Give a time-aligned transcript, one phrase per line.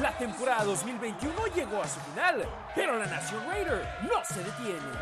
[0.00, 4.92] La temporada 2021 llegó a su final, pero la Nación Raider no se detiene.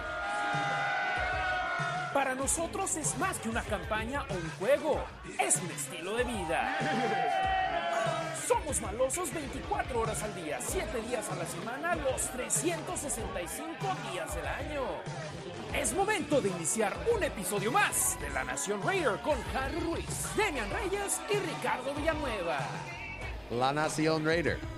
[2.15, 5.05] Para nosotros es más que una campaña o un juego,
[5.39, 6.79] es un estilo de vida.
[8.49, 13.77] Somos malosos 24 horas al día, 7 días a la semana, los 365
[14.11, 14.83] días del año.
[15.75, 20.71] Es momento de iniciar un episodio más de La Nación Raider con Harry Ruiz, Demian
[20.71, 22.61] Reyes y Ricardo Villanueva.
[23.51, 24.76] La Nación Raider.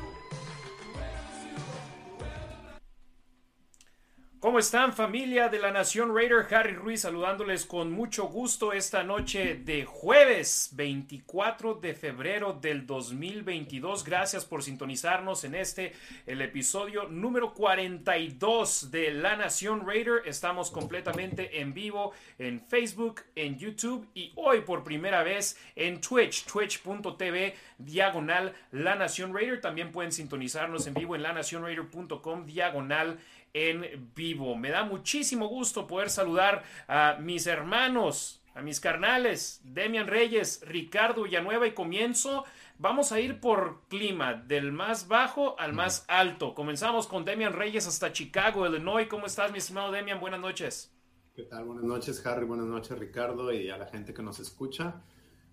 [4.41, 6.47] ¿Cómo están familia de la Nación Raider?
[6.55, 14.05] Harry Ruiz saludándoles con mucho gusto esta noche de jueves 24 de febrero del 2022.
[14.05, 15.93] Gracias por sintonizarnos en este,
[16.25, 20.23] el episodio número 42 de la Nación Raider.
[20.25, 26.45] Estamos completamente en vivo en Facebook, en YouTube y hoy por primera vez en Twitch,
[26.45, 29.61] twitch.tv diagonal La Nación Raider.
[29.61, 33.19] También pueden sintonizarnos en vivo en lanacionraider.com diagonal
[33.59, 34.57] en vivo.
[34.57, 41.23] Me da muchísimo gusto poder saludar a mis hermanos, a mis carnales, Demian Reyes, Ricardo
[41.23, 42.45] Villanueva y comienzo.
[42.79, 46.55] Vamos a ir por clima, del más bajo al más alto.
[46.55, 49.09] Comenzamos con Demian Reyes hasta Chicago, Illinois.
[49.09, 50.21] ¿Cómo estás, mi estimado Demian?
[50.21, 50.93] Buenas noches.
[51.35, 51.65] ¿Qué tal?
[51.65, 52.47] Buenas noches, Harry.
[52.47, 55.03] Buenas noches, Ricardo, y a la gente que nos escucha.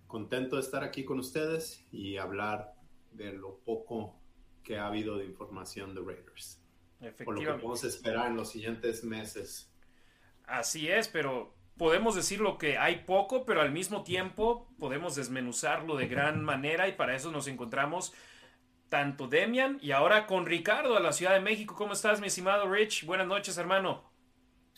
[0.08, 2.74] Contento de estar aquí con ustedes y hablar
[3.12, 4.16] de lo poco
[4.62, 6.60] que ha habido de información de Raiders.
[7.24, 9.70] Por lo que podemos esperar en los siguientes meses.
[10.46, 15.96] Así es, pero podemos decir lo que hay poco, pero al mismo tiempo podemos desmenuzarlo
[15.96, 18.12] de gran manera y para eso nos encontramos
[18.88, 21.74] tanto Demian y ahora con Ricardo a la Ciudad de México.
[21.74, 23.04] ¿Cómo estás, mi estimado Rich?
[23.04, 24.04] Buenas noches, hermano.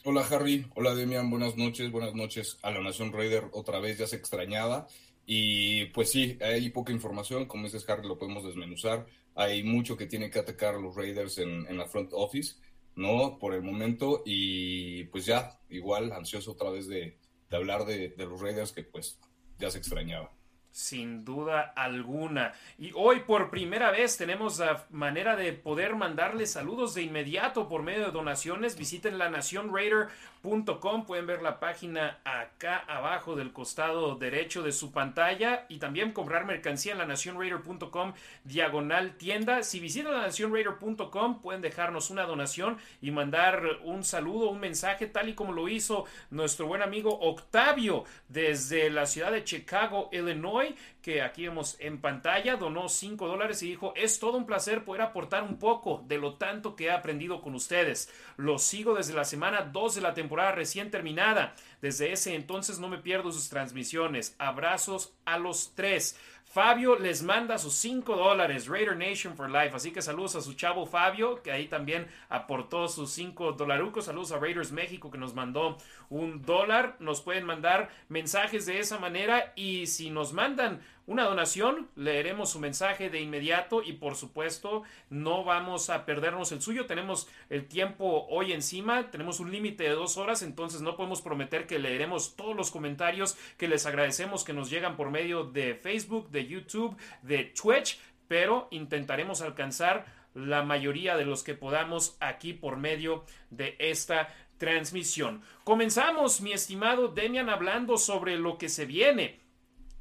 [0.05, 0.67] Hola, Harry.
[0.75, 1.29] Hola, Demian.
[1.29, 1.91] Buenas noches.
[1.91, 3.49] Buenas noches a la Nación Raider.
[3.53, 4.87] Otra vez ya se extrañaba.
[5.27, 7.47] Y pues sí, hay poca información.
[7.47, 9.07] Como dices, Harry, lo podemos desmenuzar
[9.39, 12.57] hay mucho que tiene que atacar los Raiders en, en, la front office,
[12.97, 13.39] ¿no?
[13.39, 17.17] Por el momento, y pues ya, igual, ansioso otra vez de,
[17.49, 19.21] de hablar de, de, los Raiders que pues
[19.57, 20.33] ya se extrañaba.
[20.73, 22.53] Sin duda alguna.
[22.79, 27.85] Y hoy por primera vez tenemos la manera de poder mandarles saludos de inmediato por
[27.85, 28.77] medio de donaciones.
[28.77, 30.09] Visiten la Nación Raider
[30.43, 36.45] pueden ver la página acá abajo del costado derecho de su pantalla y también comprar
[36.47, 38.13] mercancía en la nacionraider.com
[38.45, 39.63] diagonal tienda.
[39.63, 45.29] Si visitan la nacionraider.com pueden dejarnos una donación y mandar un saludo, un mensaje tal
[45.29, 51.23] y como lo hizo nuestro buen amigo Octavio desde la ciudad de Chicago, Illinois, que
[51.23, 55.43] aquí vemos en pantalla, donó 5 dólares y dijo, es todo un placer poder aportar
[55.43, 58.13] un poco de lo tanto que he aprendido con ustedes.
[58.37, 61.55] Los sigo desde la semana 2 de la temporada recién terminada.
[61.81, 64.35] Desde ese entonces no me pierdo sus transmisiones.
[64.39, 66.19] Abrazos a los tres.
[66.51, 69.77] Fabio les manda sus 5 dólares, Raider Nation for Life.
[69.77, 74.07] Así que saludos a su chavo Fabio, que ahí también aportó sus 5 dolarucos.
[74.07, 75.77] Saludos a Raiders México, que nos mandó
[76.09, 76.97] un dólar.
[77.01, 79.53] Nos pueden mandar mensajes de esa manera.
[79.57, 83.83] Y si nos mandan una donación, leeremos su mensaje de inmediato.
[83.83, 86.85] Y por supuesto, no vamos a perdernos el suyo.
[86.85, 89.11] Tenemos el tiempo hoy encima.
[89.11, 90.43] Tenemos un límite de dos horas.
[90.43, 94.97] Entonces no podemos prometer que leeremos todos los comentarios que les agradecemos que nos llegan
[94.97, 97.99] por medio de Facebook, de YouTube, de Twitch,
[98.29, 100.05] pero intentaremos alcanzar
[100.35, 105.41] la mayoría de los que podamos aquí por medio de esta transmisión.
[105.65, 109.48] Comenzamos, mi estimado Demian, hablando sobre lo que se viene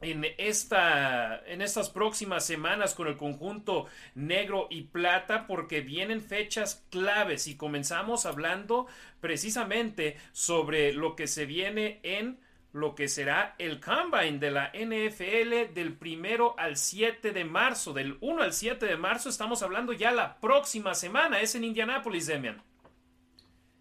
[0.02, 3.86] en, esta, en estas próximas semanas con el conjunto
[4.16, 8.88] negro y plata porque vienen fechas claves y comenzamos hablando
[9.20, 12.40] precisamente sobre lo que se viene en
[12.74, 17.94] lo que será el combine de la NFL del primero al 7 de marzo.
[17.94, 21.42] Del 1 al 7 de marzo estamos hablando ya la próxima semana.
[21.42, 22.62] Es en Indianápolis, Demian.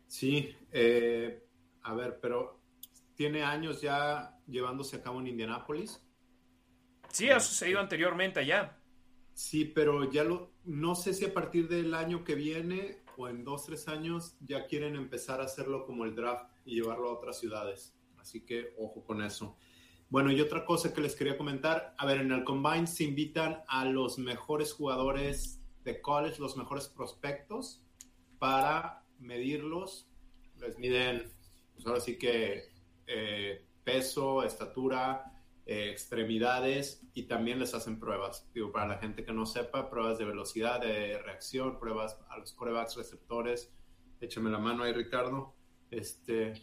[0.07, 1.43] Sí, eh,
[1.83, 2.59] a ver, pero
[3.17, 6.01] tiene años ya llevándose a cabo en Indianápolis.
[7.17, 8.77] Sí, ha sucedido anteriormente allá.
[9.33, 13.43] Sí, pero ya lo, no sé si a partir del año que viene o en
[13.43, 17.39] dos, tres años ya quieren empezar a hacerlo como el draft y llevarlo a otras
[17.41, 17.97] ciudades.
[18.19, 19.57] Así que ojo con eso.
[20.11, 23.63] Bueno, y otra cosa que les quería comentar, a ver, en el Combine se invitan
[23.67, 27.83] a los mejores jugadores de college, los mejores prospectos,
[28.39, 30.07] para medirlos.
[30.61, 31.33] Les miden,
[31.73, 32.65] pues ahora sí que
[33.07, 35.33] eh, peso, estatura,
[35.69, 38.49] eh, extremidades y también les hacen pruebas.
[38.55, 42.53] Digo, para la gente que no sepa, pruebas de velocidad, de reacción, pruebas a los
[42.53, 43.73] corebacks receptores.
[44.21, 45.57] Échame la mano ahí, Ricardo.
[45.91, 46.55] Este.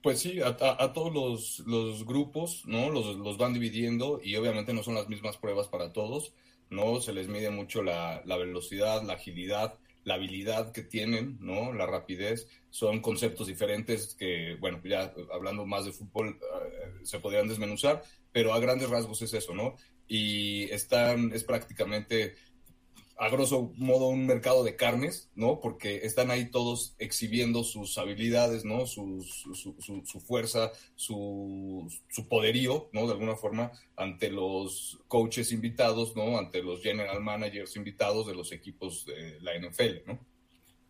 [0.00, 2.88] Pues sí, a, a, todos los, los, grupos, ¿no?
[2.90, 6.32] Los, los, van dividiendo y obviamente no son las mismas pruebas para todos,
[6.70, 7.00] ¿no?
[7.00, 11.72] Se les mide mucho la, la velocidad, la agilidad, la habilidad que tienen, ¿no?
[11.72, 17.48] La rapidez, son conceptos diferentes que, bueno, ya hablando más de fútbol, eh, se podrían
[17.48, 18.02] desmenuzar,
[18.32, 19.76] pero a grandes rasgos es eso, ¿no?
[20.06, 22.34] Y están, es prácticamente
[23.20, 25.60] a grosso modo un mercado de carnes, ¿no?
[25.60, 28.86] Porque están ahí todos exhibiendo sus habilidades, ¿no?
[28.86, 33.06] Su, su, fuerza, su, su, poderío, ¿no?
[33.06, 36.38] De alguna forma, ante los coaches invitados, ¿no?
[36.38, 40.18] Ante los general managers invitados de los equipos de la NFL, ¿no?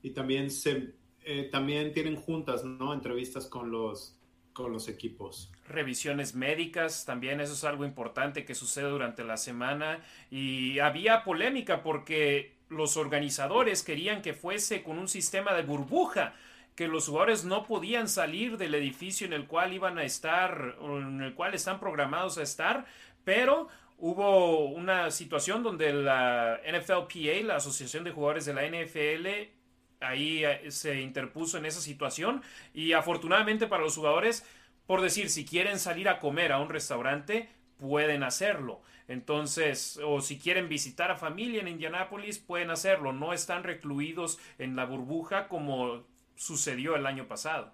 [0.01, 0.95] Y también, se,
[1.25, 2.95] eh, también tienen juntas, ¿no?
[2.95, 4.20] Entrevistas con los
[4.69, 5.51] los equipos.
[5.69, 10.01] Revisiones médicas, también eso es algo importante que sucede durante la semana.
[10.31, 16.35] Y había polémica porque los organizadores querían que fuese con un sistema de burbuja,
[16.75, 21.21] que los jugadores no podían salir del edificio en el cual iban a estar, en
[21.21, 22.87] el cual están programados a estar,
[23.25, 23.69] pero
[23.99, 29.51] hubo una situación donde la NFLPA, la Asociación de Jugadores de la NFL,
[30.01, 32.43] ahí eh, se interpuso en esa situación
[32.75, 34.45] y afortunadamente para los jugadores,
[34.87, 37.49] por decir, si quieren salir a comer a un restaurante,
[37.79, 38.83] pueden hacerlo.
[39.09, 43.13] Entonces, o si quieren visitar a familia en Indianápolis, pueden hacerlo.
[43.13, 46.05] No están recluidos en la burbuja como
[46.37, 47.73] sucedió el año pasado.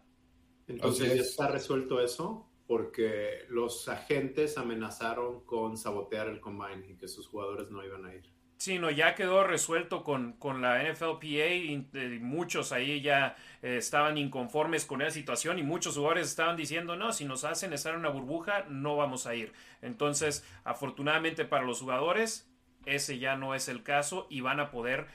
[0.66, 7.06] Entonces, ya está resuelto eso porque los agentes amenazaron con sabotear el combine y que
[7.06, 8.24] sus jugadores no iban a ir.
[8.58, 11.86] Sí, no, ya quedó resuelto con, con la NFLPA y,
[12.20, 17.12] muchos ahí ya eh, estaban inconformes con esa situación y muchos jugadores estaban diciendo, no,
[17.12, 19.52] si nos hacen estar en una burbuja, no vamos a ir.
[19.82, 22.48] Entonces, afortunadamente para los jugadores,
[22.86, 25.06] ese ya no es el caso y van a poder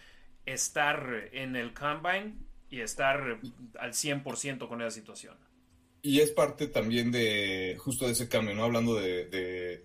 [0.46, 2.36] estar en el combine
[2.70, 3.40] y estar
[3.80, 5.36] al 100% con esa situación.
[6.04, 8.64] Y es parte también de justo de ese cambio, ¿no?
[8.64, 9.26] Hablando de,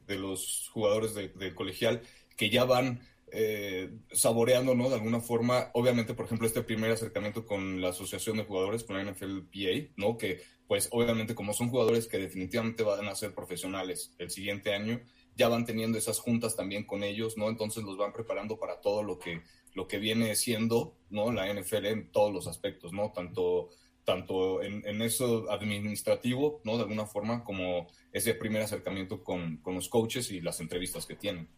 [0.06, 2.00] de, los jugadores del colegial
[2.36, 3.00] que ya van
[3.32, 4.88] eh, saboreando, ¿no?
[4.88, 8.96] De alguna forma, obviamente, por ejemplo, este primer acercamiento con la Asociación de Jugadores, con
[8.96, 10.16] la NFLPA, ¿no?
[10.16, 15.00] Que, pues, obviamente, como son jugadores que definitivamente van a ser profesionales el siguiente año,
[15.34, 17.48] ya van teniendo esas juntas también con ellos, ¿no?
[17.48, 19.42] Entonces los van preparando para todo lo que,
[19.74, 21.32] lo que viene siendo, ¿no?
[21.32, 23.12] La NFL en todos los aspectos, ¿no?
[23.12, 23.70] Tanto,
[24.04, 26.76] tanto en, en eso administrativo, ¿no?
[26.76, 31.16] De alguna forma, como ese primer acercamiento con, con los coaches y las entrevistas que
[31.16, 31.48] tienen.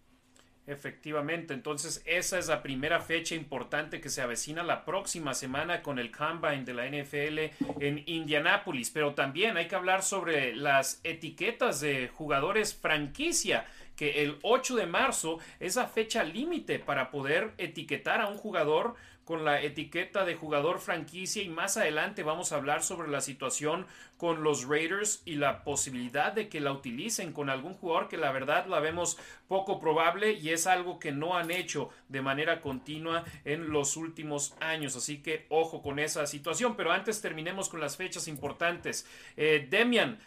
[0.68, 5.98] Efectivamente, entonces esa es la primera fecha importante que se avecina la próxima semana con
[5.98, 11.80] el Combine de la NFL en Indianápolis, pero también hay que hablar sobre las etiquetas
[11.80, 13.64] de jugadores franquicia
[13.96, 18.94] que el 8 de marzo es la fecha límite para poder etiquetar a un jugador
[19.28, 23.84] con la etiqueta de jugador franquicia y más adelante vamos a hablar sobre la situación
[24.16, 28.32] con los Raiders y la posibilidad de que la utilicen con algún jugador que la
[28.32, 33.22] verdad la vemos poco probable y es algo que no han hecho de manera continua
[33.44, 34.96] en los últimos años.
[34.96, 36.75] Así que ojo con esa situación.
[36.75, 39.06] Pero antes terminemos con las fechas importantes.
[39.36, 40.19] Eh, Demian,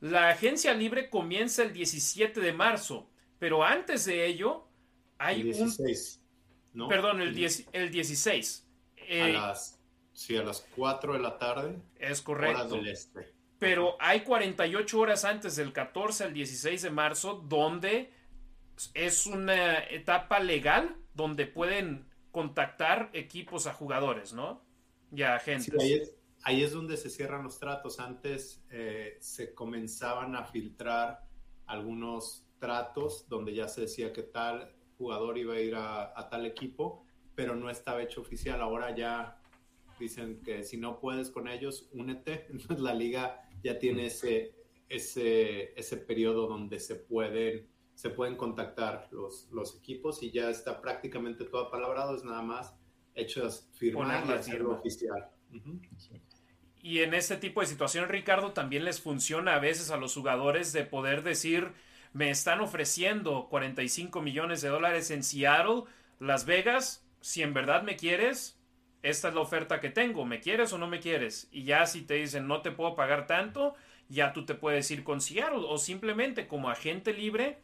[0.00, 3.08] la agencia libre comienza el 17 de marzo,
[3.38, 4.66] pero antes de ello
[5.16, 6.20] hay 16.
[6.22, 6.27] un
[6.88, 7.28] Perdón, el,
[7.72, 8.66] el 16.
[8.96, 9.80] a eh, las,
[10.12, 11.78] sí, a las 4 de la tarde.
[11.96, 12.76] Es correcto.
[12.84, 13.32] este.
[13.58, 18.12] Pero hay 48 horas antes del 14 al 16 de marzo donde
[18.94, 24.62] es una etapa legal donde pueden contactar equipos a jugadores, ¿no?
[25.10, 25.74] Y a agentes.
[26.44, 27.98] ahí, es, donde se cierran los tratos.
[27.98, 31.24] Antes eh, se comenzaban a filtrar
[31.66, 37.06] algunos tratos donde ya se decía que tal jugador iba a ir a, tal equipo,
[37.34, 38.60] pero no estaba hecho oficial.
[38.60, 39.40] Ahora ya
[39.98, 42.46] dicen que si no puedes con ellos, únete.
[42.50, 44.54] Entonces la liga ya tiene ese,
[44.88, 50.80] ese, ese periodo donde se pueden, se pueden contactar los, los equipos y ya está
[50.80, 52.74] prácticamente todo palabrado, es nada más
[53.14, 55.30] hecho firmar y hacerlo oficial.
[56.80, 60.72] Y en este tipo de situación, Ricardo, también les funciona a veces a los jugadores
[60.72, 61.72] de poder decir,
[62.12, 65.84] me están ofreciendo 45 millones de dólares en Seattle,
[66.18, 68.58] Las Vegas, si en verdad me quieres,
[69.02, 71.48] esta es la oferta que tengo, ¿me quieres o no me quieres?
[71.52, 73.74] Y ya si te dicen no te puedo pagar tanto,
[74.08, 77.58] ya tú te puedes ir con Seattle o simplemente como agente libre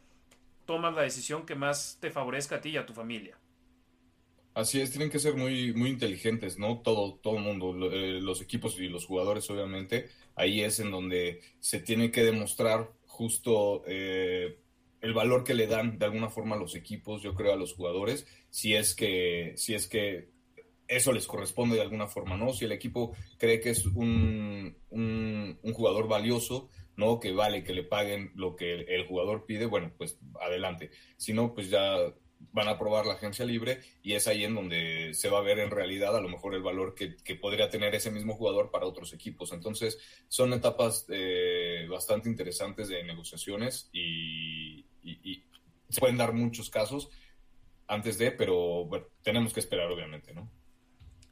[0.65, 3.37] tomas la decisión que más te favorezca a ti y a tu familia.
[4.53, 6.79] Así es, tienen que ser muy, muy inteligentes, ¿no?
[6.79, 10.09] Todo, todo mundo, eh, los equipos y los jugadores, obviamente.
[10.33, 14.59] Ahí es en donde se tiene que demostrar justo eh,
[15.01, 17.73] el valor que le dan de alguna forma a los equipos, yo creo, a los
[17.73, 20.29] jugadores, si es que, si es que
[20.87, 22.53] eso les corresponde de alguna forma, ¿no?
[22.53, 27.19] Si el equipo cree que es un, un, jugador valioso, ¿no?
[27.19, 30.91] Que vale que le paguen lo que el, jugador pide, bueno, pues adelante.
[31.17, 31.97] Si no, pues ya
[32.51, 35.59] van a probar la agencia libre y es ahí en donde se va a ver
[35.59, 39.13] en realidad a lo mejor el valor que, podría tener ese mismo jugador para otros
[39.13, 39.51] equipos.
[39.51, 44.85] Entonces son etapas eh, bastante interesantes de negociaciones y,
[45.87, 47.09] se pueden dar muchos casos
[47.87, 48.89] antes de, pero
[49.21, 50.49] tenemos que esperar obviamente, ¿no?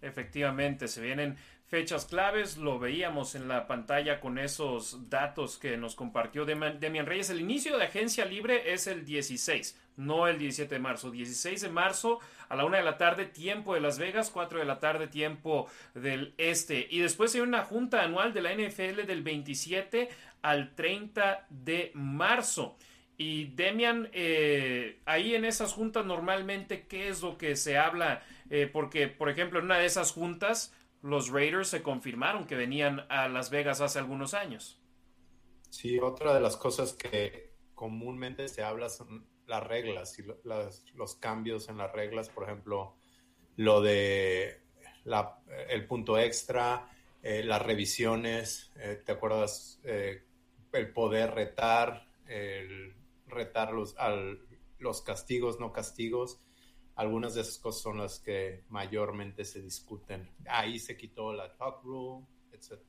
[0.04, 1.38] Efectivamente, se vienen
[1.74, 7.32] fechas claves, lo veíamos en la pantalla con esos datos que nos compartió Demian Reyes.
[7.32, 11.10] El inicio de agencia libre es el 16, no el 17 de marzo.
[11.10, 14.66] 16 de marzo a la 1 de la tarde, tiempo de Las Vegas, 4 de
[14.66, 16.88] la tarde, tiempo del este.
[16.92, 20.10] Y después hay una junta anual de la NFL del 27
[20.44, 22.78] al 30 de marzo.
[23.18, 28.22] Y Demian, eh, ahí en esas juntas normalmente, ¿qué es lo que se habla?
[28.50, 33.06] Eh, porque, por ejemplo, en una de esas juntas, los Raiders se confirmaron que venían
[33.10, 34.80] a Las Vegas hace algunos años.
[35.70, 40.24] Sí, otra de las cosas que comúnmente se habla son las reglas y
[40.96, 42.96] los cambios en las reglas, por ejemplo,
[43.56, 44.62] lo de
[45.70, 46.90] el punto extra,
[47.22, 49.82] eh, las revisiones, eh, ¿te acuerdas?
[49.84, 52.96] El poder retar, el
[53.28, 53.96] retar los,
[54.80, 56.40] los castigos, no castigos.
[56.96, 60.30] Algunas de esas cosas son las que mayormente se discuten.
[60.48, 62.80] Ahí se quitó la talk rule, etc.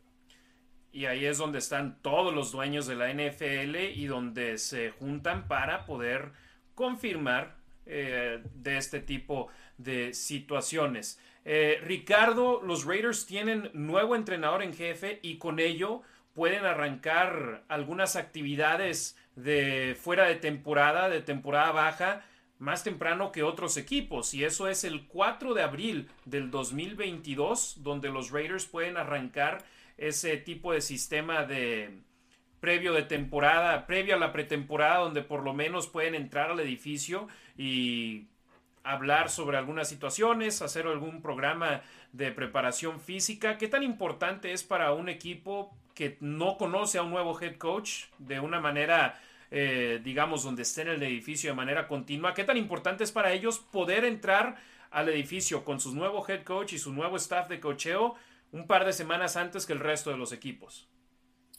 [0.93, 5.49] Y ahí es donde están todos los dueños de la NFL y donde se juntan
[5.49, 6.33] para poder
[6.75, 7.57] confirmar
[7.87, 11.19] eh, de este tipo de situaciones.
[11.45, 18.17] Eh, Ricardo, los Raiders tienen nuevo entrenador en jefe y con ello pueden arrancar algunas
[18.17, 22.25] actividades de fuera de temporada, de temporada baja,
[22.65, 24.35] más temprano que otros equipos.
[24.35, 29.65] Y eso es el 4 de abril del 2022, donde los Raiders pueden arrancar
[29.99, 32.01] ese tipo de sistema de
[32.61, 37.29] previo de temporada, previo a la pretemporada, donde por lo menos pueden entrar al edificio
[37.57, 38.27] y
[38.83, 43.59] hablar sobre algunas situaciones, hacer algún programa de preparación física.
[43.59, 48.05] ¿Qué tan importante es para un equipo que no conoce a un nuevo head coach
[48.19, 49.21] de una manera
[49.57, 52.35] eh, digamos, donde esté en el edificio de manera continua.
[52.35, 54.57] ¿Qué tan importante es para ellos poder entrar
[54.91, 58.17] al edificio con su nuevo head coach y su nuevo staff de cocheo
[58.51, 60.89] un par de semanas antes que el resto de los equipos?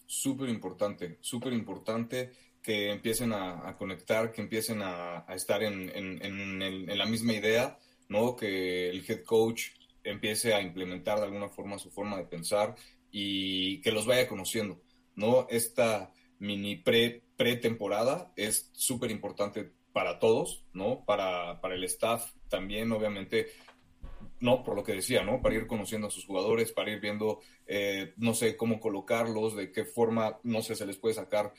[0.05, 7.05] Súper importante, súper importante que empiecen a, conectar, que empiecen a, estar en, en, la
[7.05, 8.35] misma idea, ¿no?
[8.35, 9.67] Que el head coach
[10.03, 12.75] empiece a implementar de alguna forma su forma de pensar
[13.09, 14.81] y que los vaya conociendo,
[15.15, 15.47] ¿no?
[15.49, 21.03] Esta mini pre pretemporada es súper importante para todos, ¿no?
[21.05, 23.47] Para, para el staff también, obviamente,
[24.39, 25.41] no, por lo que decía, ¿no?
[25.41, 29.71] Para ir conociendo a sus jugadores, para ir viendo, eh, no sé, cómo colocarlos, de
[29.71, 31.53] qué forma, no sé, se les puede sacar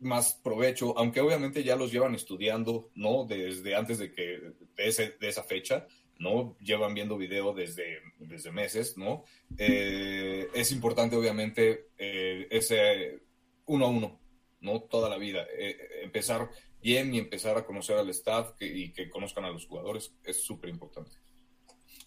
[0.00, 3.24] más provecho, aunque obviamente ya los llevan estudiando, ¿no?
[3.24, 4.40] Desde antes de que,
[4.76, 5.86] de esa fecha,
[6.18, 6.56] ¿no?
[6.60, 9.24] Llevan viendo video desde, desde meses, ¿no?
[9.56, 13.20] Eh, es importante, obviamente, eh, ese
[13.68, 14.20] uno a uno,
[14.60, 14.80] ¿no?
[14.82, 15.42] Toda la vida.
[15.44, 16.50] Eh, eh, empezar
[16.82, 20.70] bien y empezar a conocer al staff y que conozcan a los jugadores es súper
[20.70, 21.16] importante.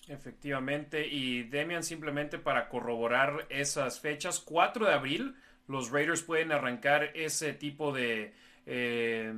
[0.07, 5.35] Efectivamente, y Demian simplemente para corroborar esas fechas, 4 de abril,
[5.67, 8.33] los Raiders pueden arrancar ese tipo de
[8.65, 9.33] eh,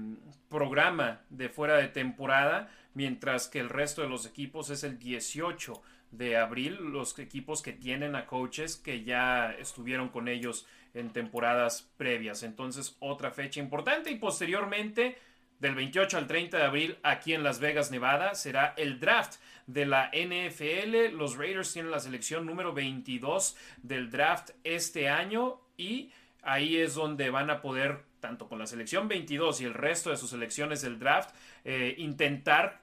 [0.50, 5.82] programa de fuera de temporada, mientras que el resto de los equipos es el 18
[6.12, 11.90] de abril, los equipos que tienen a coaches que ya estuvieron con ellos en temporadas
[11.98, 12.44] previas.
[12.44, 15.18] Entonces, otra fecha importante y posteriormente,
[15.60, 19.36] del 28 al 30 de abril, aquí en Las Vegas, Nevada, será el draft
[19.66, 21.16] de la NFL.
[21.16, 27.30] Los Raiders tienen la selección número 22 del draft este año y ahí es donde
[27.30, 31.00] van a poder, tanto con la selección 22 y el resto de sus selecciones del
[31.00, 31.34] draft,
[31.64, 32.83] eh, intentar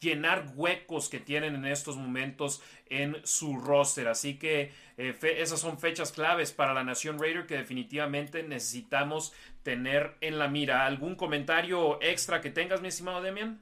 [0.00, 4.08] llenar huecos que tienen en estos momentos en su roster.
[4.08, 10.16] Así que eh, esas son fechas claves para la Nación Raider que definitivamente necesitamos tener
[10.20, 10.86] en la mira.
[10.86, 13.60] ¿Algún comentario extra que tengas, mi estimado Demian?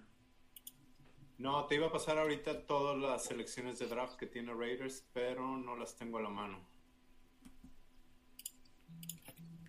[1.38, 5.56] No, te iba a pasar ahorita todas las selecciones de draft que tiene Raiders, pero
[5.56, 6.60] no las tengo a la mano.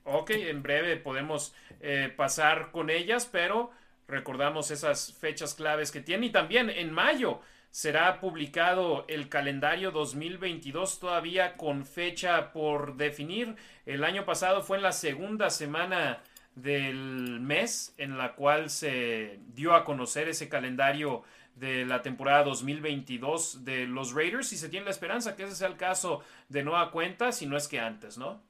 [0.03, 3.71] Ok, en breve podemos eh, pasar con ellas, pero
[4.11, 6.25] Recordamos esas fechas claves que tiene.
[6.25, 7.39] Y también en mayo
[7.69, 13.55] será publicado el calendario 2022 todavía con fecha por definir.
[13.85, 16.21] El año pasado fue en la segunda semana
[16.55, 21.23] del mes en la cual se dio a conocer ese calendario
[21.55, 25.69] de la temporada 2022 de los Raiders y se tiene la esperanza que ese sea
[25.69, 28.43] el caso de nueva cuenta, si no es que antes, ¿no?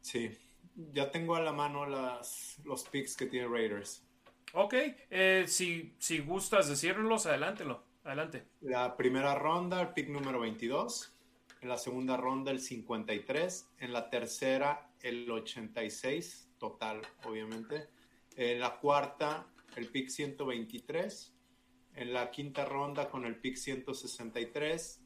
[0.00, 0.30] Sí,
[0.74, 4.02] ya tengo a la mano las, los picks que tiene Raiders.
[4.52, 4.74] Ok,
[5.10, 7.84] eh, si, si gustas decirlos, adelántelo.
[8.02, 8.46] Adelante.
[8.60, 11.14] La primera ronda, el pick número 22.
[11.60, 13.68] En la segunda ronda, el 53.
[13.78, 17.88] En la tercera, el 86, total, obviamente.
[18.36, 21.36] En la cuarta, el pick 123.
[21.94, 25.00] En la quinta ronda, con el pick 163.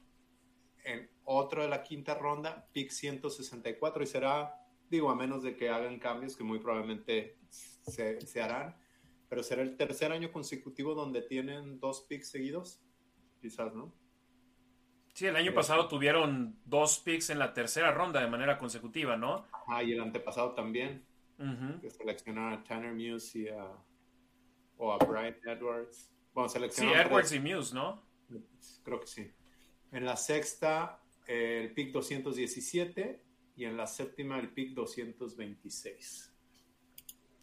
[0.84, 4.04] En otro de la quinta ronda, pick 164.
[4.04, 4.54] Y será,
[4.88, 8.74] digo, a menos de que hagan cambios que muy probablemente se, se harán
[9.28, 12.80] pero será el tercer año consecutivo donde tienen dos picks seguidos,
[13.40, 13.94] quizás, ¿no?
[15.14, 19.46] Sí, el año pasado tuvieron dos picks en la tercera ronda de manera consecutiva, ¿no?
[19.68, 21.06] Ah, y el antepasado también.
[21.80, 23.72] Que seleccionaron a Tanner Muse y a,
[24.76, 26.10] o a Brian Edwards.
[26.32, 27.00] Bueno, seleccionaron.
[27.00, 28.02] Sí, Edwards y Muse, ¿no?
[28.82, 29.30] Creo que sí.
[29.92, 33.22] En la sexta, el pick 217
[33.56, 36.33] y en la séptima, el pick 226.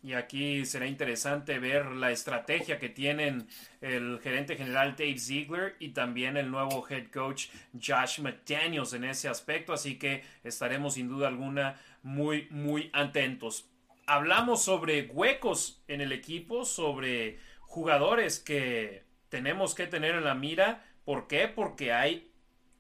[0.04, 3.48] Y aquí será interesante ver la estrategia que tienen
[3.82, 9.28] el gerente general Dave Ziegler y también el nuevo head coach Josh McDaniels en ese
[9.28, 9.74] aspecto.
[9.74, 13.70] Así que estaremos sin duda alguna muy, muy atentos.
[14.08, 20.84] Hablamos sobre huecos en el equipo, sobre jugadores que tenemos que tener en la mira.
[21.06, 21.48] ¿Por qué?
[21.48, 22.32] Porque hay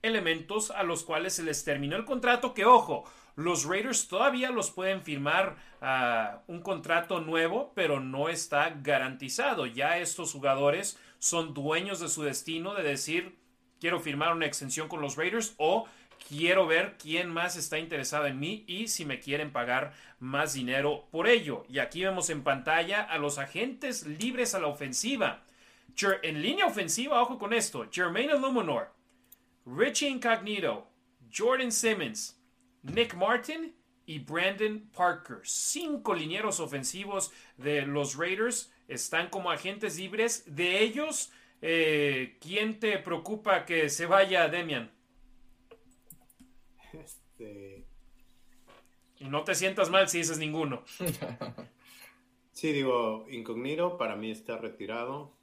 [0.01, 4.71] elementos a los cuales se les terminó el contrato que, ojo, los Raiders todavía los
[4.71, 9.65] pueden firmar a un contrato nuevo, pero no está garantizado.
[9.65, 13.37] Ya estos jugadores son dueños de su destino de decir,
[13.79, 15.87] quiero firmar una extensión con los Raiders o
[16.27, 21.07] quiero ver quién más está interesado en mí y si me quieren pagar más dinero
[21.11, 21.65] por ello.
[21.69, 25.43] Y aquí vemos en pantalla a los agentes libres a la ofensiva.
[26.21, 28.93] En línea ofensiva, ojo con esto, Jermaine Illuminor,
[29.65, 30.87] Richie Incognito,
[31.35, 32.40] Jordan Simmons,
[32.83, 35.39] Nick Martin y Brandon Parker.
[35.43, 40.43] Cinco linieros ofensivos de los Raiders están como agentes libres.
[40.55, 44.91] De ellos, eh, ¿quién te preocupa que se vaya, Demian?
[46.93, 47.85] Este...
[49.19, 50.83] Y no te sientas mal si dices ninguno.
[52.53, 55.33] Sí, digo, Incognito para mí está retirado.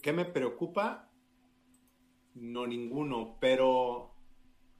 [0.00, 1.10] ¿Qué me preocupa?
[2.34, 4.14] No ninguno, pero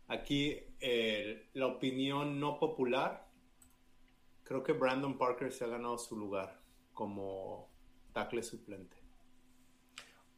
[0.09, 3.29] aquí eh, la opinión no popular,
[4.43, 6.61] creo que Brandon Parker se ha ganado su lugar
[6.93, 7.71] como
[8.13, 8.97] tackle suplente.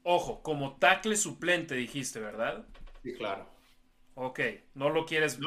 [0.03, 2.67] Ojo, como tackle suplente dijiste, ¿verdad?
[3.03, 3.49] Sí, claro.
[4.15, 4.41] Ok,
[4.75, 5.41] no lo quieres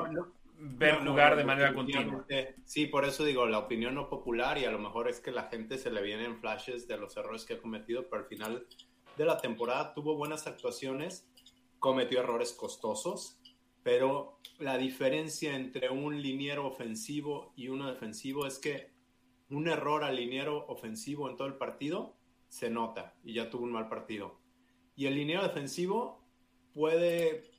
[0.58, 2.26] ver jugar de manera continua.
[2.66, 5.44] Sí, por eso digo, la opinión no popular y a lo mejor es que la
[5.44, 8.68] gente se le viene en flashes de los errores que ha cometido, pero al final
[9.16, 11.30] de la temporada tuvo buenas actuaciones,
[11.80, 13.40] cometió errores costosos,
[13.88, 18.91] pero la diferencia entre un liniero ofensivo y uno defensivo es que
[19.50, 22.17] un error al liniero ofensivo en todo el partido
[22.50, 24.41] se nota y ya tuvo un mal partido.
[24.97, 26.21] Y el liniero defensivo
[26.73, 27.50] puede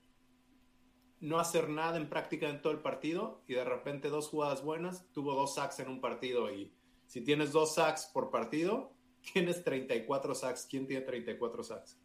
[1.19, 5.11] no hacer nada en práctica en todo el partido y de repente dos jugadas buenas,
[5.13, 6.75] tuvo dos sacks en un partido y
[7.07, 8.93] si tienes dos sacks por partido,
[9.33, 10.67] tienes 34 sacks.
[10.67, 11.99] ¿Quién tiene 34 sacks?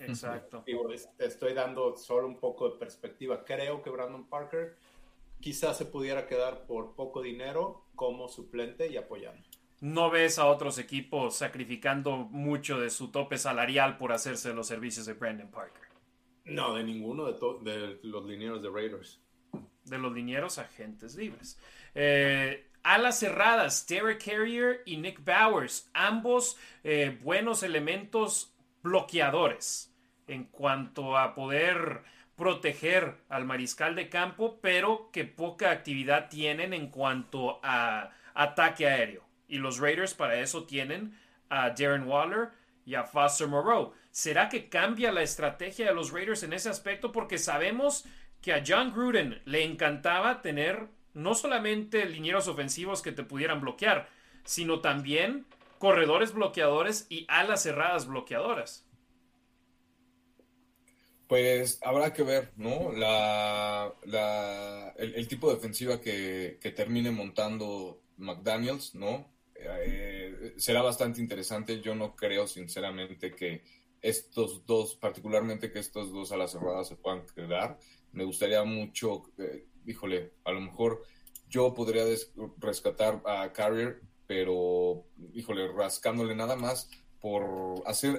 [0.00, 0.64] Exacto.
[1.18, 3.44] estoy dando solo un poco de perspectiva.
[3.44, 4.76] Creo que Brandon Parker
[5.40, 9.46] quizás se pudiera quedar por poco dinero como suplente y apoyando.
[9.80, 15.06] ¿No ves a otros equipos sacrificando mucho de su tope salarial por hacerse los servicios
[15.06, 15.88] de Brandon Parker?
[16.44, 19.20] No, de ninguno de, los linieros de Raiders.
[19.84, 21.58] De los linieros agentes libres.
[21.94, 29.87] Eh, alas cerradas, Derek Carrier y Nick Bowers, ambos eh, buenos elementos bloqueadores
[30.28, 32.02] en cuanto a poder
[32.36, 39.24] proteger al mariscal de campo, pero que poca actividad tienen en cuanto a ataque aéreo.
[39.48, 42.50] Y los Raiders para eso tienen a Darren Waller
[42.84, 43.92] y a Foster Moreau.
[44.10, 47.12] ¿Será que cambia la estrategia de los Raiders en ese aspecto?
[47.12, 48.04] Porque sabemos
[48.40, 54.08] que a John Gruden le encantaba tener no solamente linieros ofensivos que te pudieran bloquear,
[54.44, 55.46] sino también
[55.78, 58.87] corredores bloqueadores y alas cerradas bloqueadoras.
[61.28, 62.90] Pues habrá que ver, ¿no?
[62.90, 63.94] La,
[64.96, 69.30] el, tipo de defensiva que, termine montando McDaniels, ¿no?
[69.54, 71.82] Eh, será bastante interesante.
[71.82, 73.62] Yo no creo, sinceramente, que
[74.00, 77.78] estos dos, particularmente que estos dos a las cerradas se puedan quedar.
[78.12, 81.02] Me gustaría mucho, eh, híjole, a lo mejor
[81.50, 82.04] yo podría
[82.56, 86.88] rescatar a Carrier, pero, híjole, rascándole nada más
[87.20, 88.18] por hacer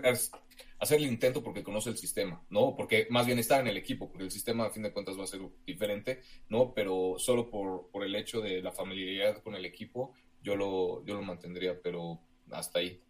[0.79, 2.75] hacer el intento porque conoce el sistema, ¿no?
[2.75, 5.23] Porque más bien está en el equipo, porque el sistema a fin de cuentas va
[5.23, 6.73] a ser diferente, ¿no?
[6.73, 11.15] Pero solo por, por el hecho de la familiaridad con el equipo, yo lo, yo
[11.15, 13.01] lo mantendría, pero hasta ahí.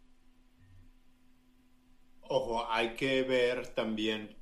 [2.22, 4.36] Ojo, hay que ver también,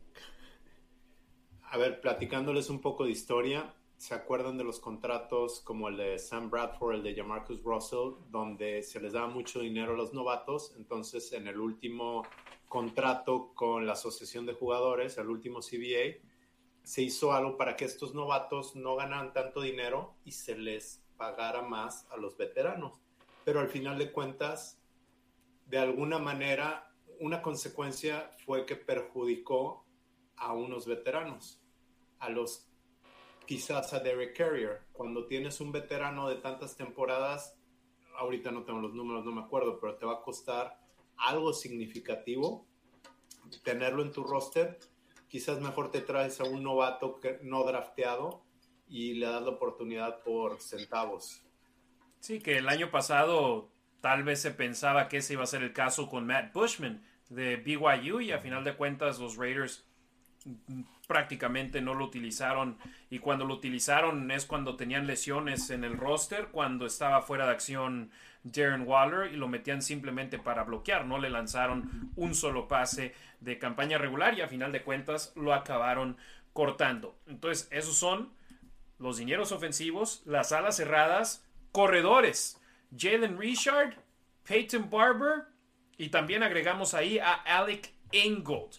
[1.63, 6.19] a ver, platicándoles un poco de historia, ¿se acuerdan de los contratos como el de
[6.19, 10.73] Sam Bradford, el de Jamarcus Russell, donde se les daba mucho dinero a los novatos?
[10.77, 12.23] Entonces, en el último
[12.67, 16.21] contrato con la Asociación de Jugadores, el último CBA,
[16.83, 21.61] se hizo algo para que estos novatos no ganaran tanto dinero y se les pagara
[21.61, 23.01] más a los veteranos.
[23.43, 24.81] Pero al final de cuentas,
[25.65, 29.85] de alguna manera, una consecuencia fue que perjudicó
[30.35, 31.61] a unos veteranos,
[32.19, 32.69] a los
[33.45, 34.83] quizás a Derek Carrier.
[34.91, 37.57] Cuando tienes un veterano de tantas temporadas,
[38.17, 40.86] ahorita no tengo los números, no me acuerdo, pero te va a costar
[41.17, 42.65] algo significativo
[43.63, 44.77] tenerlo en tu roster.
[45.27, 48.43] Quizás mejor te traes a un novato que no drafteado
[48.87, 51.41] y le das la oportunidad por centavos.
[52.19, 53.69] Sí, que el año pasado
[54.01, 57.57] tal vez se pensaba que ese iba a ser el caso con Matt Bushman de
[57.57, 59.85] BYU y a final de cuentas los Raiders
[61.07, 62.77] prácticamente no lo utilizaron
[63.09, 67.51] y cuando lo utilizaron es cuando tenían lesiones en el roster, cuando estaba fuera de
[67.51, 68.11] acción
[68.51, 73.57] Darren Waller y lo metían simplemente para bloquear, no le lanzaron un solo pase de
[73.59, 76.17] campaña regular y a final de cuentas lo acabaron
[76.53, 77.15] cortando.
[77.27, 78.31] Entonces, esos son
[78.99, 82.59] los dineros ofensivos, las alas cerradas, corredores,
[82.97, 83.95] Jalen Richard,
[84.43, 85.45] Peyton Barber
[85.97, 88.73] y también agregamos ahí a Alec Ingold,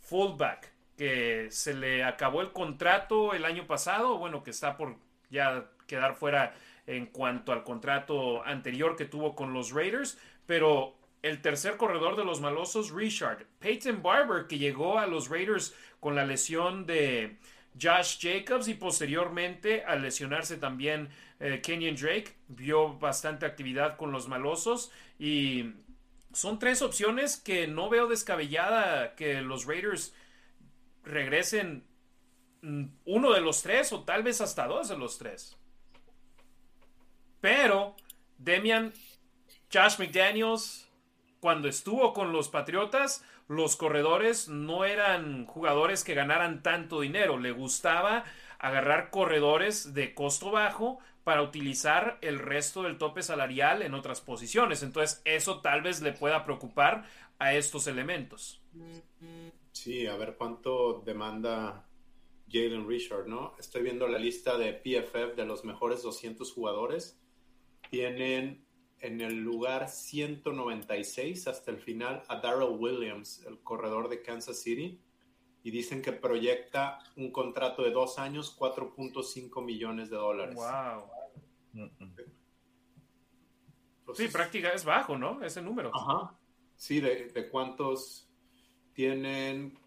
[0.00, 4.96] fullback que se le acabó el contrato el año pasado, bueno, que está por
[5.30, 6.54] ya quedar fuera
[6.86, 12.24] en cuanto al contrato anterior que tuvo con los Raiders, pero el tercer corredor de
[12.24, 17.38] los malosos, Richard, Peyton Barber, que llegó a los Raiders con la lesión de
[17.80, 21.08] Josh Jacobs y posteriormente al lesionarse también
[21.40, 25.72] eh, Kenyon Drake, vio bastante actividad con los malosos y
[26.32, 30.14] son tres opciones que no veo descabellada que los Raiders
[31.04, 31.84] regresen
[32.62, 35.56] mm, uno de los tres o tal vez hasta dos de los tres.
[37.44, 37.94] Pero
[38.38, 38.94] Demian,
[39.70, 40.90] Josh McDaniels,
[41.40, 47.38] cuando estuvo con los Patriotas, los corredores no eran jugadores que ganaran tanto dinero.
[47.38, 48.24] Le gustaba
[48.58, 54.82] agarrar corredores de costo bajo para utilizar el resto del tope salarial en otras posiciones.
[54.82, 57.04] Entonces, eso tal vez le pueda preocupar
[57.38, 58.62] a estos elementos.
[59.72, 61.86] Sí, a ver cuánto demanda
[62.50, 63.54] Jalen Richard, ¿no?
[63.58, 67.20] Estoy viendo la lista de PFF de los mejores 200 jugadores.
[67.94, 68.66] Tienen
[68.98, 75.00] en el lugar 196 hasta el final a Darrell Williams, el corredor de Kansas City,
[75.62, 80.56] y dicen que proyecta un contrato de dos años, 4.5 millones de dólares.
[80.56, 81.84] ¡Wow!
[84.12, 85.40] sí, práctica es bajo, ¿no?
[85.44, 85.92] Ese número.
[85.94, 86.36] Ajá.
[86.74, 88.28] Sí, de, de cuántos
[88.92, 89.78] tienen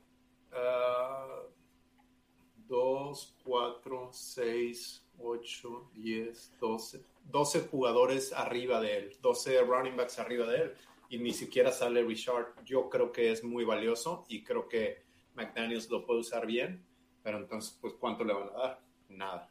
[2.69, 10.45] 2, 4, 6, 8, 10, 12, 12 jugadores arriba de él, 12 running backs arriba
[10.47, 10.73] de él,
[11.09, 12.53] y ni siquiera sale Richard.
[12.65, 15.03] Yo creo que es muy valioso y creo que
[15.35, 16.85] McDaniels lo puede usar bien,
[17.23, 18.81] pero entonces, pues, ¿cuánto le van a dar?
[19.09, 19.49] Nada.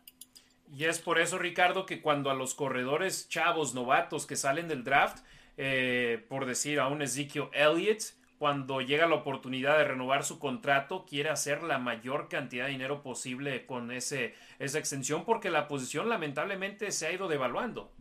[0.73, 4.83] Y es por eso, Ricardo, que cuando a los corredores chavos, novatos que salen del
[4.83, 5.25] draft,
[5.57, 8.03] eh, por decir a un Ezekiel Elliott,
[8.39, 13.03] cuando llega la oportunidad de renovar su contrato, quiere hacer la mayor cantidad de dinero
[13.03, 17.93] posible con ese, esa extensión porque la posición lamentablemente se ha ido devaluando.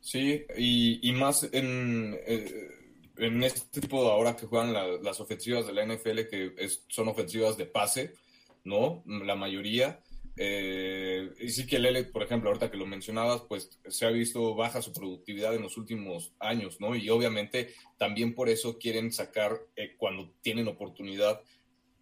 [0.00, 2.70] Sí, y, más en, eh,
[3.16, 6.52] en este tipo ahora que juegan las ofensivas de la NFL, que
[6.88, 8.14] son ofensivas de pase,
[8.64, 9.04] ¿no?
[9.06, 10.00] La mayoría.
[10.36, 11.30] Eh,
[11.68, 15.54] que Lele, por ejemplo, ahorita que lo mencionabas, pues se ha visto baja su productividad
[15.54, 16.96] en los últimos años, ¿no?
[16.96, 21.42] Y obviamente también por eso quieren sacar, eh, cuando tienen oportunidad,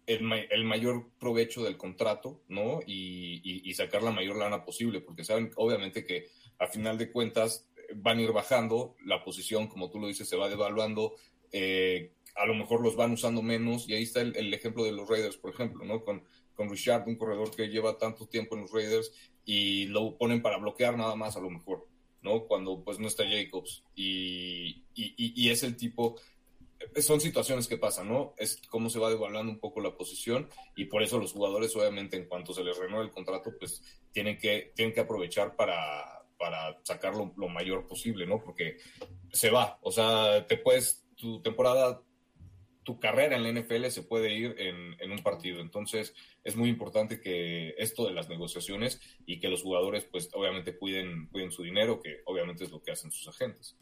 [0.07, 2.79] el, mayor provecho del contrato, ¿no?
[2.85, 6.27] Y, sacar la mayor lana posible, porque saben, obviamente, que
[6.59, 10.27] a final de cuentas eh, van a ir bajando, la posición, como tú lo dices,
[10.27, 11.15] se va devaluando,
[11.51, 14.91] eh, a lo mejor los van usando menos, y ahí está el, el ejemplo de
[14.91, 16.03] los Raiders, por ejemplo, ¿no?
[16.03, 16.23] Con
[16.61, 19.11] con Richard, un corredor que lleva tanto tiempo en los Raiders
[19.45, 21.87] y lo ponen para bloquear nada más a lo mejor,
[22.21, 22.45] ¿no?
[22.45, 26.17] Cuando pues no está Jacobs y, y, es el tipo,
[26.97, 28.35] son situaciones que pasan, ¿no?
[28.37, 32.15] Es cómo se va devaluando un poco la posición y por eso los jugadores obviamente
[32.15, 36.79] en cuanto se les renueve el contrato pues tienen que, tienen que aprovechar para, para
[36.83, 38.39] sacarlo lo mayor posible, ¿no?
[38.39, 38.77] Porque
[39.33, 42.03] se va, o sea, te puedes, tu temporada
[42.83, 45.61] tu carrera en la NFL se puede ir en, un partido.
[45.61, 46.13] Entonces,
[46.43, 51.27] es muy importante que esto de las negociaciones y que los jugadores, pues, obviamente cuiden,
[51.27, 53.77] cuiden su dinero, que obviamente es lo que hacen sus agentes.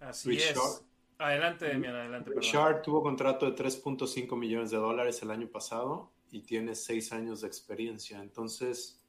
[0.00, 0.54] Así es.
[1.18, 2.30] Adelante, Demian, adelante.
[2.36, 7.40] Richard tuvo contrato de 3.5 millones de dólares el año pasado y tiene seis años
[7.40, 8.20] de experiencia.
[8.22, 9.04] Entonces,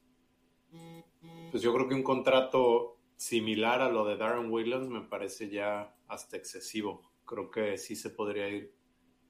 [1.50, 5.94] pues yo creo que un contrato similar a lo de Darren Williams me parece ya
[6.08, 7.12] hasta excesivo.
[7.24, 8.74] Creo que sí se podría ir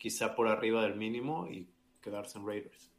[0.00, 1.68] quizá por arriba del mínimo y
[2.02, 2.90] quedarse en Raiders.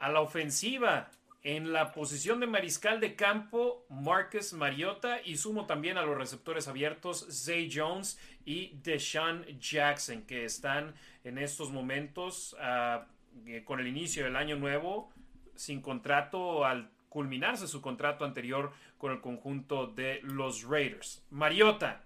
[0.00, 1.10] A la ofensiva,
[1.42, 6.66] en la posición de mariscal de campo, Marcus Mariota y sumo también a los receptores
[6.66, 13.04] abiertos, Zay Jones y Deshaun Jackson, que están en estos momentos uh,
[13.64, 15.12] con el inicio del año nuevo
[15.54, 21.24] sin contrato al culminarse su contrato anterior con el conjunto de los Raiders.
[21.30, 22.02] Mariota,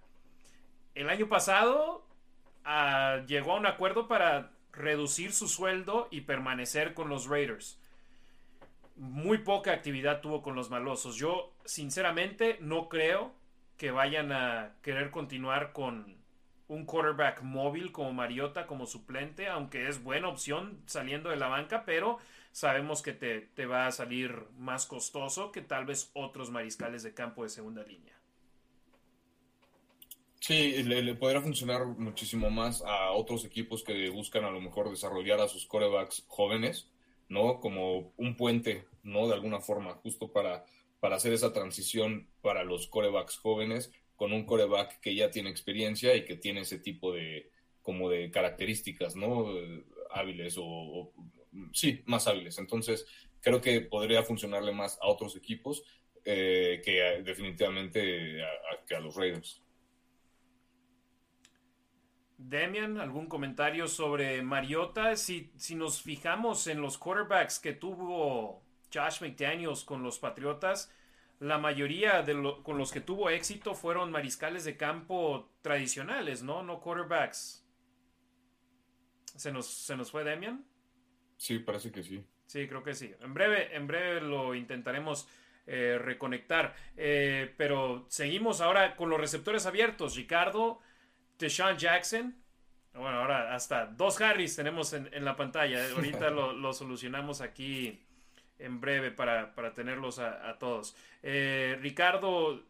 [0.94, 2.03] el año pasado
[3.26, 7.78] llegó a un acuerdo para reducir su sueldo y permanecer con los Raiders.
[8.96, 11.16] Muy poca actividad tuvo con los malosos.
[11.16, 13.32] Yo, sinceramente, no creo
[13.76, 16.16] que vayan a querer continuar con
[16.68, 21.84] un quarterback móvil como Mariota como suplente, aunque es buena opción saliendo de la banca,
[21.84, 22.18] pero
[22.52, 27.12] sabemos que te, te, va a salir más costoso que tal vez otros mariscales de
[27.12, 28.13] campo de segunda línea.
[30.46, 34.90] Sí, le, le, podrá funcionar muchísimo más a otros equipos que buscan a lo mejor
[34.90, 36.90] desarrollar a sus corebacks jóvenes,
[37.30, 37.60] ¿no?
[37.60, 39.26] Como un puente, ¿no?
[39.26, 40.66] De alguna forma, justo para,
[41.00, 46.14] para hacer esa transición para los corebacks jóvenes con un coreback que ya tiene experiencia
[46.14, 49.46] y que tiene ese tipo de, como de características, ¿no?
[50.10, 51.10] Hábiles o,
[51.72, 52.58] sí, más hábiles.
[52.58, 53.06] Entonces,
[53.40, 55.84] creo que podría funcionarle más a otros equipos
[56.22, 59.63] eh, que definitivamente a, a, que a los Raiders.
[62.48, 65.16] Demian, ¿algún comentario sobre Mariota?
[65.16, 70.92] Si, si nos fijamos en los quarterbacks que tuvo Josh McDaniels con los Patriotas,
[71.40, 76.62] la mayoría de lo, con los que tuvo éxito fueron mariscales de campo tradicionales, ¿no?
[76.62, 77.66] No quarterbacks.
[79.36, 80.66] ¿Se nos, se nos fue Demian?
[81.38, 82.22] Sí, parece que sí.
[82.44, 83.10] Sí, creo que sí.
[83.20, 85.26] En breve, en breve lo intentaremos
[85.66, 86.76] eh, reconectar.
[86.98, 90.14] Eh, pero seguimos ahora con los receptores abiertos.
[90.14, 90.80] Ricardo,
[91.38, 92.34] Deshaun Jackson.
[92.92, 95.84] Bueno, ahora hasta dos Harris tenemos en, en la pantalla.
[95.94, 98.00] Ahorita lo, lo, solucionamos aquí
[98.58, 100.94] en breve para, para tenerlos a, a todos.
[101.22, 102.62] Eh, Ricardo,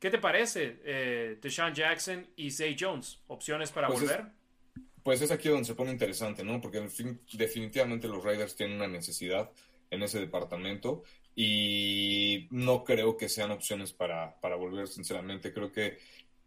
[0.00, 3.20] ¿qué te parece eh, Deshaun Jackson y Zay Jones?
[3.28, 4.20] ¿Opciones para pues volver?
[4.20, 6.60] Es, pues es aquí donde se pone interesante, ¿no?
[6.60, 9.50] Porque en fin, definitivamente los Raiders tienen una necesidad
[9.90, 11.04] en ese departamento
[11.36, 15.52] y no creo que sean opciones para, para volver, sinceramente.
[15.52, 15.98] Creo que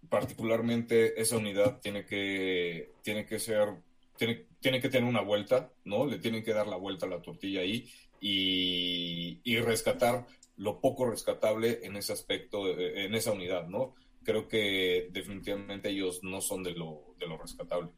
[0.09, 3.69] particularmente esa unidad tiene que, tiene que ser,
[4.17, 6.05] tiene, tiene que tener una vuelta, ¿no?
[6.05, 7.89] Le tienen que dar la vuelta a la tortilla ahí
[8.21, 10.25] y, y rescatar
[10.57, 13.95] lo poco rescatable en ese aspecto, en esa unidad, ¿no?
[14.23, 17.89] Creo que definitivamente ellos no son de lo, de lo rescatable.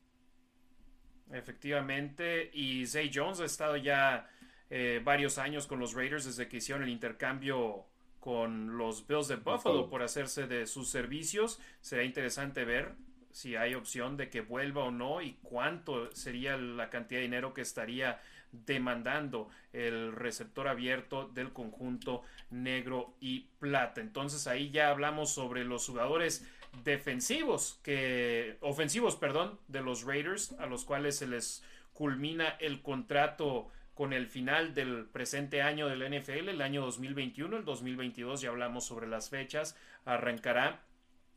[1.32, 4.30] Efectivamente, y Zay Jones ha estado ya
[4.70, 7.86] eh, varios años con los Raiders desde que hicieron el intercambio
[8.20, 11.60] con los Bills de Buffalo por hacerse de sus servicios.
[11.82, 12.96] Será interesante ver
[13.32, 17.54] si hay opción de que vuelva o no y cuánto sería la cantidad de dinero
[17.54, 18.20] que estaría
[18.52, 24.02] demandando el receptor abierto del conjunto negro y plata.
[24.02, 26.48] Entonces ahí ya hablamos sobre los jugadores
[26.84, 33.70] defensivos que ofensivos, perdón, de los Raiders a los cuales se les culmina el contrato
[34.00, 38.86] con el final del presente año del NFL, el año 2021, el 2022 ya hablamos
[38.86, 40.80] sobre las fechas, arrancará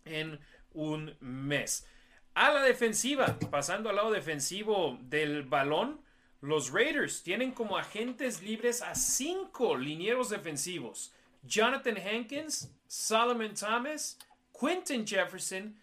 [0.05, 0.39] en
[0.73, 1.85] un mes.
[2.35, 6.03] A la defensiva, pasando al lado defensivo del balón,
[6.41, 11.13] los Raiders tienen como agentes libres a cinco linieros defensivos.
[11.43, 14.21] Jonathan Hankins, Solomon Thomas,
[14.57, 15.75] Quentin Jefferson,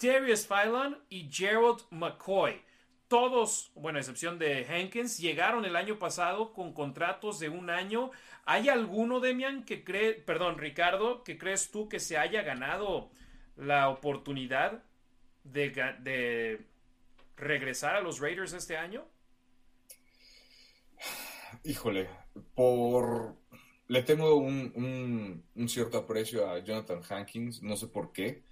[0.00, 2.62] Darius Phylon y Gerald McCoy.
[3.08, 8.10] Todos, bueno, a excepción de Hankins, llegaron el año pasado con contratos de un año.
[8.44, 13.10] ¿Hay alguno, Demian, que cree, perdón, Ricardo, que crees tú que se haya ganado
[13.56, 14.84] la oportunidad
[15.42, 16.66] de,
[17.36, 19.06] regresar a los Raiders este año?
[21.64, 22.10] Híjole,
[22.54, 23.36] por
[23.86, 28.42] le tengo un, un, un, cierto aprecio a Jonathan Hankins, no sé por qué,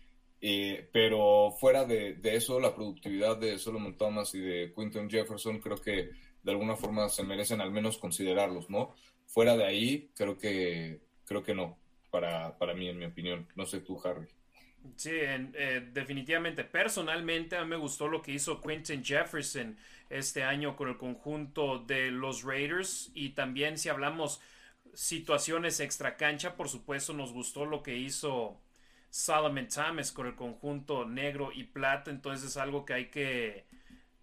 [0.49, 5.77] eh, pero fuera de, eso, la productividad de Solomon Thomas y de Quinton Jefferson creo
[5.77, 8.95] que de alguna forma se merecen al menos considerarlos, ¿no?
[9.27, 11.77] Fuera de ahí, creo que, creo que no,
[12.13, 13.49] para, para mí, en mi opinión.
[13.57, 14.29] No sé tú, Harry.
[14.95, 16.63] Sí, eh, definitivamente.
[16.63, 19.77] Personalmente, a mí me gustó lo que hizo Quentin Jefferson
[20.09, 23.11] este año con el conjunto de los Raiders.
[23.15, 24.41] Y también, si hablamos
[24.95, 28.61] situaciones extra cancha, por supuesto, nos gustó lo que hizo
[29.17, 33.65] Solomon Thomas con el conjunto negro y plata, entonces es algo que hay que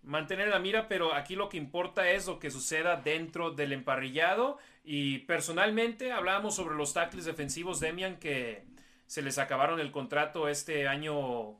[0.03, 4.59] mantener la mira, pero aquí lo que importa es lo que suceda dentro del emparrillado.
[4.83, 8.65] Y personalmente hablábamos sobre los tackles defensivos Demian que
[9.07, 11.55] se les acabaron el contrato este año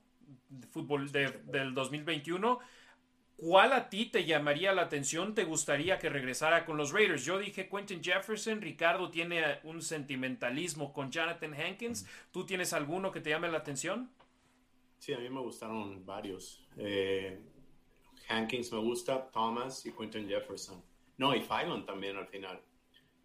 [0.50, 2.60] de fútbol del 2021
[3.44, 5.36] ¿Cuál a ti te llamaría la atención?
[5.36, 7.26] ¿Te gustaría que regresara con los Raiders?
[7.26, 12.08] Yo dije Quentin Jefferson, Ricardo tiene un sentimentalismo con Jonathan Hankins.
[12.32, 14.10] ¿Tú tienes alguno que te llame la atención?
[14.98, 16.66] Sí, a mí me gustaron varios.
[16.78, 17.38] Eh,
[18.30, 20.82] Hankins me gusta, Thomas y Quentin Jefferson.
[21.18, 22.62] No, y Phylon también al final.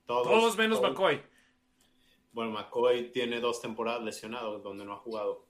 [0.05, 1.23] Todos, menos McCoy.
[2.33, 5.47] Bueno, McCoy tiene dos temporadas lesionado donde no ha jugado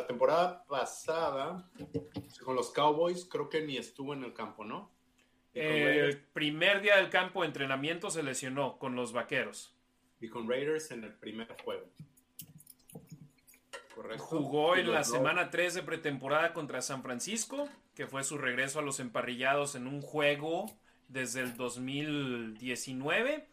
[0.00, 1.68] la temporada pasada
[2.44, 4.90] con los Cowboys creo que ni estuvo en el campo, ¿no?
[5.54, 9.74] El primer día del campo de entrenamiento se lesionó con los Vaqueros.
[10.20, 11.86] Y con Raiders en el primer juego.
[13.94, 14.22] Correcto.
[14.22, 18.82] Jugó en la semana 3 de pretemporada contra San Francisco, que fue su regreso a
[18.82, 20.66] los emparrillados en un juego
[21.08, 23.48] desde el 2019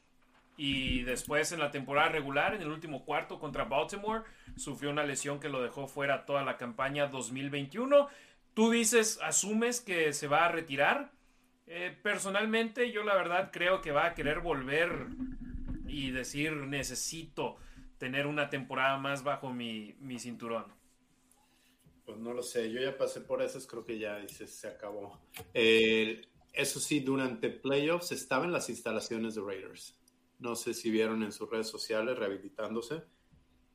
[0.58, 4.24] y después en la temporada regular, en el último cuarto contra Baltimore,
[4.56, 8.08] sufrió una lesión que lo dejó fuera toda la campaña 2021.
[8.54, 11.12] Tú dices, asumes que se va a retirar.
[11.68, 15.08] Eh, personalmente, yo la verdad creo que va a querer volver
[15.88, 17.58] y decir, necesito
[17.98, 20.65] tener una temporada más bajo mi, cinturón.
[22.06, 25.20] Pues no lo sé, yo ya pasé por eso, creo que ya se acabó.
[25.54, 29.98] eso sí, durante playoffs estaba en las instalaciones de Raiders.
[30.39, 33.04] No sé si vieron en sus redes sociales rehabilitándose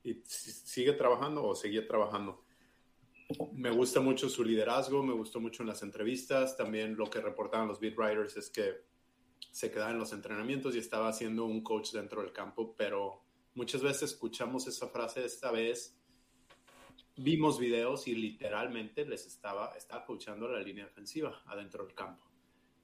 [0.02, 2.44] y sigue trabajando o seguía trabajando.
[3.52, 6.56] Me gusta mucho su liderazgo, me gustó mucho en las entrevistas.
[6.56, 8.84] También lo que reportaban los beat writers es que
[9.50, 13.22] se quedaba en los entrenamientos y estaba haciendo un coach dentro del campo, pero
[13.54, 15.96] muchas veces escuchamos esa frase esta vez.
[17.16, 22.24] Vimos videos y literalmente les estaba, estaba coachando la línea defensiva adentro del campo.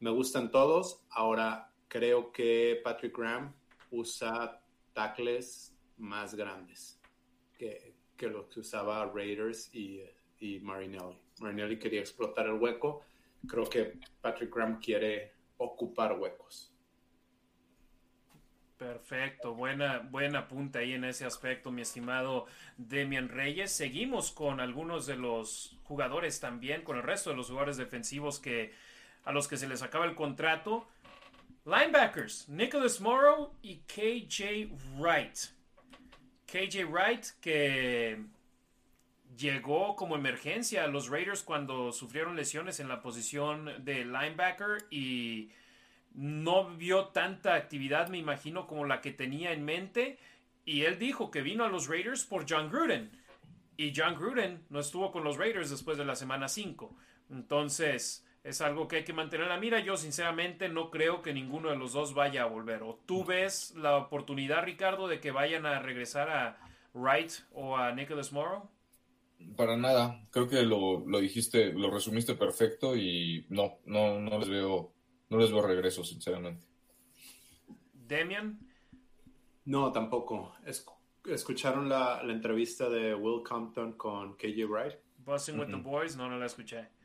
[0.01, 1.03] Me gustan todos.
[1.11, 3.55] Ahora creo que Patrick Graham
[3.97, 4.61] usa
[4.93, 7.01] tackles más grandes
[7.59, 10.03] que, que los que usaba Raiders y,
[10.39, 11.19] y Marinelli.
[11.41, 13.03] Marinelli quería explotar el hueco.
[13.47, 16.73] Creo que Patrick Graham quiere ocupar huecos.
[18.77, 22.45] Perfecto, buena, buena punta ahí en ese aspecto, mi estimado
[22.77, 23.73] Demian Reyes.
[23.73, 28.75] Seguimos con algunos de los jugadores también, con el resto de los jugadores defensivos que
[29.25, 30.87] a los que se les acaba el contrato.
[31.67, 35.37] Linebackers, Nicholas Morrow y KJ Wright.
[36.47, 38.23] KJ Wright que
[39.37, 45.51] llegó como emergencia a los Raiders cuando sufrieron lesiones en la posición de linebacker y
[46.15, 50.19] no vio tanta actividad, me imagino, como la que tenía en mente.
[50.65, 53.11] Y él dijo que vino a los Raiders por John Gruden.
[53.77, 56.97] Y John Gruden no estuvo con los Raiders después de la semana 5.
[57.31, 59.81] Entonces, es algo que hay que mantener la mira.
[59.81, 62.85] Yo sinceramente no creo que ninguno de los dos vaya a volver.
[62.85, 66.59] ¿O tú ves la oportunidad, Ricardo, de que vayan a regresar a
[66.95, 68.71] Wright o a Nicholas Morrow?
[69.57, 70.25] Para nada.
[70.31, 74.93] Creo que lo, dijiste, lo resumiste perfecto y no, no, no les veo,
[75.29, 76.65] no les veo regreso, sinceramente.
[77.93, 78.61] Demian.
[79.65, 80.55] No, tampoco.
[81.25, 84.95] ¿Escucharon la, entrevista de Will Compton con KJ Wright?
[85.19, 86.96] Busting with the Boys, no, no la escuché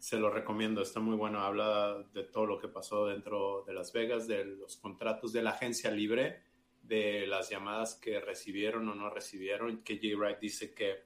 [0.00, 1.40] se lo recomiendo, está muy bueno.
[1.40, 5.50] Habla de todo lo que pasó dentro de Las Vegas, de los contratos de la
[5.50, 6.42] agencia libre,
[6.82, 9.84] de las llamadas que recibieron o no recibieron.
[9.84, 11.04] Que Jay Wright dice que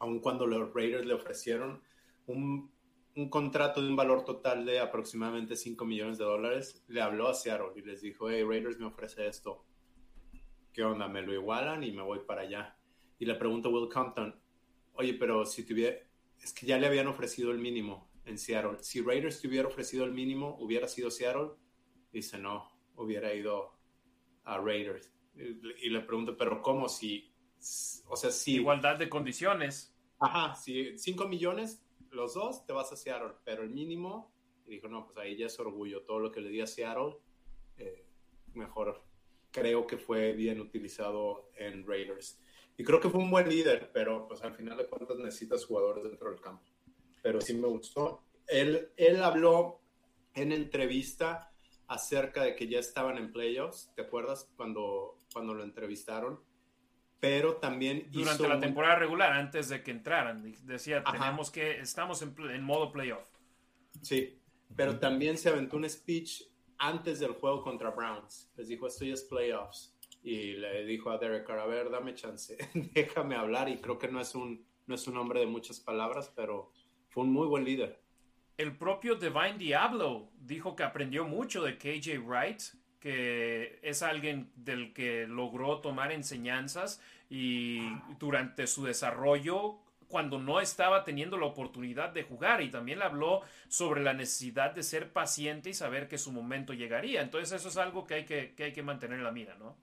[0.00, 1.82] aun cuando los Raiders le ofrecieron
[2.26, 2.72] un,
[3.14, 7.34] un, contrato de un valor total de aproximadamente 5 millones de dólares, le habló a
[7.34, 9.64] Seattle y les dijo, hey, Raiders me ofrece esto.
[10.72, 11.06] ¿Qué onda?
[11.06, 12.76] ¿Me lo igualan y me voy para allá?
[13.20, 14.34] Y le pregunto a Will Compton,
[14.94, 15.96] oye, pero si tuviera,
[16.42, 18.78] es que ya le habían ofrecido el mínimo en Seattle.
[18.82, 21.52] Si Raiders te hubiera ofrecido el mínimo, hubiera sido Seattle.
[22.12, 23.78] Dice, no, hubiera ido
[24.44, 25.12] a Raiders.
[25.34, 26.88] Y, le pregunto, pero ¿cómo?
[26.88, 27.32] Si,
[28.06, 28.56] o sea, si...
[28.56, 29.94] Igualdad de condiciones.
[30.18, 34.34] Ajá, si 5 millones, los dos, te vas a Seattle, pero el mínimo,
[34.66, 36.02] y dijo, no, pues ahí ya es orgullo.
[36.02, 37.18] Todo lo que le di a Seattle,
[37.78, 38.06] eh,
[38.54, 39.04] mejor
[39.50, 42.40] creo que fue bien utilizado en Raiders.
[42.78, 46.04] Y creo que fue un buen líder, pero pues al final de cuentas necesitas jugadores
[46.04, 46.64] dentro del campo
[47.26, 48.22] pero sí me gustó.
[48.48, 49.80] Él, él habló
[50.34, 51.52] en entrevista
[51.88, 56.40] acerca de que ya estaban en playoffs, ¿te acuerdas cuando, cuando lo entrevistaron?
[57.20, 62.34] Pero también durante la temporada regular, antes de que entraran, decía, tenemos que, estamos en,
[62.50, 63.26] en, modo playoff.
[64.02, 64.38] Sí,
[64.76, 66.42] pero también se aventó un speech
[66.78, 68.50] antes del juego contra Browns.
[68.56, 69.96] Les dijo, esto ya es playoffs.
[70.22, 72.56] y le dijo a Derek Carr, a ver, dame chance,
[72.94, 76.32] déjame hablar y creo que no es un, no es un hombre de muchas palabras,
[76.34, 76.72] pero
[77.08, 78.02] fue un muy buen líder.
[78.56, 82.62] El propio Divine Diablo dijo que aprendió mucho de KJ Wright,
[83.00, 87.80] que es alguien del que logró tomar enseñanzas y
[88.18, 89.78] durante su desarrollo
[90.08, 94.82] cuando no estaba teniendo la oportunidad de jugar y también habló sobre la necesidad de
[94.82, 97.22] ser paciente y saber que su momento llegaría.
[97.22, 99.76] Entonces eso es algo que hay que, que hay que mantener en la mira, ¿no?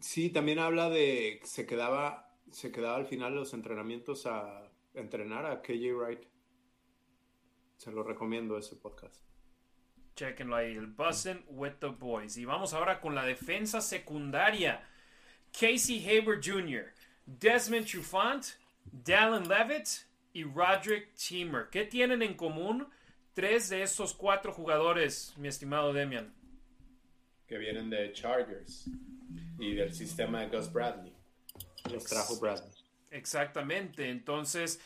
[0.00, 5.60] Sí, también habla de se quedaba, se quedaba al final los entrenamientos a entrenar a
[5.60, 6.20] KJ Wright.
[7.78, 9.16] Se lo recomiendo ese podcast.
[10.16, 12.36] Chequenlo ahí, el Bussin' with the Boys.
[12.36, 14.82] Y vamos ahora con la defensa secundaria.
[15.52, 16.92] Casey Hayward Jr.,
[17.24, 18.44] Desmond Trufant,
[18.84, 19.88] Dallin Levitt
[20.32, 21.68] y Roderick Teamer.
[21.70, 22.88] ¿Qué tienen en común
[23.32, 26.34] tres de estos cuatro jugadores, mi estimado Demian?
[27.46, 28.90] Que vienen de Chargers
[29.58, 31.14] y del sistema de Gus Bradley.
[31.92, 32.72] Los trajo Bradley.
[33.10, 34.10] Exactamente.
[34.10, 34.80] Entonces,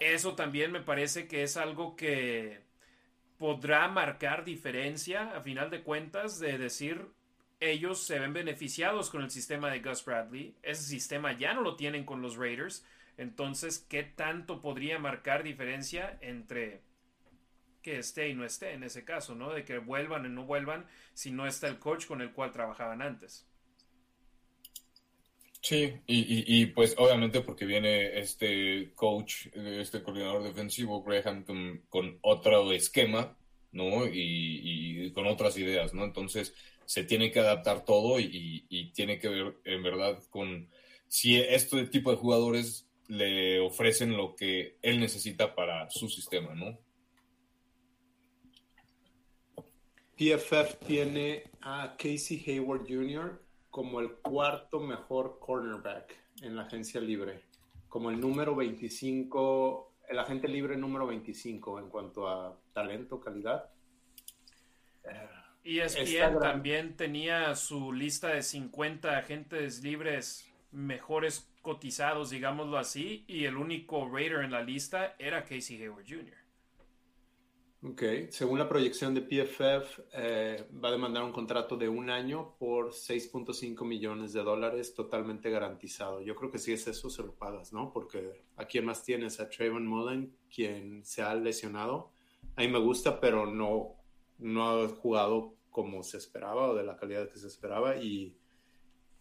[0.00, 2.60] eso también me parece que es algo que
[3.38, 7.06] podrá marcar diferencia a final de cuentas de decir
[7.60, 10.56] ellos se ven beneficiados con el sistema de Gus Bradley.
[10.62, 12.84] Ese sistema ya no lo tienen con los Raiders.
[13.16, 16.82] Entonces, ¿qué tanto podría marcar diferencia entre
[17.82, 19.50] que esté y no esté en ese caso, ¿no?
[19.50, 23.02] De que vuelvan o no vuelvan si no está el coach con el cual trabajaban
[23.02, 23.46] antes.
[25.60, 31.44] Sí, y, pues obviamente porque viene este coach, este coordinador defensivo, Graham,
[31.88, 33.36] con, otro esquema,
[33.72, 34.06] ¿no?
[34.06, 36.04] Y, con otras ideas, ¿no?
[36.04, 36.54] Entonces
[36.84, 40.68] se tiene que adaptar todo y, tiene que ver en verdad con
[41.08, 46.78] si este tipo de jugadores le ofrecen lo que él necesita para su sistema, ¿no?
[50.16, 53.47] PFF tiene a Casey Hayward Jr
[53.78, 56.12] como el cuarto mejor cornerback
[56.42, 57.42] en la agencia libre,
[57.88, 63.70] como el número 25, el agente libre número 25 en cuanto a talento, calidad.
[65.62, 73.44] Y ESPN también tenía su lista de 50 agentes libres mejores cotizados, digámoslo así, y
[73.44, 76.37] el único Raider en la lista era Casey Hayward Jr.
[77.80, 82.56] Ok, según la proyección de PFF, eh, va a demandar un contrato de un año
[82.58, 86.20] por 6.5 millones de dólares totalmente garantizado.
[86.20, 87.92] Yo creo que si es eso, se lo pagas, ¿no?
[87.92, 92.10] Porque a quién más tienes, a Trayvon Mullen, quien se ha lesionado.
[92.56, 93.94] A mí me gusta, pero no,
[94.38, 98.36] no ha jugado como se esperaba o de la calidad que se esperaba y,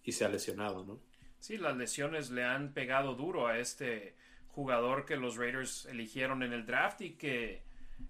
[0.04, 1.00] y se ha lesionado, ¿no?
[1.38, 4.16] Sí, las lesiones le han pegado duro a este
[4.48, 7.67] jugador que los Raiders eligieron en el draft y que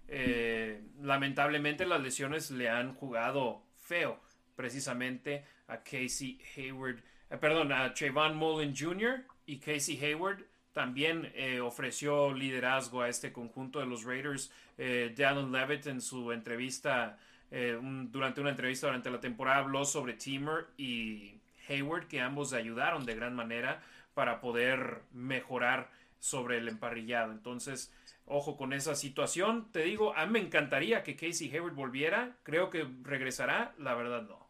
[0.08, 4.20] eh, lamentablemente las lesiones le han jugado feo
[4.56, 6.98] precisamente a Casey Hayward,
[7.30, 9.24] eh, perdón, a Trayvon Mullen Jr.
[9.46, 14.52] y Casey Hayward también eh, ofreció liderazgo a este conjunto de los Raiders.
[14.76, 17.18] Dallin Levitt en su entrevista,
[17.50, 23.16] durante una entrevista durante la temporada, habló sobre Teamer y Hayward, que ambos ayudaron de
[23.16, 23.82] gran manera
[24.14, 27.32] para poder mejorar sobre el emparrillado.
[27.32, 27.92] Entonces,
[28.28, 29.70] ojo con esa situación.
[29.72, 32.38] Te digo, a mí me encantaría que Casey Hayward volviera.
[32.42, 33.74] Creo que regresará.
[33.78, 34.48] La verdad, no.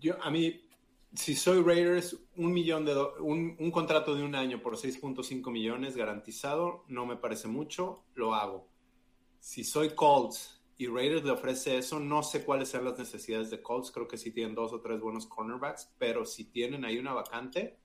[0.00, 0.66] Yo, a mí,
[1.14, 6.84] si soy Raiders, un millón de un, contrato de un año por 6.5 millones garantizado,
[6.88, 8.68] no me parece mucho, lo hago.
[9.40, 13.62] Si soy Colts y Raiders le ofrece eso, no sé cuáles son las necesidades de
[13.62, 13.90] Colts.
[13.90, 17.78] Creo que sí tienen dos o tres buenos cornerbacks, pero si tienen ahí una vacante,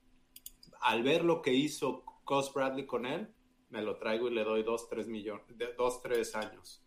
[0.81, 3.33] al ver lo que hizo Cos Bradley con él,
[3.71, 5.45] me lo traigo y le doy dos, tres millones,
[5.77, 6.83] dos, tres años.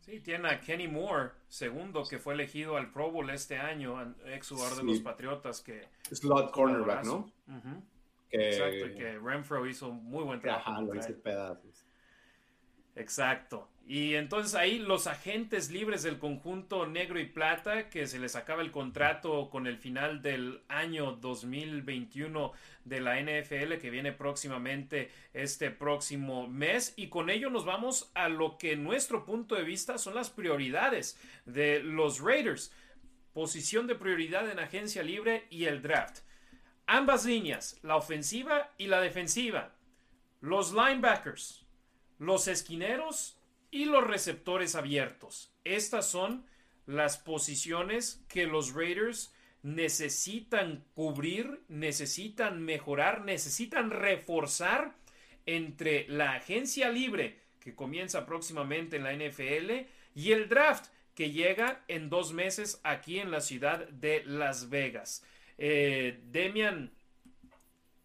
[0.00, 4.48] Sí, tiene a Kenny Moore, segundo, que fue elegido al Pro Bowl este año, ex
[4.48, 5.88] jugador de los Patriotas, que...
[6.10, 7.30] Slot cornerback, ¿no?
[8.30, 10.70] Exacto, que Renfro hizo muy buen trabajo.
[10.70, 11.84] Ajá, lo hizo pedazos.
[12.94, 13.68] Exacto.
[13.90, 18.62] Y entonces ahí los agentes libres del conjunto negro y plata, que se les acaba
[18.62, 22.52] el contrato con el final del año 2021
[22.84, 26.94] de la NFL, que viene próximamente este próximo mes.
[26.94, 31.18] Y con ello nos vamos a lo que nuestro punto de vista son las prioridades
[31.44, 32.72] de los Raiders.
[33.32, 36.20] Posición de prioridad en agencia libre y el draft.
[36.86, 39.74] Ambas líneas, la ofensiva y la defensiva.
[40.40, 41.66] Los linebackers,
[42.20, 43.39] los esquineros
[43.70, 45.52] y los receptores abiertos.
[45.64, 46.44] Estas son
[46.86, 54.94] las posiciones que los Raiders necesitan cubrir, necesitan mejorar, necesitan reforzar
[55.46, 61.84] entre la agencia libre que comienza próximamente en la NFL y el draft que llega
[61.88, 65.24] en dos meses aquí en la ciudad de Las Vegas.
[65.58, 66.90] Eh, Demian,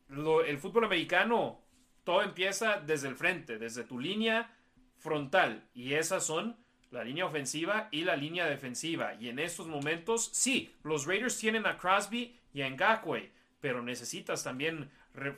[0.10, 1.62] el fútbol americano,
[2.04, 4.55] todo empieza desde el frente, desde tu línea
[5.06, 6.58] frontal, y esas son
[6.90, 9.14] la línea ofensiva y la línea defensiva.
[9.20, 13.32] Y en estos momentos, sí, los Raiders tienen a Crosby y a Ngakwe,
[13.62, 14.90] pero necesitas también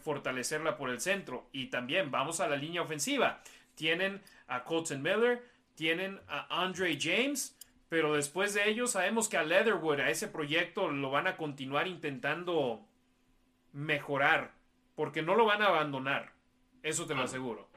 [0.02, 1.50] fortalecerla por el centro.
[1.52, 3.42] Y también vamos a la línea ofensiva.
[3.76, 5.44] Tienen a Colton Miller,
[5.76, 7.58] tienen a Andre James,
[7.90, 11.90] pero después de ellos sabemos que a Leatherwood, a ese proyecto, lo van a continuar
[11.90, 12.88] intentando
[13.74, 14.54] mejorar,
[14.96, 16.32] porque no lo van a abandonar.
[16.84, 17.26] Eso te lo ah.
[17.26, 17.68] aseguro.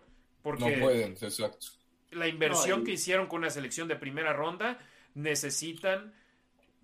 [0.41, 1.80] Porque no pueden, exacto.
[2.11, 4.79] La inversión que hicieron con la selección de primera ronda
[5.15, 6.13] necesitan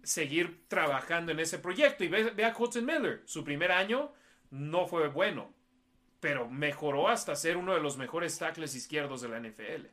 [0.02, 2.04] seguir trabajando en ese proyecto.
[2.04, 4.12] Y ve, a Colton Miller, su primer año
[4.50, 5.52] no fue bueno,
[6.20, 9.86] pero mejoró hasta ser uno de los mejores tackles izquierdos de la NFL.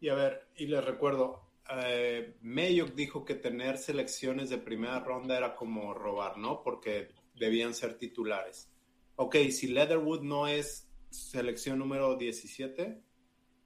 [0.00, 1.40] Y a ver, y les recuerdo,
[1.70, 6.62] eh, Mayock dijo que tener selecciones de primera ronda era como robar, ¿no?
[6.62, 8.68] Porque debían ser titulares.
[9.16, 13.00] Ok, si Leatherwood no es selección número 17,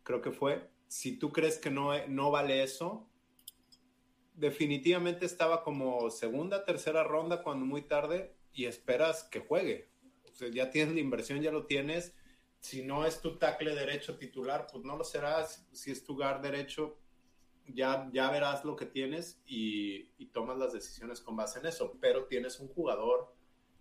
[0.07, 3.11] creo que fue, si tú crees que no, no vale eso,
[4.34, 9.90] definitivamente estaba como segunda, tercera ronda cuando muy tarde y esperas que juegue.
[10.30, 12.14] O sea, ya tienes la inversión, ya lo tienes.
[12.61, 15.66] Si no es tu tackle derecho titular, pues no lo serás.
[15.72, 16.96] Si es tu guard derecho,
[17.66, 21.98] ya, ya verás lo que tienes y, y tomas las decisiones con base en eso.
[22.00, 23.34] Pero tienes un jugador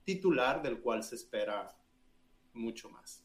[0.04, 1.78] titular del cual se espera
[2.54, 3.25] mucho más.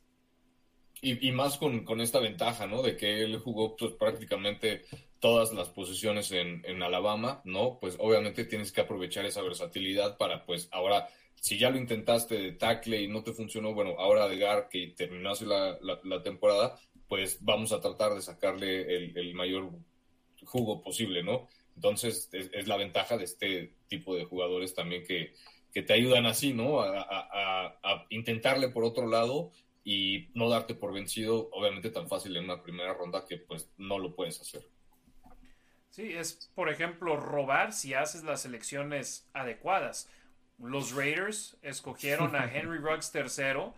[1.02, 2.82] Y, más con, con, esta ventaja, ¿no?
[2.82, 4.82] De que él jugó pues, prácticamente
[5.18, 7.78] todas las posiciones en, en, Alabama, ¿no?
[7.80, 12.52] Pues obviamente tienes que aprovechar esa versatilidad para, pues, ahora, si ya lo intentaste de
[12.52, 16.78] tackle y no te funcionó, bueno, ahora de Gar, que terminase la, la, temporada,
[17.08, 19.70] pues vamos a tratar de sacarle el, el mayor
[20.44, 21.48] jugo posible, ¿no?
[21.76, 25.32] Entonces, es, la ventaja de este tipo de jugadores también que,
[25.72, 26.82] que te ayudan así, ¿no?
[26.82, 27.00] A,
[27.82, 29.50] a, intentarle por otro lado
[29.84, 33.98] y no darte por vencido, obviamente tan fácil en una primera ronda que pues no
[33.98, 34.66] lo puedes hacer.
[35.90, 40.08] Sí, es por ejemplo robar si haces las elecciones adecuadas.
[40.58, 43.72] Los Raiders escogieron a Henry Ruggs III,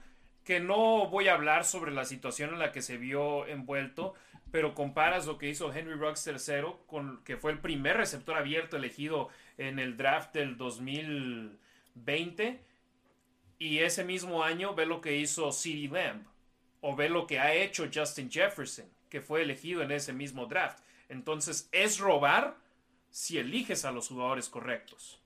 [0.45, 4.15] que no voy a hablar sobre la situación en la que se vio envuelto,
[4.51, 8.77] pero comparas lo que hizo Henry Ruggs III con que fue el primer receptor abierto
[8.77, 12.61] elegido en el draft del 2020
[13.63, 16.27] y ese mismo año ve lo que hizo CeeDee Lamb
[16.81, 20.81] o ve lo que ha hecho Justin Jefferson, que fue elegido en ese mismo draft.
[21.09, 22.57] Entonces, es robar
[23.11, 25.23] si eliges a los jugadores correctos.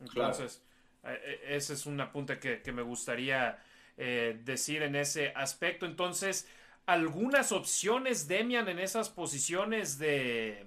[0.00, 0.62] Entonces,
[1.02, 3.60] eh, eh, ese es un apunte que, me gustaría
[3.96, 5.86] eh, decir en ese aspecto.
[5.86, 6.48] Entonces,
[6.86, 10.64] algunas opciones, Demian, en esas posiciones de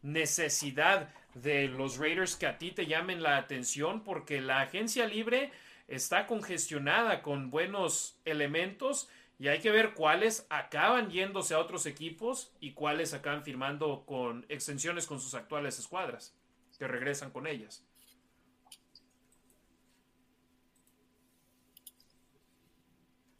[0.00, 5.52] necesidad de los Raiders que a ti te llamen la atención, porque la agencia libre
[5.88, 9.08] está congestionada con buenos elementos
[9.38, 14.46] y hay que ver cuáles acaban yéndose a otros equipos y cuáles acaban firmando con
[14.48, 16.34] extensiones con sus actuales escuadras,
[16.78, 17.84] que regresan con ellas.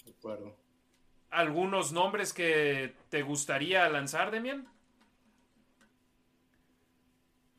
[0.05, 0.57] De acuerdo.
[1.31, 4.69] ¿Algunos nombres que te gustaría lanzar, Demian?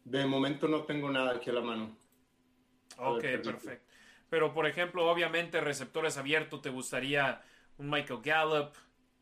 [0.04, 1.96] De momento no tengo nada aquí a la mano.
[2.98, 3.93] ok, perfecto.
[4.34, 7.40] Pero, por ejemplo, obviamente, receptores abiertos, te gustaría
[7.78, 8.74] un Michael Gallup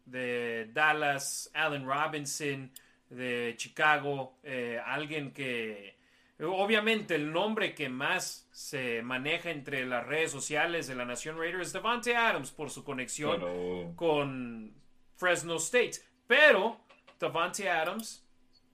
[0.06, 2.72] de Dallas, Allen Robinson
[3.10, 5.98] de Chicago, eh, alguien que.
[6.40, 11.68] Obviamente, el nombre que más se maneja entre las redes sociales de la Nación Raiders
[11.68, 14.74] es Devante Adams por su conexión con
[15.18, 15.98] Fresno State.
[16.26, 16.80] Pero
[17.20, 18.21] Devante Adams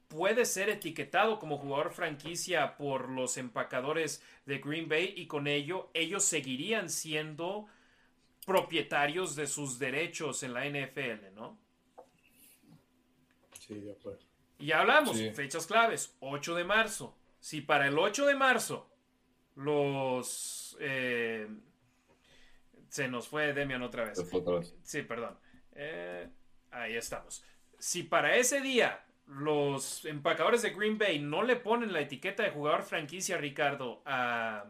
[0.08, 5.90] puede ser etiquetado como jugador franquicia por los empacadores de Green Bay y con ello
[5.94, 7.68] ellos seguirían siendo
[8.46, 11.58] propietarios de sus derechos en la NFL, ¿no?
[13.60, 14.20] Sí, de acuerdo.
[14.60, 17.16] Y hablamos, fechas claves, 8 de marzo.
[17.40, 18.90] Si para el 8 de marzo
[19.56, 20.78] los...
[20.80, 21.48] Eh,
[22.90, 24.26] se nos fue Demian otra vez.
[24.84, 25.38] Sí, perdón.
[25.74, 26.30] Eh,
[26.72, 27.44] ahí estamos.
[27.78, 32.50] Si para ese día los empacadores de Green Bay no le ponen la etiqueta de
[32.50, 34.66] jugador franquicia, Ricardo, a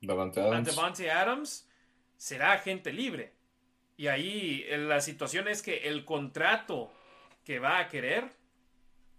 [0.00, 1.68] Davante Adams, Adams
[2.16, 3.32] será agente libre.
[3.96, 6.92] Y ahí eh, la situación es que el contrato
[7.44, 8.30] que va a querer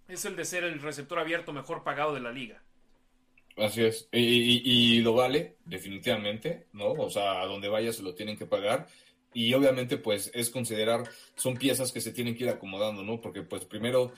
[0.08, 2.62] es el de ser el receptor abierto mejor pagado de la liga.
[3.56, 6.88] Así es, y, y, lo vale, definitivamente, ¿no?
[6.94, 8.88] O sea, a donde vaya se lo tienen que pagar
[9.34, 11.04] y obviamente pues es considerar,
[11.36, 13.22] son piezas que se tienen que ir acomodando, ¿no?
[13.22, 14.14] Porque pues primero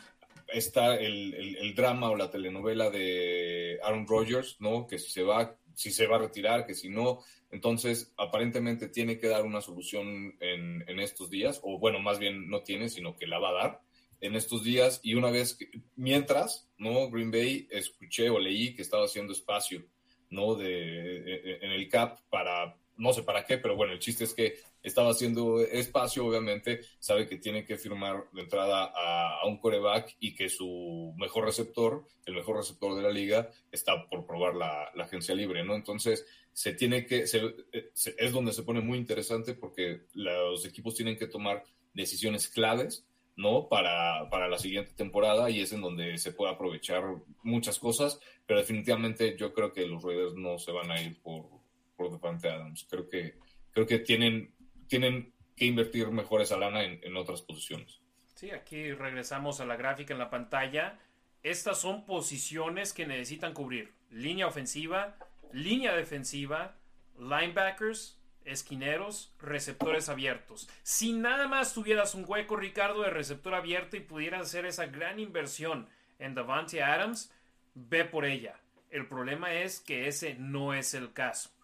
[0.47, 4.88] está el, drama o la telenovela de Aaron Rodgers, ¿no?
[4.88, 7.20] Que si se va, si se va a retirar, que si no.
[7.51, 12.49] Entonces, aparentemente tiene que dar una solución en, en estos días, o bueno, más bien
[12.49, 13.82] no tiene, sino que la va a dar
[14.22, 14.99] en estos días.
[15.03, 15.57] Y una vez,
[15.95, 17.09] mientras, ¿no?
[17.09, 19.84] Green Bay, escuché o leí que estaba haciendo espacio,
[20.30, 20.55] ¿no?
[20.55, 24.55] De, en el CAP para no sé para qué, pero bueno, el chiste es que
[24.81, 30.35] estaba haciendo espacio, obviamente, sabe que tiene que firmar de entrada a, un coreback y
[30.35, 35.35] que su mejor receptor, el mejor receptor de la liga, está por probar la, agencia
[35.35, 35.75] libre, ¿no?
[35.75, 41.27] Entonces, se tiene que, es donde se pone muy interesante porque los equipos tienen que
[41.27, 43.67] tomar decisiones claves, ¿no?
[43.67, 47.03] Para, para la siguiente temporada y es en donde se puede aprovechar
[47.43, 51.64] muchas cosas, pero definitivamente yo creo que los Raiders no se van a ir por
[51.95, 52.85] por Devante Adams.
[52.89, 53.35] Creo que,
[53.71, 54.53] creo que tienen,
[54.87, 58.01] tienen que invertir mejor esa lana en, en otras posiciones.
[58.35, 60.99] Sí, aquí regresamos a la gráfica en la pantalla.
[61.41, 63.93] Estas son posiciones que necesitan cubrir.
[64.09, 65.15] Línea ofensiva,
[65.53, 66.75] línea defensiva,
[67.17, 70.69] linebackers, esquineros, receptores abiertos.
[70.83, 75.19] Si nada más tuvieras un hueco, Ricardo, de receptor abierto y pudieras hacer esa gran
[75.19, 75.87] inversión
[76.19, 77.31] en Davante Adams,
[77.73, 78.59] ve por ella.
[78.89, 81.55] El problema es que ese no es el caso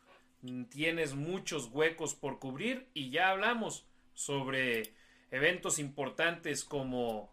[0.69, 4.93] tienes muchos huecos por cubrir y ya hablamos sobre
[5.29, 7.31] eventos importantes como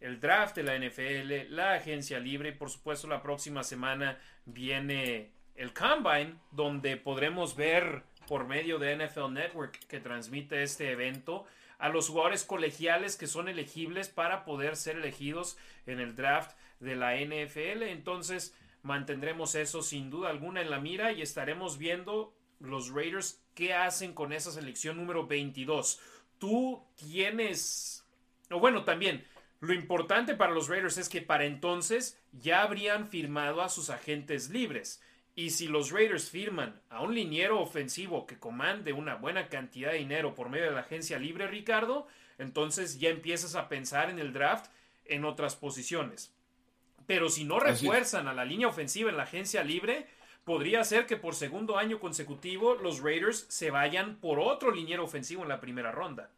[0.00, 5.30] el draft de la NFL, la agencia libre y por supuesto la próxima semana viene
[5.54, 11.46] el combine donde podremos ver por medio de NFL Network que transmite este evento
[11.78, 16.96] a los jugadores colegiales que son elegibles para poder ser elegidos en el draft de
[16.96, 17.82] la NFL.
[17.82, 23.74] Entonces mantendremos eso sin duda alguna en la mira y estaremos viendo los Raiders, ¿qué
[23.74, 26.00] hacen con esa selección número 22?
[26.38, 28.04] Tú tienes,
[28.50, 29.24] o bueno, también,
[29.60, 34.50] lo importante para los Raiders es que para entonces ya habrían firmado a sus agentes
[34.50, 35.02] libres.
[35.34, 39.98] Y si los Raiders firman a un liniero ofensivo que comande una buena cantidad de
[39.98, 42.06] dinero por medio de la agencia libre, Ricardo,
[42.38, 44.70] entonces ya empiezas a pensar en el draft
[45.04, 46.32] en otras posiciones.
[47.06, 50.06] Pero si no refuerzan a la línea ofensiva en la agencia libre,
[50.46, 55.42] podría ser que por segundo año consecutivo los Raiders se vayan por otro liniero ofensivo
[55.42, 56.30] en la primera ronda.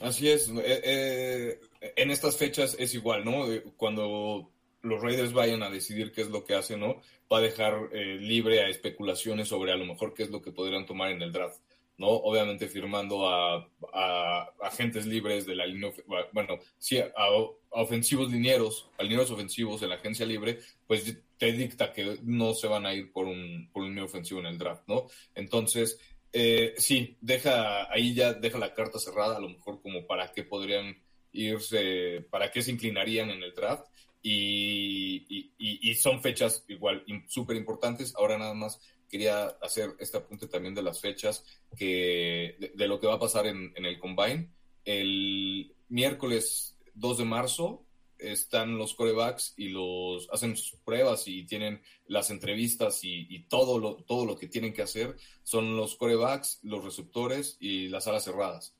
[0.00, 0.48] Así es.
[0.48, 3.50] Eh, eh, en estas fechas es igual, ¿no?
[3.50, 4.50] Eh, cuando
[4.82, 7.00] los Raiders vayan a decidir qué es lo que hacen, ¿no?
[7.32, 10.84] Va a dejar libre a especulaciones sobre a lo mejor qué es lo que podrían
[10.84, 11.60] tomar en el draft.
[11.96, 12.08] ¿no?
[12.08, 13.68] Obviamente firmando a,
[14.60, 15.92] agentes libres de la línea,
[16.32, 17.28] bueno, sí, a,
[17.70, 22.66] ofensivos linieros, a linieros ofensivos en la agencia libre, pues te dicta que no se
[22.66, 25.06] van a ir por un, por un ofensivo en el draft, ¿no?
[25.34, 25.98] Entonces,
[26.32, 30.44] eh, sí, deja, ahí ya deja la carta cerrada, a lo mejor como para qué
[30.44, 30.96] podrían
[31.32, 33.86] irse, para qué se inclinarían en el draft.
[34.26, 38.14] Y, y son fechas igual súper importantes.
[38.16, 38.80] Ahora nada más
[39.14, 41.44] quería hacer este apunte también de las fechas,
[41.76, 44.48] que, de, lo que va a pasar en, el Combine.
[44.84, 47.83] El miércoles 2 de marzo
[48.32, 53.96] están los corebacks y los hacen sus pruebas y tienen las entrevistas y, todo, lo,
[53.96, 55.16] todo lo que tienen que hacer.
[55.42, 58.74] Son los corebacks, los receptores y las alas cerradas.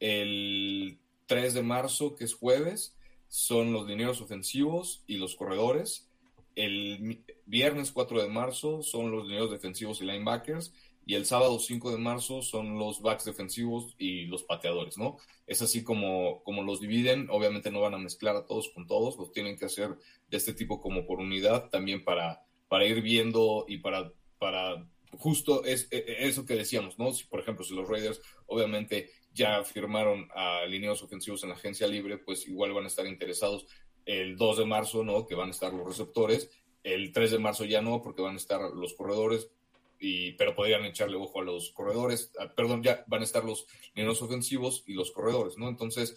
[0.00, 2.96] El 3 de marzo, que es jueves,
[3.28, 6.08] son los dineros ofensivos y los corredores.
[6.54, 10.72] El viernes 4 de marzo son los lineros defensivos y linebackers.
[11.08, 15.18] Y el sábado 5 de marzo son los backs defensivos y los pateadores, ¿no?
[15.46, 17.28] Es así como, como los dividen.
[17.30, 19.96] Obviamente no van a mezclar a todos con todos, los tienen que hacer
[20.28, 25.64] de este tipo como por unidad, también para, para ir viendo y para, para justo
[25.64, 27.12] es, e, e, eso que decíamos, ¿no?
[27.12, 31.86] Si, por ejemplo, si los Raiders obviamente ya firmaron a lineos ofensivos en la agencia
[31.86, 33.66] libre, pues igual van a estar interesados
[34.06, 35.24] el 2 de marzo, ¿no?
[35.24, 36.50] Que van a estar los receptores,
[36.82, 39.50] el 3 de marzo ya no, porque van a estar los corredores,
[39.98, 43.66] y, pero podrían echarle ojo a los corredores, ah, perdón, ya van a estar los
[43.94, 45.68] lineos ofensivos y los corredores, ¿no?
[45.68, 46.16] Entonces,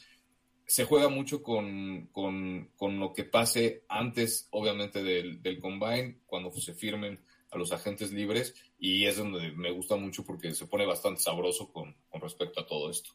[0.65, 6.51] se juega mucho con, con, con lo que pase antes, obviamente, del, del, combine, cuando
[6.51, 7.19] se firmen
[7.51, 11.71] a los agentes libres, y es donde me gusta mucho porque se pone bastante sabroso
[11.73, 13.09] con, con respecto a todo esto.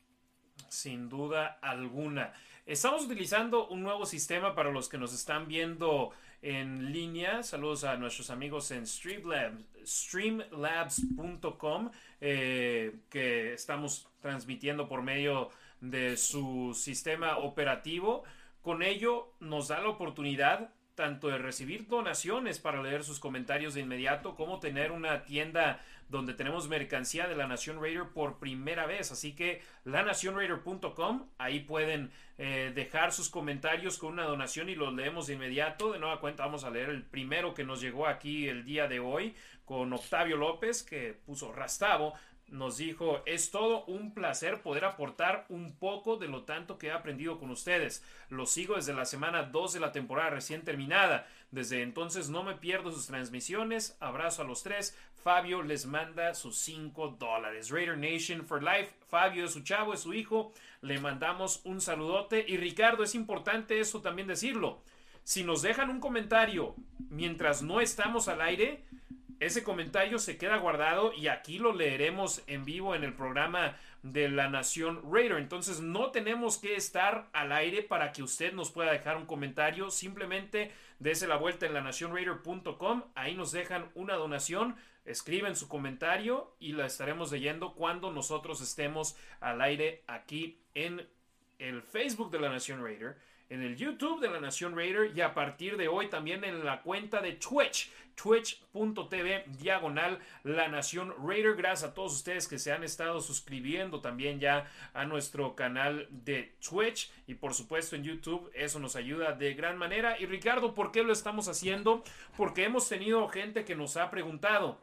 [0.69, 2.33] Sin duda alguna.
[2.67, 6.11] Estamos utilizando un nuevo sistema para los que nos están viendo
[6.45, 7.43] en línea.
[7.43, 11.91] Saludos a nuestros amigos en Streamlabs, streamlabs.com
[12.21, 15.49] eh, que estamos transmitiendo por medio
[15.81, 18.25] de su sistema operativo.
[18.61, 23.81] Con ello nos da la oportunidad tanto de recibir donaciones para leer sus comentarios de
[23.81, 29.11] inmediato, como tener una tienda donde tenemos mercancía de la Nación Raider por primera vez.
[29.11, 35.27] Así que lanacionraider.com, ahí pueden eh, dejar sus comentarios con una donación y los leemos
[35.27, 35.93] de inmediato.
[35.93, 39.01] De nueva cuenta vamos a leer el primero que nos llegó aquí el día de
[39.01, 39.35] hoy
[39.65, 42.15] con Octavio López, que puso Rastavo
[42.49, 46.93] nos dijo, es todo un placer poder aportar un poco de lo tanto que he
[46.93, 48.05] aprendido con ustedes.
[48.29, 51.27] Los sigo desde la semana 2 de la temporada recién terminada.
[51.51, 53.97] Desde entonces no me pierdo sus transmisiones.
[54.01, 54.97] Abrazo a los tres.
[55.23, 57.71] Fabio les manda sus 5 dólares.
[57.71, 58.93] Raider Nation for Life.
[59.09, 60.53] Fabio es su chavo, es su hijo.
[60.83, 62.45] Le mandamos un saludote.
[62.47, 64.83] Y Ricardo, es importante eso también decirlo.
[65.23, 66.75] Si nos dejan un comentario
[67.09, 68.85] mientras no estamos al aire,
[69.41, 74.29] ese comentario se queda guardado y aquí lo leeremos en vivo en el programa de
[74.29, 75.39] la Nación Raider.
[75.39, 79.91] Entonces no tenemos que estar al aire para que usted nos pueda dejar un comentario.
[79.91, 83.05] Simplemente dése la vuelta en lanacionraider.com.
[83.15, 84.77] Ahí nos dejan una donación.
[85.05, 91.07] Escriben su comentario y la estaremos leyendo cuando nosotros estemos al aire aquí en
[91.59, 93.17] el Facebook de la Nación Raider
[93.51, 96.83] en el YouTube de la Nación Raider y a partir de hoy también en la
[96.83, 101.57] cuenta de Twitch, twitch.tv diagonal La Nación Raider.
[101.57, 106.55] Gracias a todos ustedes que se han estado suscribiendo también ya a nuestro canal de
[106.67, 108.51] Twitch y por supuesto en YouTube.
[108.55, 110.19] Eso nos ayuda de gran manera.
[110.19, 112.03] Y Ricardo, ¿por qué lo estamos haciendo?
[112.37, 114.79] Porque hemos tenido gente que nos ha preguntado.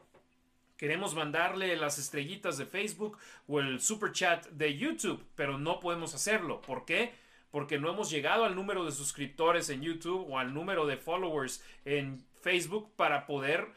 [0.76, 3.16] Queremos mandarle las estrellitas de Facebook
[3.46, 6.60] o el super chat de YouTube, pero no podemos hacerlo.
[6.60, 7.22] ¿Por qué?
[7.52, 11.62] porque no hemos llegado al número de suscriptores en YouTube o al número de followers
[11.84, 13.68] en Facebook para poder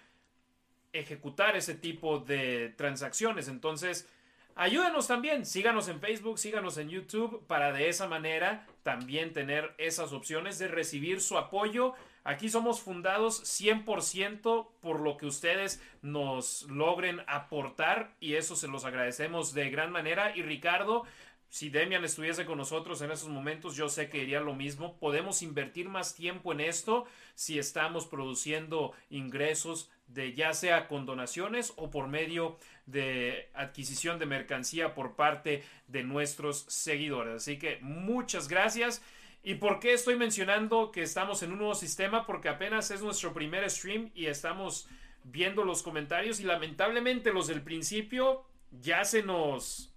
[0.91, 3.47] ejecutar ese tipo de transacciones.
[3.47, 4.07] Entonces,
[4.55, 10.13] ayúdenos también, síganos en Facebook, síganos en YouTube para de esa manera también tener esas
[10.13, 11.93] opciones de recibir su apoyo.
[12.23, 18.83] Aquí somos fundados 100% por lo que ustedes nos logren aportar y eso se los
[18.83, 20.35] agradecemos de gran manera.
[20.35, 21.03] Y Ricardo,
[21.49, 24.97] si Demian estuviese con nosotros en esos momentos, yo sé que diría lo mismo.
[24.97, 31.73] Podemos invertir más tiempo en esto si estamos produciendo ingresos de ya sea con donaciones
[31.77, 37.35] o por medio de adquisición de mercancía por parte de nuestros seguidores.
[37.35, 39.01] Así que muchas gracias.
[39.43, 42.25] ¿Y por qué estoy mencionando que estamos en un nuevo sistema?
[42.25, 44.87] Porque apenas es nuestro primer stream y estamos
[45.23, 49.94] viendo los comentarios y lamentablemente los del principio ya se nos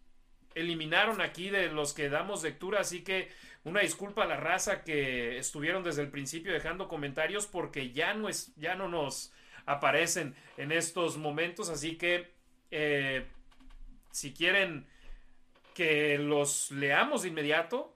[0.61, 3.29] eliminaron aquí de los que damos lectura, así que
[3.65, 8.29] una disculpa a la raza que estuvieron desde el principio dejando comentarios porque ya no,
[8.29, 9.33] es, ya no nos
[9.67, 12.33] aparecen en estos momentos, así que
[12.71, 13.27] eh,
[14.11, 14.87] si quieren
[15.75, 17.95] que los leamos de inmediato,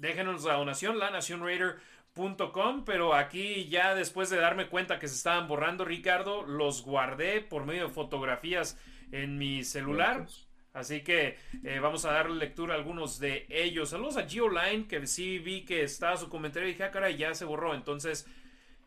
[0.00, 5.48] déjenos la donación, la nacionraider.com, pero aquí ya después de darme cuenta que se estaban
[5.48, 8.78] borrando, Ricardo, los guardé por medio de fotografías
[9.10, 10.26] en mi celular.
[10.72, 13.90] Así que eh, vamos a darle lectura a algunos de ellos.
[13.90, 17.34] Saludos a Geoline, que sí vi que estaba su comentario y dije, ah, caray, ya
[17.34, 17.74] se borró.
[17.74, 18.26] Entonces.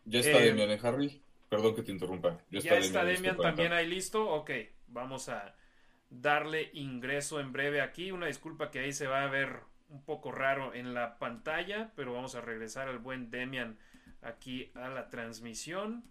[0.04, 1.20] Ya está eh, Demian, ¿eh, Harry?
[1.48, 2.38] Perdón que te interrumpa.
[2.50, 4.28] Ya está, está Demian, también ahí listo.
[4.30, 4.50] Ok,
[4.88, 5.54] vamos a
[6.08, 8.10] darle ingreso en breve aquí.
[8.10, 12.14] Una disculpa que ahí se va a ver un poco raro en la pantalla, pero
[12.14, 13.78] vamos a regresar al buen Demian
[14.22, 16.04] aquí a la transmisión.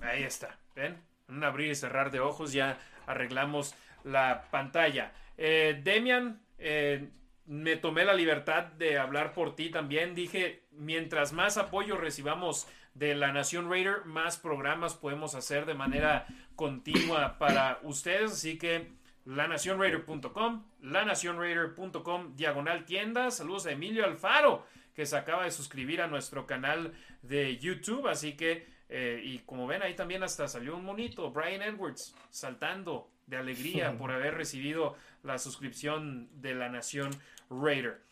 [0.00, 1.02] Ahí está, ¿ven?
[1.28, 3.74] Un abrir y cerrar de ojos ya arreglamos
[4.06, 5.12] la pantalla.
[5.36, 7.10] Eh, Demian, eh,
[7.46, 10.14] me tomé la libertad de hablar por ti también.
[10.14, 16.26] Dije, mientras más apoyo recibamos de la Nación Raider, más programas podemos hacer de manera
[16.54, 18.32] continua para ustedes.
[18.32, 18.92] Así que
[19.24, 23.30] lanacionraider.com, lanacionraider.com, diagonal tienda.
[23.30, 28.08] Saludos a Emilio Alfaro, que se acaba de suscribir a nuestro canal de YouTube.
[28.08, 33.10] Así que, eh, y como ven, ahí también hasta salió un monito, Brian Edwards, saltando
[33.26, 37.10] de alegría por haber recibido la suscripción de la Nación
[37.50, 38.02] Raider.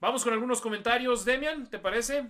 [0.00, 2.26] Vamos con algunos comentarios, Demian, ¿te parece?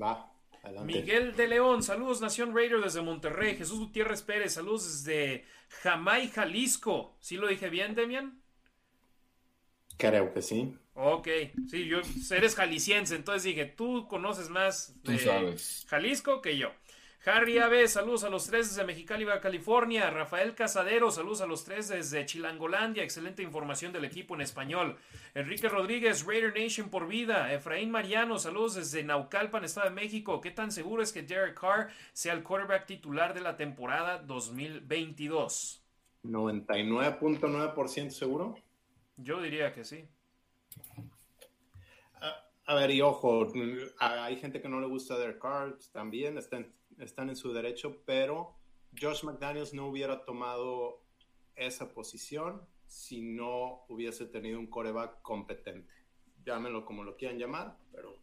[0.00, 0.30] Va.
[0.62, 0.92] Adelante.
[0.92, 3.56] Miguel de León, saludos Nación Raider desde Monterrey.
[3.56, 5.44] Jesús Gutiérrez Pérez, saludos desde
[5.82, 7.16] Jamay, Jalisco.
[7.20, 8.42] ¿Sí lo dije bien, Demian?
[9.96, 10.76] Creo que sí.
[10.94, 11.28] Ok,
[11.68, 12.00] sí, yo
[12.32, 15.56] eres jalisciense, entonces dije, tú conoces más de
[15.86, 16.72] Jalisco que yo.
[17.24, 20.08] Harry Aves, saludos a los tres desde Mexicali, California.
[20.08, 23.02] Rafael Casadero, saludos a los tres desde Chilangolandia.
[23.02, 24.96] Excelente información del equipo en español.
[25.34, 27.52] Enrique Rodríguez, Raider Nation por vida.
[27.52, 30.40] Efraín Mariano, saludos desde Naucalpan, Estado de México.
[30.40, 35.82] ¿Qué tan seguro es que Derek Carr sea el quarterback titular de la temporada 2022?
[36.22, 38.56] 99.9% seguro.
[39.16, 40.08] Yo diría que sí.
[42.68, 43.48] A ver, y ojo,
[43.98, 48.56] hay gente que no le gusta Derek Carr, también están, están en su derecho, pero
[49.00, 51.02] Josh McDaniels no hubiera tomado
[51.54, 55.92] esa posición si no hubiese tenido un coreback competente.
[56.44, 58.16] Llámenlo como lo quieran llamar, pero...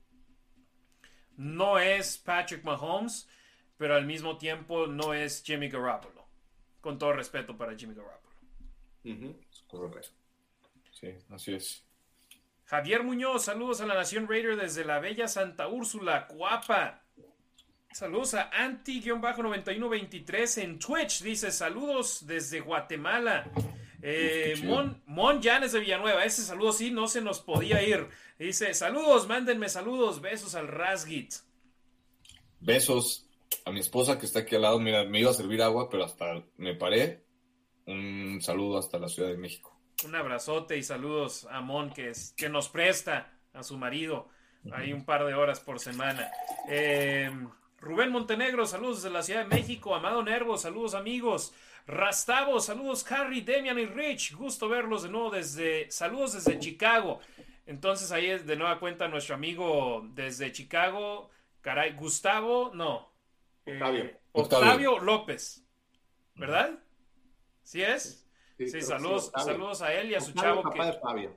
[1.38, 3.30] No es Patrick Mahomes,
[3.78, 6.26] pero al mismo tiempo no es Jimmy Garoppolo.
[6.82, 8.36] Con todo respeto para Jimmy Garoppolo.
[9.68, 10.10] Correcto.
[10.92, 11.86] Sí, así es.
[12.66, 17.05] Javier Muñoz, saludos a la Nación Raider desde la bella Santa Úrsula, Cuapa.
[17.96, 21.24] Saludos a Anti-9123 en Twitch.
[21.24, 23.50] Dice saludos desde Guatemala.
[24.02, 26.26] Eh, Mon, Mon Llanes de Villanueva.
[26.26, 28.06] Ese saludo sí no se nos podía ir.
[28.38, 30.20] Dice saludos, mándenme saludos.
[30.20, 31.36] Besos al Rasgit.
[32.60, 33.30] Besos
[33.64, 34.78] a mi esposa que está aquí al lado.
[34.78, 37.24] Mira, me iba a servir agua, pero hasta me paré.
[37.86, 39.74] Un saludo hasta la Ciudad de México.
[40.04, 44.28] Un abrazote y saludos a Mon que, es, que nos presta a su marido.
[44.74, 46.30] Hay un par de horas por semana.
[46.68, 47.32] Eh,
[47.86, 49.94] Rubén Montenegro, saludos desde la Ciudad de México.
[49.94, 51.54] Amado Nervo, saludos amigos.
[51.86, 54.34] Rastavo, saludos Harry, Demian y Rich.
[54.34, 55.92] Gusto verlos de nuevo desde.
[55.92, 57.20] Saludos desde Chicago.
[57.68, 61.30] Entonces ahí es de nueva cuenta nuestro amigo desde Chicago.
[61.62, 63.08] Caray, Gustavo, no.
[63.68, 64.12] Eh, Octavio.
[64.32, 65.64] Octavio, López.
[66.34, 66.80] ¿Verdad?
[67.62, 68.28] ¿Sí es?
[68.58, 70.62] Sí, saludos, saludos a él y a su chavo.
[70.62, 71.36] El papá de Fabio.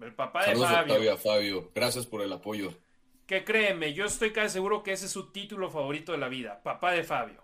[0.00, 0.94] El papá de saludos Fabio.
[0.94, 1.70] Octavio, Fabio.
[1.74, 2.72] Gracias por el apoyo
[3.32, 6.62] que créeme, yo estoy casi seguro que ese es su título favorito de la vida,
[6.62, 7.42] papá de Fabio.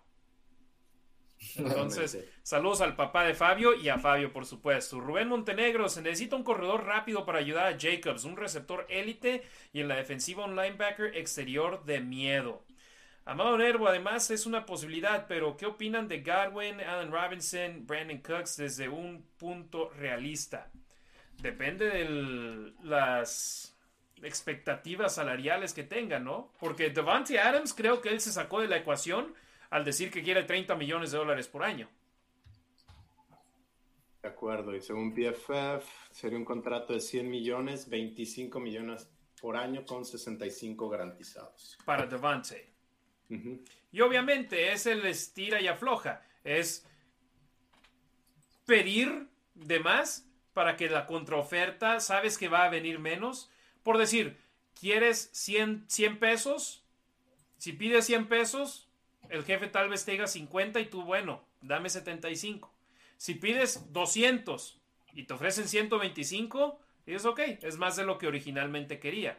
[1.57, 5.01] Entonces, saludos al papá de Fabio y a Fabio, por supuesto.
[5.01, 9.81] Rubén Montenegro, se necesita un corredor rápido para ayudar a Jacobs, un receptor élite y
[9.81, 12.67] en la defensiva un linebacker exterior de miedo.
[13.25, 18.59] Amado Nervo, además es una posibilidad, pero ¿qué opinan de Godwin, Allen Robinson, Brandon Cooks
[18.59, 20.71] desde un punto realista?
[21.41, 23.78] Depende de las
[24.23, 26.53] expectativas salariales que tengan, ¿no?
[26.59, 29.35] Porque Devante Adams creo que él se sacó de la ecuación
[29.71, 31.89] al decir que quiere 30 millones de dólares por año.
[34.23, 39.09] De acuerdo, y según PFF sería un contrato de 100 millones, 25 millones
[39.41, 41.79] por año con 65 garantizados.
[41.85, 42.73] Para Devante.
[43.93, 46.87] Y obviamente es el estira y afloja, es
[48.65, 53.51] pedir de más para que la contraoferta, sabes que va a venir menos,
[53.83, 54.39] por decir,
[54.79, 56.85] ¿quieres 100, 100 pesos?
[57.59, 58.89] Si pides 100 pesos,
[59.29, 62.73] el jefe tal vez te diga 50 y tú, bueno, dame 75.
[63.17, 64.81] Si pides 200
[65.15, 69.39] y te ofrecen 125, es ok, es más de lo que originalmente quería.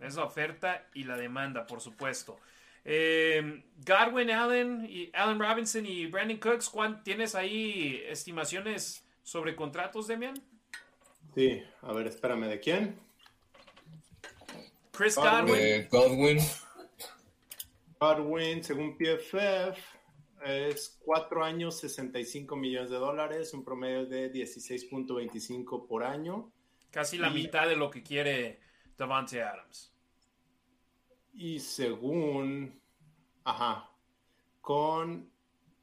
[0.00, 2.38] Es la oferta y la demanda, por supuesto.
[2.84, 6.72] Eh, Godwin Allen, y Allen Robinson y Brandon Cooks,
[7.04, 10.34] ¿tienes ahí estimaciones sobre contratos, Demian?
[11.34, 12.96] Sí, a ver, espérame, ¿de quién?
[14.92, 15.88] Chris Godwin.
[15.90, 16.38] Godwin.
[17.98, 19.78] Godwin, según PFF,
[20.44, 26.52] es 4 años, 65 millones de dólares, un promedio de 16.25 por año.
[26.90, 28.60] Casi la mitad de lo que quiere
[28.98, 29.94] Davante Adams.
[31.32, 32.78] Y según,
[33.44, 33.90] ajá,
[34.60, 35.32] con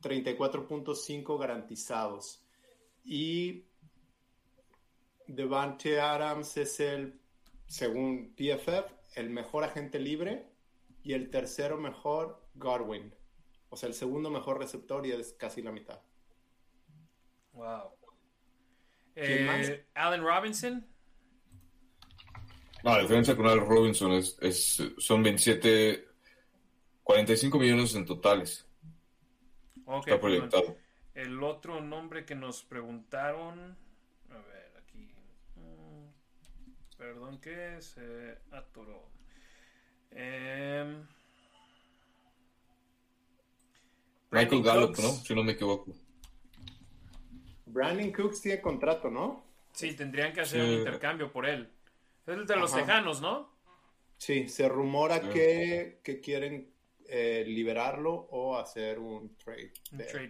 [0.03, 2.45] 34.5 garantizados.
[3.03, 3.65] Y
[5.25, 7.19] Devante Adams es el,
[7.65, 10.45] según PFF, el mejor agente libre
[11.03, 13.13] y el tercero mejor Godwin.
[13.69, 16.01] O sea, el segundo mejor receptor y es casi la mitad.
[17.53, 17.91] Wow.
[19.15, 20.87] Eh, Allen Robinson.
[22.83, 26.07] No, la diferencia con Allen Robinson es, son 27,
[27.03, 28.65] 45 millones en totales.
[30.05, 30.77] Está proyectado.
[31.13, 33.77] El otro nombre que nos preguntaron.
[36.99, 39.09] Perdón que se atoró.
[40.11, 41.07] Em,
[44.31, 45.09] Michael Gallup, ¿no?
[45.13, 45.95] Si no me equivoco.
[47.67, 49.45] Brandon Cooks tiene contrato, ¿no?
[49.71, 51.71] Sí, tendrían que hacer un intercambio por él.
[52.27, 53.49] Es el de los lejanos, ¿no?
[54.17, 56.69] Sí, se rumora que, quieren
[57.07, 59.71] eh, liberarlo o hacer un trade,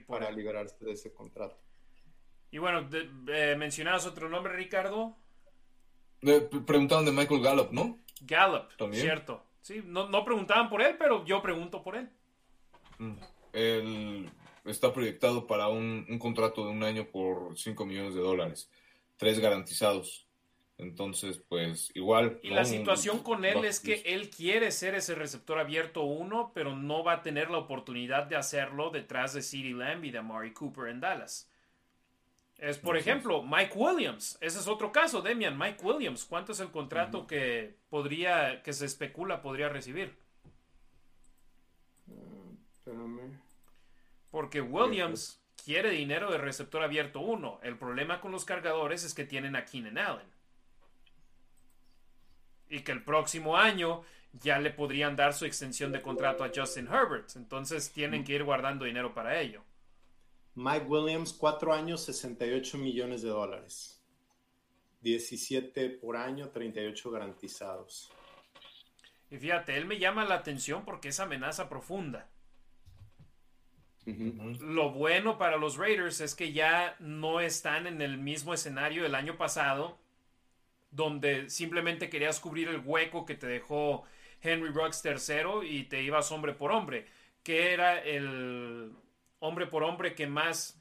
[0.05, 1.57] para liberarse de ese contrato.
[2.51, 2.87] Y bueno,
[3.27, 5.17] eh, mencionabas otro nombre, Ricardo
[6.65, 7.97] preguntaban de Michael Gallup, ¿no?
[8.21, 9.43] Gallup, cierto.
[9.61, 12.09] Sí, no, preguntaban por él, pero yo pregunto por él.
[12.97, 13.13] Mm.
[13.53, 14.29] Él
[14.65, 18.69] está proyectado para un, contrato de un año por 5 millones de dólares,
[19.17, 20.25] tres garantizados.
[20.77, 22.39] Entonces, pues igual.
[22.41, 26.73] Y la situación con él es que él quiere ser ese receptor abierto uno, pero
[26.73, 30.53] no va a tener la oportunidad de hacerlo detrás de CeeDee Lamb y de Amari
[30.53, 31.48] Cooper en Dallas.
[32.59, 34.37] Es, por ejemplo, Mike Williams.
[34.41, 35.57] Ese es otro caso, Demian.
[35.57, 36.25] Mike Williams.
[36.25, 40.17] ¿Cuánto es el contrato que podría, que se especula podría recibir?
[42.73, 43.39] Espérame.
[44.29, 47.61] Porque Williams quiere dinero de receptor abierto 1.
[47.63, 50.27] El problema con los cargadores es que tienen a Keenan Allen.
[52.69, 54.03] Y que el próximo año
[54.33, 57.29] ya le podrían dar su extensión de contrato a Justin Herbert.
[57.37, 59.63] Entonces tienen que ir guardando dinero para ello.
[60.55, 64.01] Mike Williams, cuatro años, 68 millones de dólares.
[65.01, 68.11] 17 por año, 38 garantizados.
[69.31, 72.29] Y fíjate, él me llama la atención porque es amenaza profunda.
[74.05, 79.13] Lo bueno para los Raiders es que ya no están en el mismo escenario del
[79.13, 79.99] año pasado,
[80.89, 84.03] donde simplemente querías cubrir el hueco que te dejó
[84.41, 87.05] Henry Ruggs tercero y te ibas hombre por hombre,
[87.43, 88.93] que era el
[89.39, 90.79] hombre por hombre que más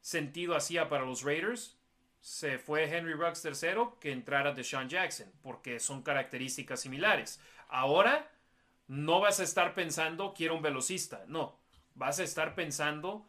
[0.00, 1.78] sentido hacía para los Raiders.
[2.20, 7.40] Se fue Henry Ruggs tercero que entrara Deshaun Jackson, porque son características similares.
[7.68, 8.30] Ahora
[8.86, 11.58] no vas a estar pensando quiero un velocista, no,
[11.94, 13.26] vas a estar pensando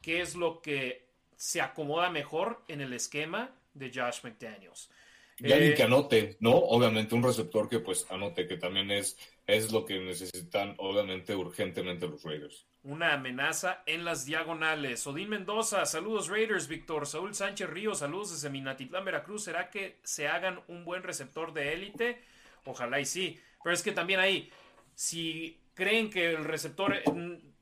[0.00, 4.90] qué es lo que se acomoda mejor en el esquema de Josh McDaniels.
[5.38, 6.52] Y alguien eh, que anote, ¿no?
[6.52, 12.08] Obviamente un receptor que pues anote, que también es, es lo que necesitan obviamente urgentemente
[12.08, 12.66] los Raiders.
[12.82, 15.06] Una amenaza en las diagonales.
[15.06, 17.06] Odín Mendoza, saludos Raiders, Víctor.
[17.06, 19.44] Saúl Sánchez Ríos, saludos desde Minatitlán, Veracruz.
[19.44, 22.22] ¿Será que se hagan un buen receptor de élite?
[22.64, 23.40] Ojalá y sí.
[23.62, 24.50] Pero es que también ahí,
[24.94, 26.94] si creen que el receptor,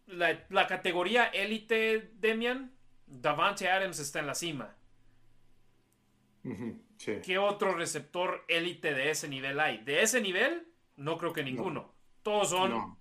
[0.06, 2.72] la, la categoría élite, Demian,
[3.06, 4.76] Davante Adams está en la cima.
[6.98, 9.78] ¿Qué otro receptor élite de ese nivel hay?
[9.78, 10.66] De ese nivel,
[10.96, 11.92] no creo que ninguno.
[12.22, 12.96] Todos son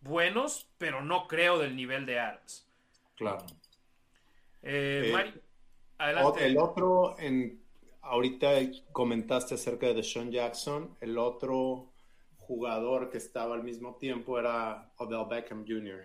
[0.00, 2.68] buenos, pero no creo del nivel de Adams.
[3.16, 3.44] Claro.
[4.62, 5.40] Eh, eh,
[5.98, 6.46] adelante.
[6.46, 7.62] El otro, en,
[8.02, 8.50] ahorita
[8.92, 11.92] comentaste acerca de Sean Jackson, el otro
[12.38, 16.04] jugador que estaba al mismo tiempo era Odell Beckham Jr.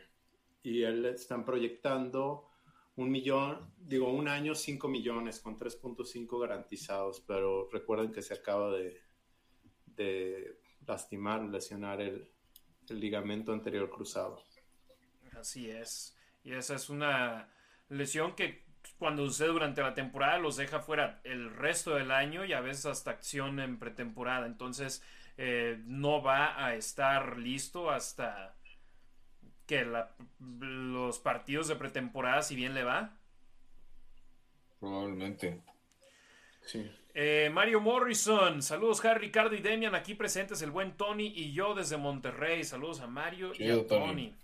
[0.63, 2.47] Y él están proyectando
[2.95, 8.71] un millón, digo, un año, 5 millones con 3.5 garantizados, pero recuerden que se acaba
[8.71, 8.99] de,
[9.85, 12.27] de lastimar, lesionar el,
[12.89, 14.41] el ligamento anterior cruzado.
[15.37, 16.15] Así es.
[16.43, 17.49] Y esa es una
[17.89, 18.65] lesión que
[18.97, 22.85] cuando sucede durante la temporada los deja fuera el resto del año y a veces
[22.85, 24.45] hasta acción en pretemporada.
[24.45, 25.03] Entonces
[25.37, 28.55] eh, no va a estar listo hasta
[29.65, 29.85] que
[30.39, 33.17] los partidos de pretemporada, si bien le va.
[34.79, 35.61] Probablemente.
[36.65, 36.89] Sí.
[37.19, 41.73] Eh, Mario Morrison, saludos Harry, Ricardo y Demian, aquí presentes el buen Tony y yo
[41.73, 42.63] desde Monterrey.
[42.63, 44.35] Saludos a Mario y a Tony.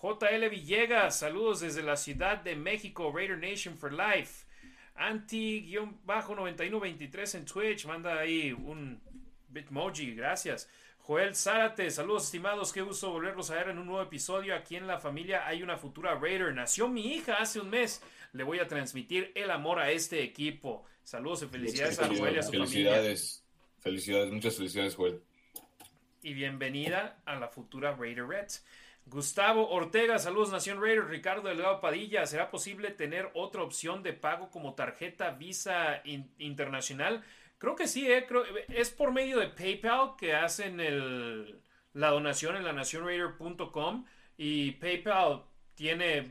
[0.00, 4.46] JL Villegas, saludos desde la Ciudad de México, Raider Nation for Life.
[4.94, 9.00] Anti-9123 en Twitch, manda ahí un
[9.48, 10.70] Bitmoji, gracias.
[10.98, 14.54] Joel Zárate, saludos estimados, qué gusto volverlos a ver en un nuevo episodio.
[14.54, 16.54] Aquí en la familia hay una futura Raider.
[16.54, 18.00] Nació mi hija hace un mes.
[18.32, 20.84] Le voy a transmitir el amor a este equipo.
[21.06, 23.80] Saludos y felicidades a Joel y a su felicidades, familia.
[23.80, 25.22] Felicidades, muchas felicidades, Joel.
[26.24, 28.66] Y bienvenida a la futura Raider Reds.
[29.04, 31.06] Gustavo Ortega, saludos Nación Raider.
[31.06, 36.02] Ricardo Delgado Padilla, ¿será posible tener otra opción de pago como tarjeta Visa
[36.38, 37.22] Internacional?
[37.58, 38.26] Creo que sí, eh,
[38.74, 41.60] es por medio de PayPal que hacen el,
[41.92, 45.44] la donación en la nacionraider.com y PayPal
[45.76, 46.28] tiene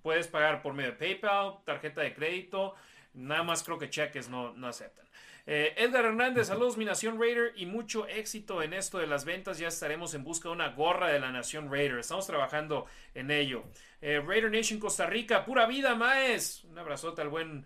[0.00, 2.76] puedes pagar por medio de PayPal, tarjeta de crédito,
[3.16, 5.06] nada más creo que cheques no, no aceptan.
[5.48, 9.58] Eh, Edgar Hernández, saludos mi Nación Raider y mucho éxito en esto de las ventas.
[9.58, 11.98] Ya estaremos en busca de una gorra de la Nación Raider.
[11.98, 13.64] Estamos trabajando en ello.
[14.00, 16.64] Eh, Raider Nation Costa Rica, pura vida, Maes.
[16.64, 17.64] Un abrazote al buen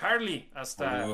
[0.00, 0.50] Harley.
[0.54, 1.06] Hasta,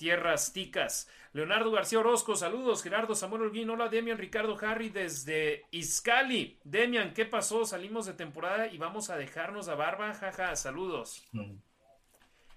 [0.00, 1.10] tierras ticas.
[1.32, 2.82] Leonardo García Orozco, saludos.
[2.82, 6.58] Gerardo Samuel Holguín, hola Demian, Ricardo Harry desde Izcali.
[6.64, 7.66] Demian, ¿qué pasó?
[7.66, 11.28] Salimos de temporada y vamos a dejarnos la barba, jaja, saludos.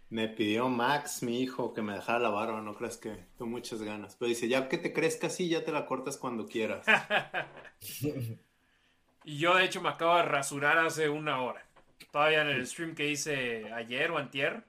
[0.10, 3.82] Me pidió Max, mi hijo, que me dejara la barba, no crees que tengo muchas
[3.82, 4.16] ganas.
[4.16, 6.86] Pero dice, ya que te crezca así, ya te la cortas cuando quieras.
[9.24, 11.66] y yo de hecho me acabo de rasurar hace una hora.
[12.12, 14.64] Todavía en el stream que hice ayer o antier.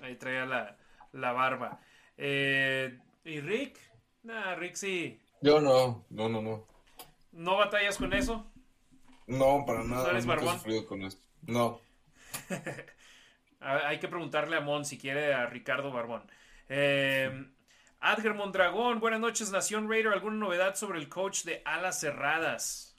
[0.00, 0.78] Ahí traía la,
[1.12, 1.80] la barba.
[2.16, 3.78] Eh, ¿Y Rick?
[4.22, 5.20] Nah, Rick sí.
[5.42, 6.66] Yo no, no, no, no.
[7.32, 8.46] ¿No batallas con eso?
[9.26, 10.04] No, para nada.
[10.04, 10.58] ¿No eres barbón?
[10.88, 11.22] Con esto.
[11.46, 11.80] No.
[13.60, 16.22] Hay que preguntarle a Mon si quiere a Ricardo Barbón.
[16.68, 17.46] Eh,
[18.00, 20.12] Adger Mondragón, buenas noches, Nación Raider.
[20.12, 22.96] ¿Alguna novedad sobre el coach de alas cerradas?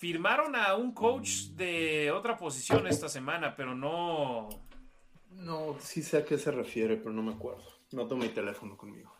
[0.00, 4.48] firmaron a un coach de otra posición esta semana, pero no.
[5.30, 7.64] No, sí sé a qué se refiere, pero no me acuerdo.
[7.92, 9.14] No tengo mi teléfono conmigo.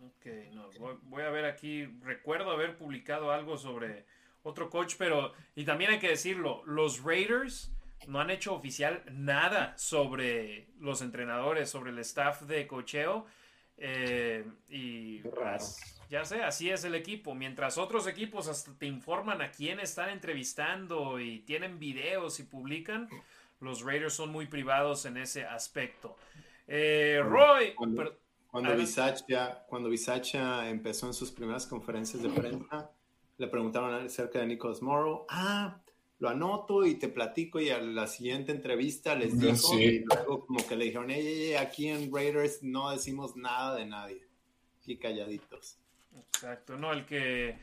[0.00, 1.86] Ok, no, voy, voy a ver aquí.
[2.02, 4.04] Recuerdo haber publicado algo sobre
[4.42, 5.32] otro coach, pero.
[5.54, 7.72] Y también hay que decirlo: los Raiders
[8.08, 13.26] no han hecho oficial nada sobre los entrenadores, sobre el staff de cocheo.
[13.76, 17.34] Eh, y pues, ya sé, así es el equipo.
[17.34, 23.08] Mientras otros equipos hasta te informan a quién están entrevistando y tienen videos y publican,
[23.60, 26.16] los Raiders son muy privados en ese aspecto.
[26.66, 27.74] Eh, Roy.
[27.74, 28.16] Cuando,
[28.50, 29.90] cuando, Bisacha, cuando
[30.66, 32.90] empezó en sus primeras conferencias de prensa,
[33.38, 35.26] le preguntaron acerca de Nicholas Morrow.
[35.28, 35.80] Ah,
[36.24, 40.66] lo anoto y te platico y a la siguiente entrevista les digo y luego como
[40.66, 41.10] que le dijeron,
[41.60, 44.26] aquí en Raiders no decimos nada de nadie,
[44.86, 45.76] y calladitos.
[46.16, 47.58] Exacto, no, el que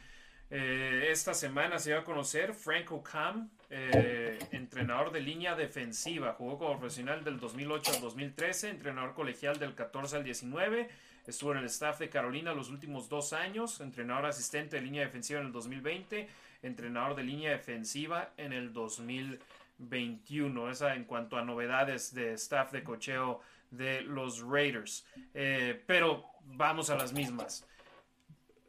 [0.51, 6.59] eh, esta semana se iba a conocer, Franco Cam, eh, entrenador de línea defensiva, jugó
[6.59, 10.88] como profesional del 2008 al 2013, entrenador colegial del 14 al 19,
[11.26, 15.39] estuvo en el staff de Carolina los últimos dos años, entrenador asistente de línea defensiva
[15.39, 16.30] en el 2020
[16.62, 20.70] entrenador de línea defensiva en el 2021.
[20.70, 23.41] Esa en cuanto a novedades de staff de cocheo
[23.72, 25.05] de los Raiders.
[25.34, 27.66] Eh, pero vamos a las mismas.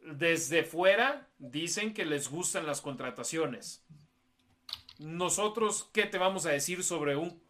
[0.05, 3.85] Desde fuera dicen que les gustan las contrataciones.
[4.99, 7.41] Nosotros, ¿qué te vamos a decir sobre un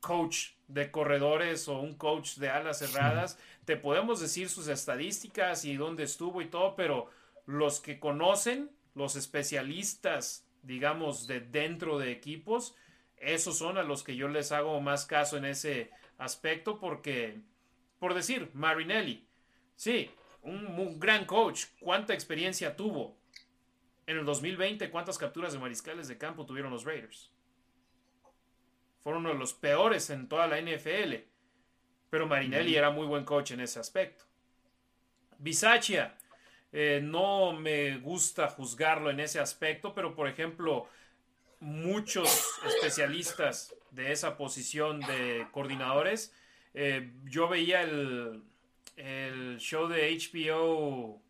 [0.00, 3.38] coach de corredores o un coach de alas cerradas?
[3.64, 7.10] Te podemos decir sus estadísticas y dónde estuvo y todo, pero
[7.46, 12.74] los que conocen los especialistas, digamos, de dentro de equipos,
[13.18, 17.40] esos son a los que yo les hago más caso en ese aspecto porque,
[17.98, 19.28] por decir, Marinelli,
[19.76, 20.10] sí,
[20.42, 23.18] un, gran coach, ¿cuánta experiencia tuvo?
[24.06, 27.30] En el 2020, ¿cuántas capturas de mariscales de campo tuvieron los Raiders?
[29.00, 31.14] Fueron uno de los peores en toda la NFL.
[32.08, 34.24] Pero Marinelli era muy buen coach en ese aspecto.
[35.38, 36.16] Bisaccia,
[36.72, 40.88] eh, no me gusta juzgarlo en ese aspecto, pero por ejemplo,
[41.60, 46.34] muchos especialistas de esa posición de coordinadores,
[46.74, 48.42] eh, yo veía el,
[48.96, 51.22] el, show de HBO,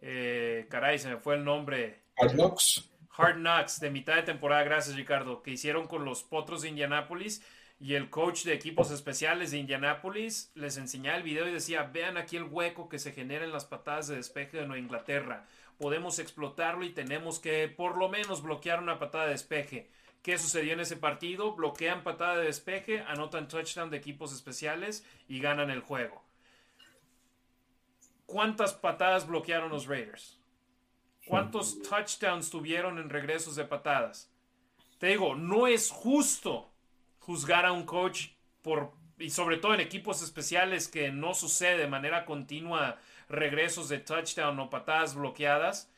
[0.00, 2.00] eh, caray, se me fue el nombre.
[2.16, 2.90] Hard Knocks.
[3.16, 7.42] Hard Knocks, de mitad de temporada, gracias Ricardo, que hicieron con los Potros de Indianápolis
[7.80, 12.18] y el coach de equipos especiales de Indianapolis les enseñaba el video y decía, vean
[12.18, 15.46] aquí el hueco que se genera en las patadas de despeje de Nueva Inglaterra.
[15.78, 19.90] Podemos explotarlo y tenemos que por lo menos bloquear una patada de despeje.
[20.22, 21.54] ¿Qué sucedió en ese partido?
[21.54, 26.22] Bloquean patada de despeje, anotan touchdown de equipos especiales y ganan el juego.
[28.26, 30.38] ¿Cuántas patadas bloquearon los Raiders?
[31.24, 34.30] ¿Cuántos touchdowns tuvieron en regresos de patadas?
[34.98, 36.69] Te digo, no es justo
[37.30, 41.86] juzgar a un coach por, y sobre todo en equipos especiales que no sucede de
[41.86, 45.88] manera continua regresos de touchdown o patadas bloqueadas.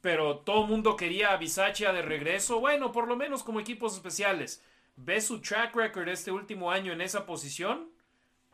[0.00, 2.58] Pero todo el mundo quería a Bisaccia de regreso.
[2.58, 4.64] Bueno, por lo menos como equipos especiales.
[4.96, 7.90] ¿Ves su track record este último año en esa posición?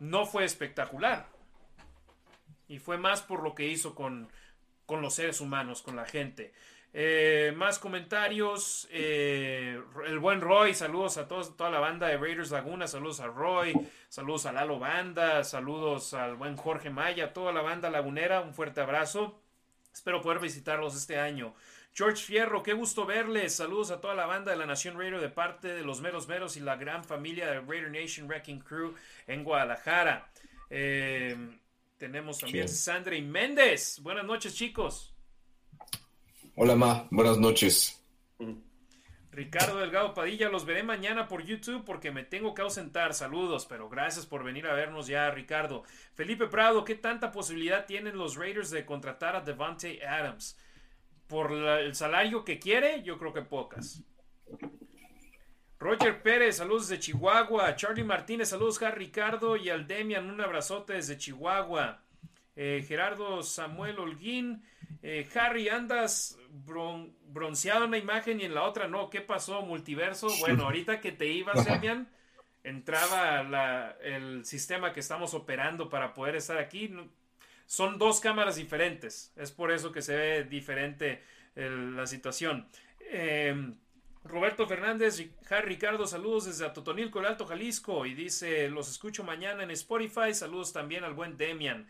[0.00, 1.28] No fue espectacular.
[2.66, 4.28] Y fue más por lo que hizo con,
[4.86, 6.52] con los seres humanos, con la gente.
[6.96, 8.86] Eh, más comentarios.
[8.92, 12.86] Eh, el buen Roy, saludos a todos, toda la banda de Raiders Laguna.
[12.86, 13.74] Saludos a Roy,
[14.08, 18.42] saludos a Lalo Banda, saludos al buen Jorge Maya, toda la banda lagunera.
[18.42, 19.42] Un fuerte abrazo.
[19.92, 21.54] Espero poder visitarlos este año.
[21.92, 23.56] George Fierro, qué gusto verles.
[23.56, 26.56] Saludos a toda la banda de la Nación Raider de parte de los Meros Meros
[26.56, 28.94] y la gran familia de Raider Nation Wrecking Crew
[29.26, 30.30] en Guadalajara.
[30.70, 31.36] Eh,
[31.96, 33.98] tenemos también Sandra y Méndez.
[34.00, 35.13] Buenas noches, chicos.
[36.56, 37.08] Hola, Ma.
[37.10, 38.00] Buenas noches.
[39.32, 43.12] Ricardo Delgado Padilla, los veré mañana por YouTube porque me tengo que ausentar.
[43.12, 45.82] Saludos, pero gracias por venir a vernos ya, Ricardo.
[46.14, 50.56] Felipe Prado, ¿qué tanta posibilidad tienen los Raiders de contratar a Devante Adams?
[51.26, 54.04] Por el salario que quiere, yo creo que pocas.
[55.80, 57.74] Roger Pérez, saludos desde Chihuahua.
[57.74, 62.00] Charlie Martínez, saludos a Ricardo y al Demian, un abrazote desde Chihuahua.
[62.54, 64.62] Eh, Gerardo Samuel Holguín,
[65.02, 66.38] eh, Harry, andas
[67.32, 69.10] bronceado en una imagen y en la otra no.
[69.10, 70.28] ¿Qué pasó, multiverso?
[70.40, 72.08] Bueno, ahorita que te ibas, Demian,
[72.62, 76.94] entraba el sistema que estamos operando para poder estar aquí.
[77.66, 79.32] Son dos cámaras diferentes.
[79.36, 81.22] Es por eso que se ve diferente
[81.56, 82.68] la situación.
[83.10, 83.74] Em,
[84.24, 88.06] Roberto Fernández, Harry Ricardo, saludos desde Atotonilco, el Alto Jalisco.
[88.06, 90.32] Y dice, los escucho mañana en Spotify.
[90.32, 91.86] Saludos también al buen Demian.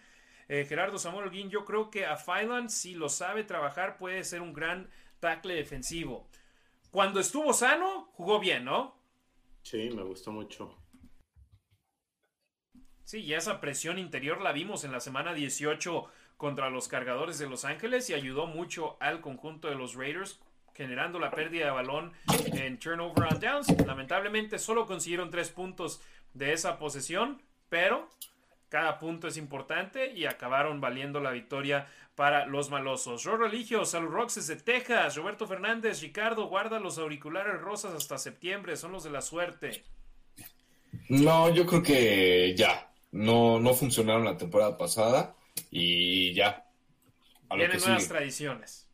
[0.48, 4.42] Eh, Gerardo Samuel Guín, yo creo que a Fylan, si lo sabe trabajar, puede ser
[4.42, 4.90] un gran
[5.20, 6.28] tackle defensivo.
[6.90, 8.96] Cuando estuvo sano, jugó bien, ¿no?
[9.62, 10.76] Sí, me gustó mucho.
[13.04, 16.06] Sí, y esa presión interior la vimos en la semana 18
[16.36, 20.40] contra los cargadores de Los Ángeles y ayudó mucho al conjunto de los Raiders
[20.74, 22.12] generando la pérdida de balón
[22.46, 23.86] en turnover on downs.
[23.86, 26.00] Lamentablemente solo consiguieron tres puntos
[26.34, 28.08] de esa posesión, pero
[28.74, 31.86] cada punto es importante y acabaron valiendo la victoria
[32.16, 33.22] para los malosos.
[33.22, 38.76] Ro Religio, Salud Roxes de Texas, Roberto Fernández, Ricardo, guarda los auriculares rosas hasta septiembre,
[38.76, 39.84] son los de la suerte.
[41.08, 42.90] No, yo creo que ya.
[43.12, 45.36] No, no funcionaron la temporada pasada
[45.70, 46.66] y ya.
[47.54, 48.88] Vienen nuevas tradiciones.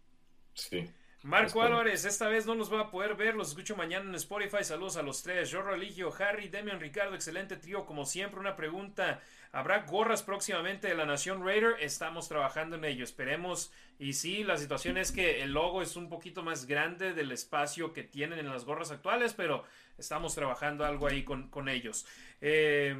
[0.53, 0.91] Sí.
[1.23, 4.63] Marco Álvarez, esta vez no los va a poder ver, los escucho mañana en Spotify.
[4.63, 5.51] Saludos a los tres.
[5.51, 7.87] Yo Religio, Harry, Demian, Ricardo, excelente trío.
[7.87, 9.23] Como siempre, una pregunta.
[9.53, 11.75] ¿Habrá gorras próximamente de la Nación Raider?
[11.81, 13.73] Estamos trabajando en ello, esperemos.
[13.99, 17.93] Y sí, la situación es que el logo es un poquito más grande del espacio
[17.93, 19.65] que tienen en las gorras actuales, pero
[19.99, 22.07] estamos trabajando algo ahí con, ellos.
[22.41, 22.97] Eh,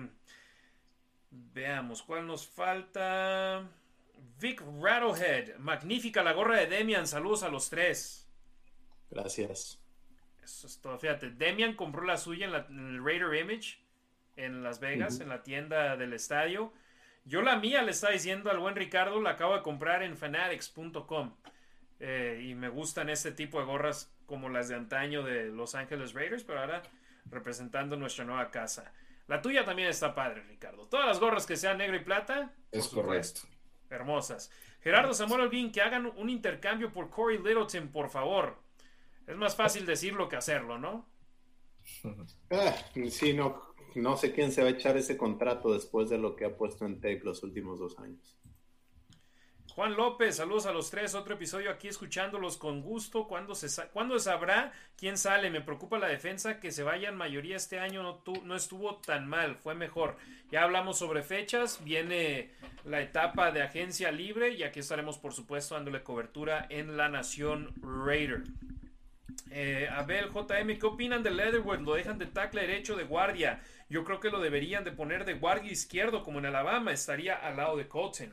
[1.31, 3.63] veamos, ¿cuál nos falta?
[4.41, 7.07] Vic Rattlehead, magnífica la gorra de Demian.
[7.07, 8.29] Saludos a los tres.
[9.09, 9.81] Gracias.
[10.43, 10.99] Eso es todo.
[10.99, 13.79] Fíjate, Demian compró la suya en, el Raider Image
[14.45, 16.73] en Las Vegas, en la tienda del estadio.
[17.25, 21.37] Yo la mía le estaba diciendo al buen Ricardo, la acabo de comprar en fanatics.com.
[22.01, 26.15] Eh, y me gustan este tipo de gorras como las de antaño de Los Ángeles
[26.15, 26.83] Raiders, pero ahora
[27.27, 28.93] representando nuestra nueva casa.
[29.27, 30.87] La tuya también está padre, Ricardo.
[30.89, 32.53] Todas las gorras que sean negro y plata.
[32.73, 33.43] Es correcto.
[33.91, 34.51] Hermosas.
[34.81, 38.57] Gerardo Samuel Olguín, que hagan un intercambio por Corey Littleton, por favor.
[39.27, 41.09] Es más fácil decirlo que hacerlo, ¿no?
[42.51, 42.75] Ah,
[43.11, 46.45] sí, no, no sé quién se va a echar ese contrato después de lo que
[46.45, 48.41] ha puesto en tape los últimos dos años.
[49.75, 51.15] Juan López, saludos a los tres.
[51.15, 53.29] Otro episodio aquí escuchándolos con gusto.
[53.29, 55.49] ¿Cuándo se, sabrá quién sale?
[55.49, 57.17] Me preocupa la defensa que se vayan.
[57.17, 60.17] Mayoría este año no, no estuvo tan mal, fue mejor.
[60.51, 61.83] Ya hablamos sobre fechas.
[61.85, 62.51] Viene
[62.85, 67.73] la etapa de agencia libre y aquí estaremos, por supuesto, dándole cobertura en la Nación
[67.81, 68.43] Raider.
[69.51, 71.81] Eh, Abel JM, ¿qué opinan de Leatherwood?
[71.81, 73.61] ¿Lo dejan de tackle derecho de guardia?
[73.89, 76.93] Yo creo que lo deberían de poner de guardia izquierdo como en Alabama.
[76.93, 78.33] Estaría al lado de Colton.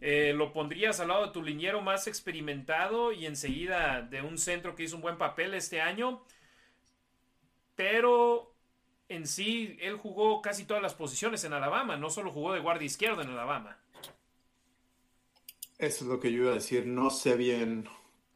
[0.00, 4.74] Eh, lo pondrías al lado de tu liniero más experimentado y enseguida de un centro
[4.74, 6.22] que hizo un buen papel este año.
[7.74, 8.54] Pero
[9.08, 12.86] en sí, él jugó casi todas las posiciones en Alabama, no solo jugó de guardia
[12.86, 13.78] izquierdo en Alabama.
[15.78, 16.86] Eso es lo que yo iba a decir.
[16.86, 17.88] No sé bien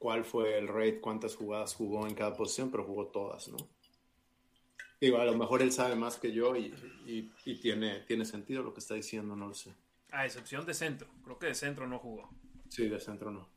[0.03, 3.57] cuál fue el rate, cuántas jugadas jugó en cada posición, pero jugó todas, ¿no?
[5.01, 6.75] Digo, a lo mejor él sabe más que yo y,
[7.45, 9.73] y tiene, tiene sentido lo que está diciendo, no lo sé.
[10.11, 11.09] A excepción de centro.
[11.23, 12.29] Creo que de centro no jugó.
[12.69, 13.49] Sí, de centro no.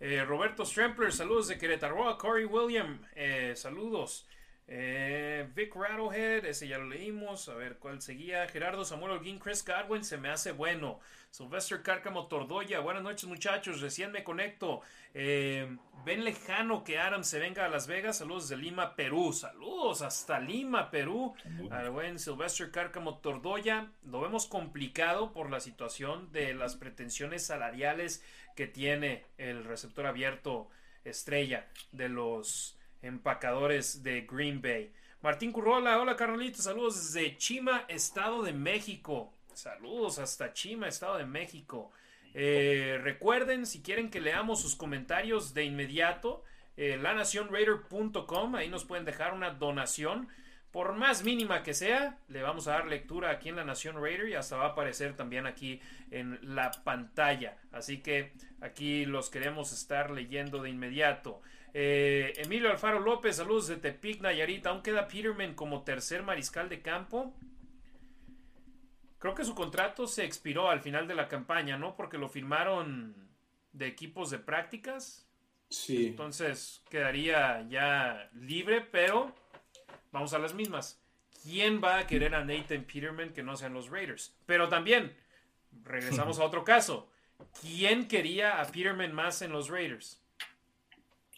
[0.00, 2.18] Eh, Roberto Strempler, saludos de Querétaro.
[2.18, 4.26] Corey William, eh, saludos.
[4.68, 7.48] Eh, Vic Rattlehead, ese ya lo leímos.
[7.48, 8.46] A ver cuál seguía.
[8.48, 11.00] Gerardo Samuel Holguín, Chris Godwin, se me hace bueno.
[11.36, 14.80] Sylvester Cárcamo Tordoya, buenas noches muchachos, recién me conecto.
[15.12, 18.16] Eh, ven lejano que Adam se venga a Las Vegas.
[18.16, 19.34] Saludos de Lima, Perú.
[19.34, 21.34] Saludos hasta Lima, Perú.
[21.70, 23.92] Al buen Sylvester Cárcamo Tordoya.
[24.04, 30.70] Lo vemos complicado por la situación de las pretensiones salariales que tiene el receptor abierto
[31.04, 34.90] estrella de los empacadores de Green Bay.
[35.20, 39.35] Martín Currola, hola Carnalito, saludos desde Chima, Estado de México.
[39.56, 41.90] Saludos hasta Chima, Estado de México.
[42.34, 46.44] Eh, recuerden, si quieren que leamos sus comentarios de inmediato,
[46.76, 50.28] eh, lanacionraider.com, ahí nos pueden dejar una donación.
[50.70, 54.28] Por más mínima que sea, le vamos a dar lectura aquí en la Nación Raider
[54.28, 55.80] y hasta va a aparecer también aquí
[56.10, 57.56] en la pantalla.
[57.72, 61.40] Así que aquí los queremos estar leyendo de inmediato.
[61.72, 64.66] Eh, Emilio Alfaro López, saludos de Tepic, Nayarit.
[64.66, 67.34] Aún queda Peterman como tercer mariscal de campo.
[69.18, 71.96] Creo que su contrato se expiró al final de la campaña, ¿no?
[71.96, 73.14] Porque lo firmaron
[73.72, 75.26] de equipos de prácticas.
[75.70, 76.08] Sí.
[76.08, 79.34] Entonces quedaría ya libre, pero
[80.12, 81.00] vamos a las mismas.
[81.42, 84.36] ¿Quién va a querer a Nathan Peterman que no sean los Raiders?
[84.46, 85.16] Pero también,
[85.84, 87.10] regresamos a otro caso.
[87.60, 90.20] ¿Quién quería a Peterman más en los Raiders?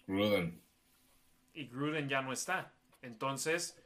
[0.07, 0.61] Gruden.
[1.55, 2.73] Y Gruden ya no está.
[3.03, 3.81] Entonces,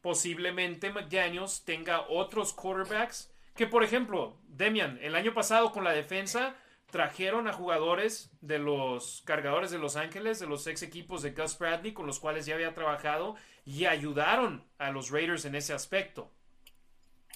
[0.00, 6.54] posiblemente McDaniels tenga otros quarterbacks que, por ejemplo, Demian, el año pasado con la defensa
[6.90, 11.58] trajeron a jugadores de los cargadores de Los Ángeles, de los ex equipos de Gus
[11.58, 16.30] Bradley, con los cuales ya había trabajado y ayudaron a los Raiders en ese aspecto.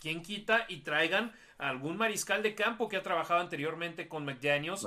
[0.01, 4.87] ¿Quién quita y traigan a algún mariscal de campo que ha trabajado anteriormente con McDaniels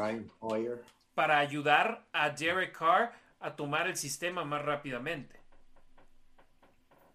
[1.15, 5.39] para ayudar a Derek Carr a tomar el sistema más rápidamente.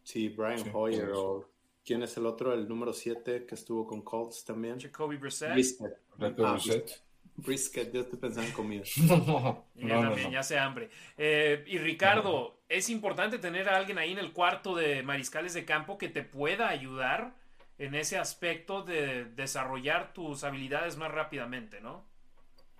[0.03, 1.47] Sí, Brian Hoyer o
[1.85, 2.53] ¿quién es el otro?
[2.55, 4.81] El número 7 que estuvo con Colts también.
[4.81, 5.53] Jacoby Brissett.
[5.53, 5.97] Brisket.
[6.19, 7.03] Ah, Brissett.
[7.37, 8.85] Brisket, yo estoy pensando en comida.
[9.09, 10.33] No, Ya, no, también, no.
[10.33, 10.89] ya hace hambre.
[11.19, 15.65] Eh, y Ricardo, es importante tener a alguien ahí en el cuarto de mariscales de
[15.65, 17.35] campo que te pueda ayudar
[17.79, 22.05] en ese aspecto de desarrollar tus habilidades más rápidamente, ¿no?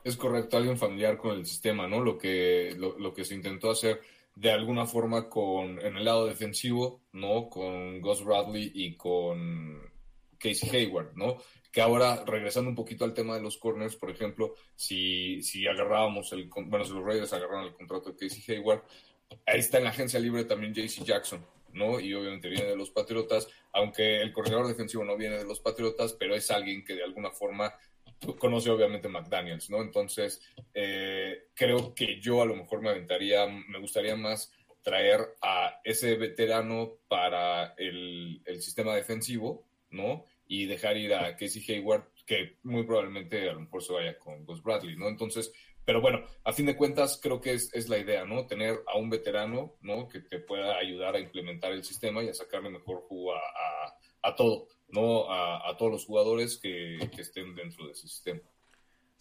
[0.05, 2.01] Es correcto, alguien familiar con el sistema, ¿no?
[2.01, 4.03] Lo que, lo, lo que se intentó hacer
[4.35, 7.49] de alguna forma con, en el lado defensivo, ¿no?
[7.49, 9.81] Con Gus Bradley y con
[10.39, 11.37] Casey Hayward, ¿no?
[11.71, 16.33] Que ahora, regresando un poquito al tema de los corners, por ejemplo, si, si agarrábamos
[16.33, 18.83] el, bueno, si los Raiders agarraron el contrato de Casey Hayward,
[19.47, 21.99] ahí está en la agencia libre también JC Jackson, ¿no?
[22.01, 26.13] Y obviamente viene de los Patriotas, aunque el corredor defensivo no viene de los Patriotas,
[26.13, 27.73] pero es alguien que de alguna forma
[28.39, 29.81] conoce obviamente McDaniels, ¿no?
[29.83, 30.41] Entonces,
[30.73, 34.53] eh, creo que yo a lo mejor me aventaría, me gustaría más
[34.83, 40.25] traer a ese veterano para el, el sistema defensivo, ¿no?
[40.47, 44.45] Y dejar ir a Casey Hayward, que muy probablemente a lo mejor se vaya con
[44.45, 45.09] Gus Bradley, ¿no?
[45.09, 45.53] Entonces,
[45.87, 48.47] pero bueno, a fin de cuentas creo que es, es la idea, ¿no?
[48.47, 50.09] Tener a un veterano, ¿no?
[50.09, 53.95] Que te pueda ayudar a implementar el sistema y a sacarle mejor jugo a, a-
[54.27, 55.31] a todo, ¿no?
[55.31, 58.41] A, a todos los jugadores que, que estén dentro de ese sistema.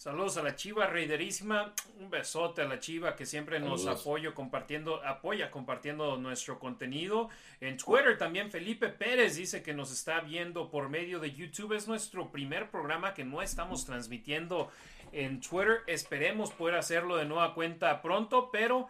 [0.04, 1.74] Saludos a la Chiva Reiderísima.
[1.98, 7.30] Un besote a la Chiva que siempre nos apoyo compartiendo, apoya compartiendo nuestro contenido.
[7.62, 11.72] En Twitter también Felipe Pérez dice que nos está viendo por medio de YouTube.
[11.72, 14.70] Es nuestro primer programa que no estamos transmitiendo
[15.14, 15.84] en Twitter.
[15.88, 18.90] Esperemos poder hacerlo de nueva cuenta pronto, pero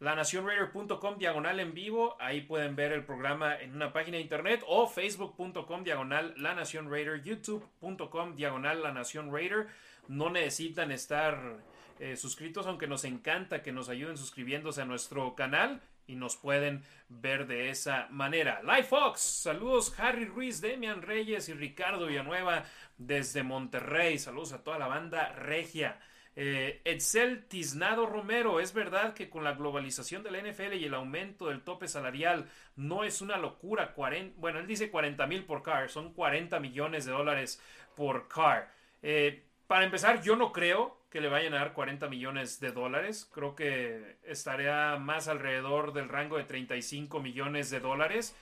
[0.00, 2.16] lanacionraider.com diagonal en vivo.
[2.20, 6.90] Ahí pueden ver el programa en una página de internet o facebook.com diagonal la nación
[6.90, 9.68] raider, youtube.com diagonal la nación raider.
[10.06, 11.58] No necesitan estar
[11.98, 16.82] eh, suscritos, aunque nos encanta que nos ayuden suscribiéndose a nuestro canal y nos pueden
[17.08, 18.62] ver de esa manera.
[18.62, 22.64] Live Fox, saludos Harry Ruiz, Demian Reyes y Ricardo Villanueva
[22.96, 24.18] desde Monterrey.
[24.18, 26.00] Saludos a toda la banda regia.
[26.40, 30.94] Eh, Edsel Tiznado Romero, es verdad que con la globalización de la NFL y el
[30.94, 33.92] aumento del tope salarial no es una locura.
[33.92, 37.60] 40, bueno, él dice 40 mil por car, son 40 millones de dólares
[37.96, 38.70] por car.
[39.02, 43.28] Eh, para empezar, yo no creo que le vayan a dar 40 millones de dólares.
[43.34, 48.36] Creo que estaría más alrededor del rango de 35 millones de dólares.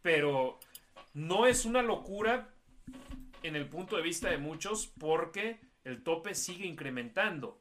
[0.00, 0.58] Pero
[1.12, 2.48] no es una locura
[3.42, 7.60] en el punto de vista de muchos porque el tope sigue incrementando.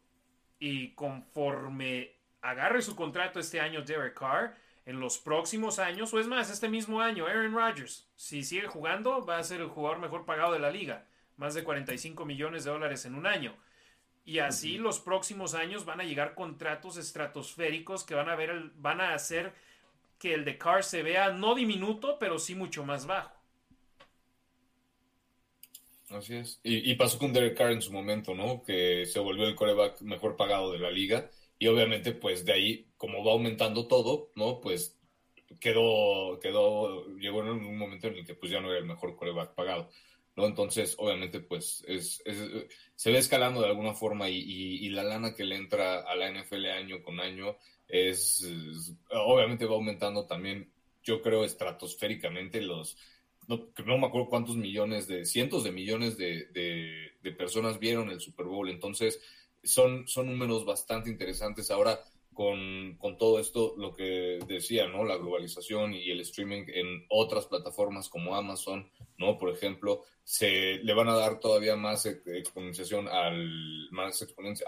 [0.59, 6.27] Y conforme agarre su contrato este año Derek Carr, en los próximos años, o es
[6.27, 10.25] más, este mismo año, Aaron Rodgers, si sigue jugando, va a ser el jugador mejor
[10.25, 11.05] pagado de la liga.
[11.37, 13.55] Más de 45 millones de dólares en un año.
[14.25, 18.71] Y así los próximos años van a llegar contratos estratosféricos que van a, ver el-
[18.75, 19.53] van a hacer
[20.19, 23.35] que el de Carr se vea no diminuto, pero sí mucho más bajo.
[26.13, 26.59] Así es.
[26.63, 28.63] Y, y pasó con Derek Carr en su momento, ¿no?
[28.63, 31.29] Que se volvió el coreback mejor pagado de la liga.
[31.57, 34.59] Y obviamente, pues de ahí, como va aumentando todo, ¿no?
[34.59, 34.97] Pues
[35.59, 39.15] quedó, quedó, llegó en un momento en el que pues ya no era el mejor
[39.15, 39.89] coreback pagado,
[40.35, 40.45] ¿no?
[40.47, 45.03] Entonces, obviamente, pues es, es- se ve escalando de alguna forma y, y- y la
[45.03, 47.57] lana que le entra a la NFL año con año
[47.87, 50.71] es, es- obviamente va aumentando también,
[51.03, 52.97] yo creo, estratosféricamente los,
[53.57, 58.09] no, no me acuerdo cuántos millones de, cientos de millones de, de- de personas vieron
[58.09, 58.69] el Super Bowl.
[58.69, 59.21] Entonces,
[59.63, 61.69] son, son números bastante interesantes.
[61.69, 61.99] Ahora,
[62.33, 65.03] con, con todo esto, lo que decía, ¿no?
[65.03, 69.37] La globalización y el streaming en otras plataformas como Amazon, ¿no?
[69.37, 74.65] Por ejemplo, se le van a dar todavía más ex- exponenciación al, más exponencia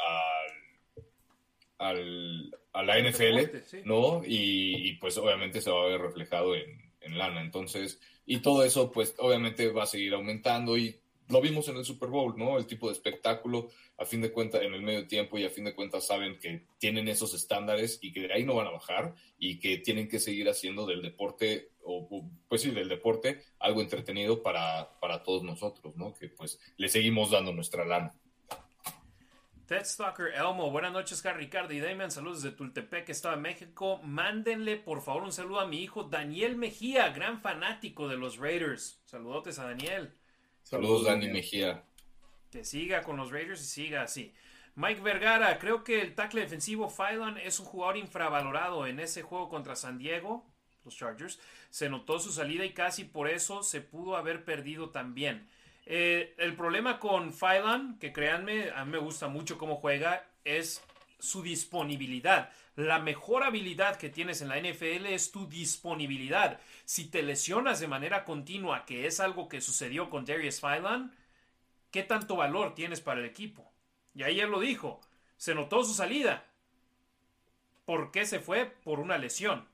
[1.80, 3.38] al, al, a la NFL.
[3.85, 4.23] ¿no?
[4.26, 7.41] Y, y, pues obviamente se va a ver reflejado en, en lana.
[7.41, 11.85] Entonces, y todo eso pues obviamente va a seguir aumentando y lo vimos en el
[11.85, 12.57] Super Bowl, ¿no?
[12.57, 15.63] El tipo de espectáculo, a fin de cuentas, en el medio tiempo y a fin
[15.63, 19.15] de cuentas saben que tienen esos estándares y que de ahí no van a bajar
[19.37, 24.43] y que tienen que seguir haciendo del deporte, o pues sí, del deporte, algo entretenido
[24.43, 26.13] para, para todos nosotros, ¿no?
[26.13, 28.13] Que pues le seguimos dando nuestra lana.
[29.65, 32.11] Ted Stalker Elmo, buenas noches, Harry Ricardo y Damian.
[32.11, 34.02] Saludos desde Tultepec, Estado de México.
[34.03, 38.99] Mándenle, por favor, un saludo a mi hijo Daniel Mejía, gran fanático de los Raiders.
[39.06, 40.14] Saludotes a Daniel.
[40.64, 41.81] Saludos, Dani Mejía.
[42.52, 44.34] Que siga con los Raiders y siga así.
[44.76, 49.48] Mike Vergara, creo que el tackle defensivo Phylan es un jugador infravalorado en ese juego
[49.48, 50.45] contra San Diego,
[50.84, 51.40] los Chargers.
[51.69, 55.48] Se notó su salida y casi por eso se pudo haber perdido también.
[55.85, 60.81] Eh, el problema con Phylan, que créanme, a mí me gusta mucho cómo juega, es
[61.19, 62.51] su disponibilidad.
[62.76, 66.60] La mejor habilidad que tienes en la NFL es tu disponibilidad.
[66.85, 71.15] Si te lesionas de manera continua, que es algo que sucedió con Darius Phylan,
[71.91, 73.72] ¿qué tanto valor tienes para el equipo?
[74.15, 75.01] Y él lo dijo,
[75.38, 76.45] se notó su salida.
[77.85, 78.65] ¿Por qué se fue?
[78.65, 79.68] Por una lesión.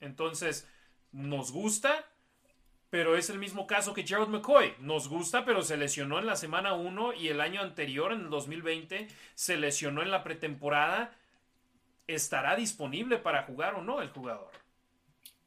[0.00, 0.68] Entonces,
[1.12, 2.04] nos gusta,
[2.96, 4.72] pero es el mismo caso que Gerald McCoy.
[4.78, 8.30] Nos gusta, pero se lesionó en la semana 1 y el año anterior, en el
[8.30, 11.14] 2020, se lesionó en la pretemporada.
[12.06, 14.50] ¿Estará disponible para jugar o no el jugador?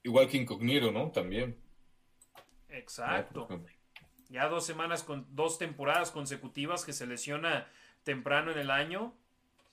[0.04, 1.10] Igual que Incognito, ¿no?
[1.10, 1.58] También.
[2.68, 3.48] Exacto.
[4.30, 7.68] Ya dos semanas con dos temporadas consecutivas que se lesiona
[8.04, 9.16] temprano en el año.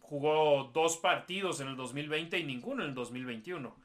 [0.00, 3.76] Jugó dos partidos en el 2020 y ninguno en el 2021.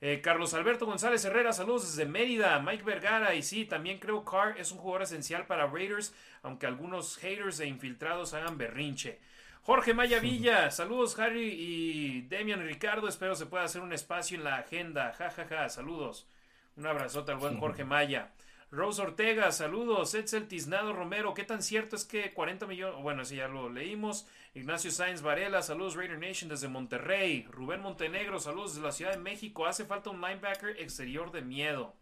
[0.00, 2.58] Eh, Carlos Alberto González Herrera, saludos desde Mérida.
[2.60, 7.16] Mike Vergara, y sí, también creo Carr es un jugador esencial para Raiders, aunque algunos
[7.16, 9.18] haters e infiltrados hagan berrinche.
[9.62, 14.44] Jorge Maya Villa, saludos Harry y Demian Ricardo, espero se pueda hacer un espacio en
[14.44, 15.12] la agenda.
[15.18, 16.28] Ja, ja, ja, saludos.
[16.76, 18.30] Un abrazote al buen Jorge Maya.
[18.70, 20.14] Rose Ortega, saludos.
[20.14, 23.00] Etzel Tiznado Romero, ¿qué tan cierto es que 40 millones?
[23.00, 24.26] Bueno, sí, ya lo leímos.
[24.54, 27.46] Ignacio Sáenz Varela, saludos Raider Nation desde Monterrey.
[27.50, 29.66] Rubén Montenegro, saludos desde la Ciudad de México.
[29.66, 31.94] Hace falta un linebacker exterior de miedo.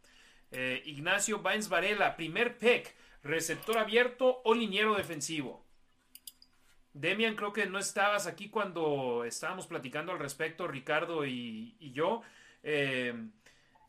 [0.53, 5.65] Eh, Ignacio Baines Varela, primer pick, receptor abierto o liniero defensivo.
[6.95, 12.23] Demian, creo que no estabas aquí cuando estábamos platicando al respecto, Ricardo y, yo.
[12.63, 13.13] Eh,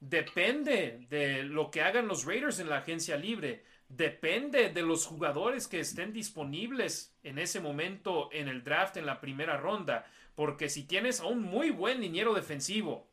[0.10, 5.68] depende de lo que hagan los Raiders en la agencia libre depende de los jugadores
[5.68, 10.06] que estén disponibles en ese momento en el draft en la primera ronda.
[10.36, 13.07] Porque si tienes a un muy buen liniero defensivo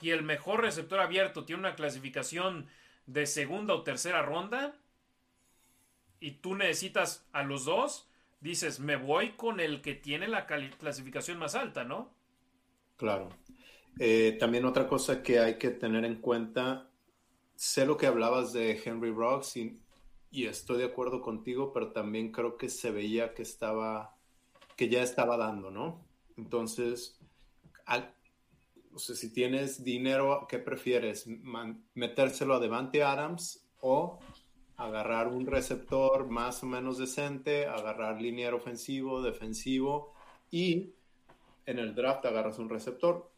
[0.00, 2.68] y el mejor receptor abierto tiene una clasificación
[3.06, 4.74] de segunda o tercera ronda
[6.20, 8.08] y tú necesitas a los dos,
[8.40, 12.12] dices, me voy con el que tiene la clasificación más alta, ¿no?
[12.96, 13.28] Claro.
[13.98, 16.90] Eh, también otra cosa que hay que tener en cuenta,
[17.54, 22.56] sé lo que hablabas de Henry Rocks y estoy de acuerdo contigo, pero también creo
[22.56, 24.16] que se veía que estaba,
[24.76, 26.04] que ya estaba dando, ¿no?
[26.36, 27.18] Entonces,
[28.94, 31.26] o sea, si tienes dinero, ¿qué prefieres?
[31.94, 34.18] ¿Metérselo a Devante Adams o
[34.76, 40.14] agarrar un receptor más o menos decente, agarrar liniero ofensivo, defensivo
[40.50, 40.94] y
[41.66, 43.31] en el draft agarras un receptor?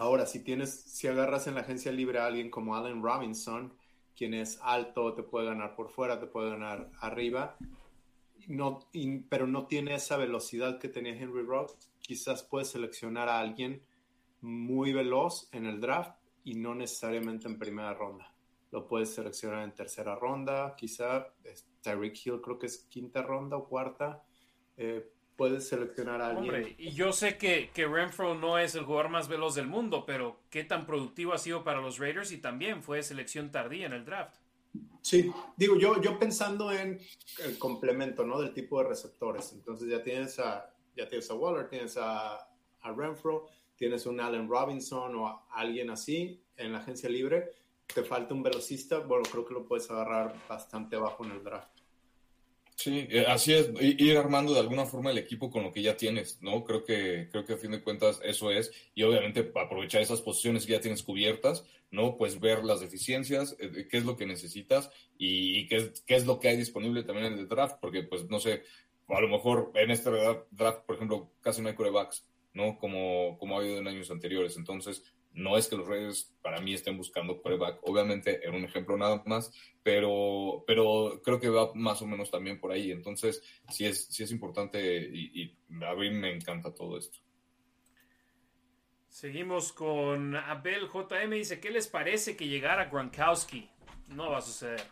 [0.00, 3.74] Ahora, si tienes, si agarras en la agencia libre a alguien como Allen Robinson,
[4.16, 7.58] quien es alto te puede ganar por fuera, te puede ganar arriba,
[8.48, 8.78] no,
[9.28, 11.92] pero no tiene esa velocidad que tenía Henry Rocks.
[12.00, 13.82] Quizás puedes seleccionar a alguien
[14.40, 18.32] muy veloz en el draft y no necesariamente en primera ronda.
[18.70, 21.26] Lo puedes seleccionar en tercera ronda, quizá
[21.82, 24.24] Tyreek Hill creo que es quinta ronda o cuarta.
[24.78, 26.54] Eh, puedes seleccionar a alguien.
[26.54, 30.04] Hombre, y yo sé que, que Renfro no es el jugador más veloz del mundo,
[30.04, 33.94] pero qué tan productivo ha sido para los Raiders y también fue selección tardía en
[33.94, 34.36] el draft.
[35.00, 37.00] Sí, digo, yo, yo pensando en
[37.42, 38.38] el complemento, ¿no?
[38.38, 39.54] Del tipo de receptores.
[39.54, 43.46] Entonces ya tienes a, ya tienes a Waller, tienes a, a Renfro,
[43.76, 47.50] tienes un Allen Robinson o a alguien así en la agencia libre.
[47.86, 51.79] Te falta un velocista, bueno, creo que lo puedes agarrar bastante bajo en el draft.
[52.82, 55.98] Sí, eh, así es, ir armando de alguna forma el equipo con lo que ya
[55.98, 56.64] tienes, ¿no?
[56.64, 60.64] Creo que, creo que a fin de cuentas eso es, y obviamente aprovechar esas posiciones
[60.64, 62.16] que ya tienes cubiertas, ¿no?
[62.16, 66.24] Pues ver las deficiencias, eh, qué es lo que necesitas y, qué, es, qué es
[66.24, 68.62] lo que hay disponible también en el draft, porque pues no sé,
[69.08, 70.08] a lo mejor en este
[70.50, 72.78] draft, por ejemplo, casi no hay corebacks, ¿no?
[72.78, 76.74] Como, como ha habido en años anteriores, entonces no es que los Raiders para mí
[76.74, 79.52] estén buscando coreback, obviamente era un ejemplo nada más,
[79.82, 82.90] pero, pero creo que va más o menos también por ahí.
[82.90, 84.80] Entonces, sí es, sí es importante
[85.12, 87.18] y, a mí me encanta todo esto.
[89.08, 91.30] Seguimos con Abel JM.
[91.30, 93.68] Dice, ¿qué les parece que llegara Gronkowski?
[94.08, 94.82] No va a suceder.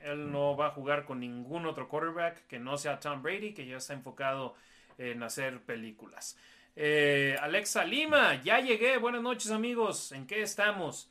[0.00, 3.66] Él no va a jugar con ningún otro quarterback que no sea Tom Brady, que
[3.66, 4.54] ya está enfocado
[4.98, 6.38] en hacer películas.
[6.78, 8.98] Eh, Alexa Lima, ya llegué.
[8.98, 10.12] Buenas noches amigos.
[10.12, 11.10] ¿En qué estamos?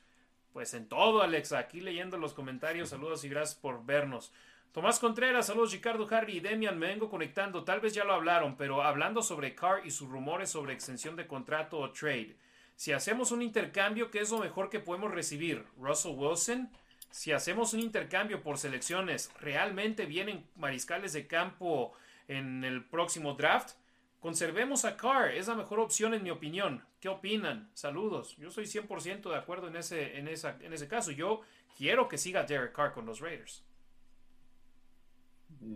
[0.54, 1.58] Pues en todo, Alexa.
[1.58, 2.90] Aquí leyendo los comentarios.
[2.90, 4.32] Saludos y gracias por vernos.
[4.72, 6.78] Tomás Contreras, saludos Ricardo, Harry y Demian.
[6.78, 7.64] Me vengo conectando.
[7.64, 11.26] Tal vez ya lo hablaron, pero hablando sobre Carr y sus rumores sobre extensión de
[11.26, 12.36] contrato o trade.
[12.76, 15.66] Si hacemos un intercambio, ¿qué es lo mejor que podemos recibir?
[15.80, 16.70] ¿Russell Wilson?
[17.10, 21.94] Si hacemos un intercambio por selecciones, ¿realmente vienen mariscales de campo
[22.28, 23.78] en el próximo draft?
[24.26, 26.84] Conservemos a Carr, es la mejor opción en mi opinión.
[27.00, 27.70] ¿Qué opinan?
[27.76, 28.36] Saludos.
[28.38, 31.12] Yo estoy 100% de acuerdo en ese, en, esa, en ese caso.
[31.12, 31.42] Yo
[31.78, 33.64] quiero que siga Derek Carr con los Raiders.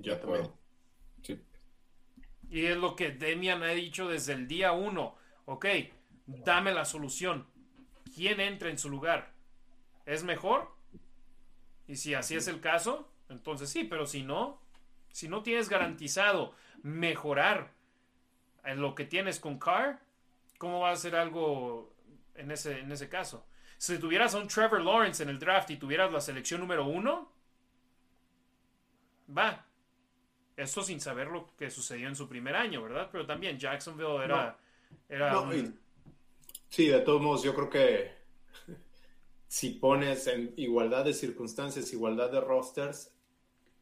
[0.01, 0.51] Ya también.
[1.21, 1.39] Sí.
[2.49, 5.15] Y es lo que Demian ha dicho desde el día uno.
[5.45, 5.67] Ok,
[6.25, 7.45] dame la solución.
[8.15, 9.31] ¿Quién entra en su lugar?
[10.07, 10.71] ¿Es mejor?
[11.85, 14.59] Y si así es el caso, entonces sí, pero si no,
[15.11, 17.77] si no tienes garantizado mejorar
[18.63, 19.99] en lo que tienes con Carr,
[20.57, 21.93] ¿cómo va a ser algo
[22.35, 23.45] en ese, en ese caso?
[23.77, 27.31] Si tuvieras a un Trevor Lawrence en el draft y tuvieras la selección número uno,
[29.35, 29.65] va.
[30.57, 33.07] Esto sin saber lo que sucedió en su primer año, ¿verdad?
[33.09, 34.57] Pero también Jacksonville era...
[35.07, 35.41] era
[36.67, 38.11] sí, de todos modos, yo creo que
[39.47, 43.13] si pones en igualdad de circunstancias, igualdad de rosters,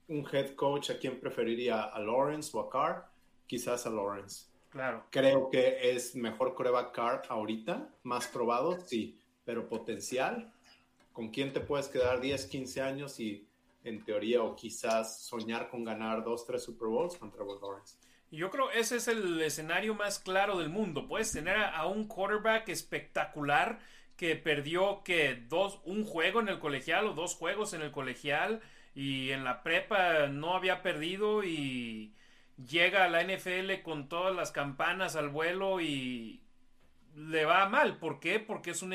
[0.07, 3.09] un head coach a quién preferiría, a Lawrence o a Carr,
[3.47, 4.45] quizás a Lawrence.
[4.77, 5.05] Claro.
[5.09, 10.53] Creo que es mejor coreback Carr ahorita, más probado, sí, pero potencial,
[11.13, 13.47] ¿con quién te puedes quedar 10, 15 años y
[13.83, 17.97] en teoría o quizás soñar con ganar dos, tres Super Bowls contra Trevor Lawrence?
[18.29, 21.07] Yo creo ese es el escenario más claro del mundo.
[21.07, 23.79] Puedes tener a, un quarterback espectacular
[24.15, 28.61] que perdió que dos, un juego en el colegial o dos juegos en el colegial
[28.93, 32.13] y en la prepa no había perdido y
[32.57, 36.41] llega a la NFL con todas las campanas al vuelo y
[37.15, 37.97] le va mal.
[37.97, 38.39] ¿Por qué?
[38.39, 38.93] Porque es un,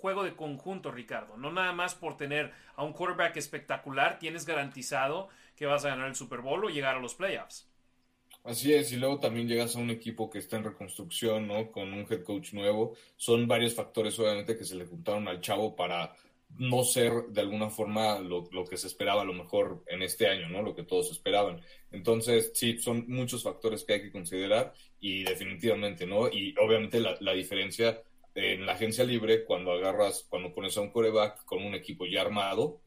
[0.00, 1.36] juego de conjunto, Ricardo.
[1.36, 6.08] No nada más por tener a un quarterback espectacular, tienes garantizado que vas a ganar
[6.08, 7.68] el Super Bowl o llegar a los playoffs.
[8.42, 11.70] Así es, y luego también llegas a un equipo que está en reconstrucción, ¿no?
[11.70, 12.96] Con un head coach nuevo.
[13.16, 16.16] Son varios factores, obviamente, que se le juntaron al chavo para
[16.58, 20.48] no ser de alguna forma lo, que se esperaba a lo mejor en este año,
[20.48, 20.62] ¿no?
[20.62, 21.62] Lo que todos esperaban.
[21.90, 26.28] Entonces, sí, son muchos factores que hay que considerar y definitivamente, ¿no?
[26.28, 28.02] Y obviamente la, la diferencia
[28.34, 32.22] en la agencia libre, cuando agarras, cuando pones a un coreback con un equipo ya
[32.22, 32.80] armado,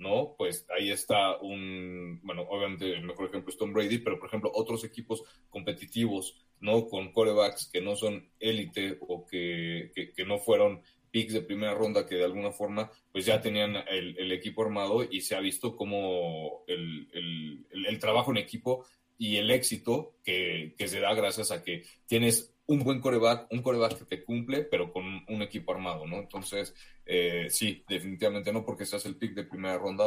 [0.00, 0.34] ¿no?
[0.36, 4.50] Pues ahí está un, bueno, obviamente el mejor ejemplo es Tom Brady, pero por ejemplo
[4.54, 6.88] otros equipos competitivos, ¿no?
[6.88, 12.06] Con corebacks que no son élite o que, que, no fueron picks de primera ronda
[12.06, 16.64] que de alguna forma pues ya tenían el, equipo armado y se ha visto como
[16.66, 18.86] el, el, el, trabajo en equipo
[19.18, 23.62] y el éxito que, que se da gracias a que tienes un buen coreback, un
[23.62, 26.20] coreback que te cumple, pero con un equipo armado, ¿no?
[26.20, 26.72] Entonces,
[27.04, 30.04] eh, sí, definitivamente no porque seas el pick de primera ronda,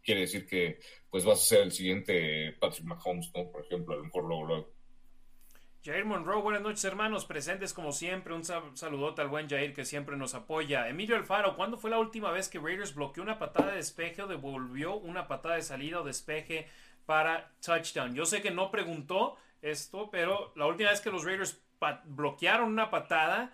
[0.00, 0.78] quiere decir que
[1.10, 3.50] pues vas a ser el siguiente Patrick Mahomes, ¿no?
[3.50, 4.73] Por ejemplo, a lo mejor luego,
[5.84, 10.16] Jair Monroe, buenas noches hermanos, presentes como siempre, un saludote al buen Jair que siempre
[10.16, 10.88] nos apoya.
[10.88, 14.26] Emilio Alfaro, ¿cuándo fue la última vez que Raiders bloqueó una patada de despeje o
[14.26, 16.68] devolvió una patada de salida o despeje
[17.04, 18.14] para touchdown?
[18.14, 21.60] Yo sé que no preguntó esto, pero la última vez que los Raiders
[22.06, 23.52] bloquearon una patada.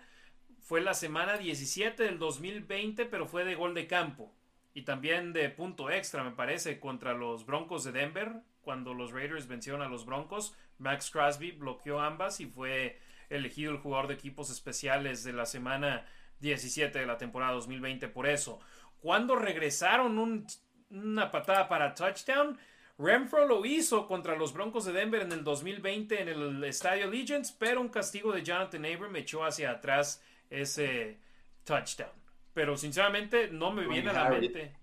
[0.61, 4.33] Fue la semana 17 del 2020, pero fue de gol de campo.
[4.73, 9.47] Y también de punto extra, me parece, contra los Broncos de Denver, cuando los Raiders
[9.47, 10.55] vencieron a los Broncos.
[10.81, 12.99] Max Crosby bloqueó ambas y fue
[13.29, 16.05] elegido el jugador de equipos especiales de la semana
[16.39, 18.59] 17 de la temporada 2020 por eso.
[18.99, 20.45] Cuando regresaron
[20.89, 22.57] una patada para touchdown,
[22.97, 27.51] Renfro lo hizo contra los Broncos de Denver en el 2020 en el Estadio Legends,
[27.51, 31.19] pero un castigo de Jonathan Abram echó hacia atrás ese
[31.63, 32.11] touchdown.
[32.53, 34.75] Pero sinceramente no me viene a la mente.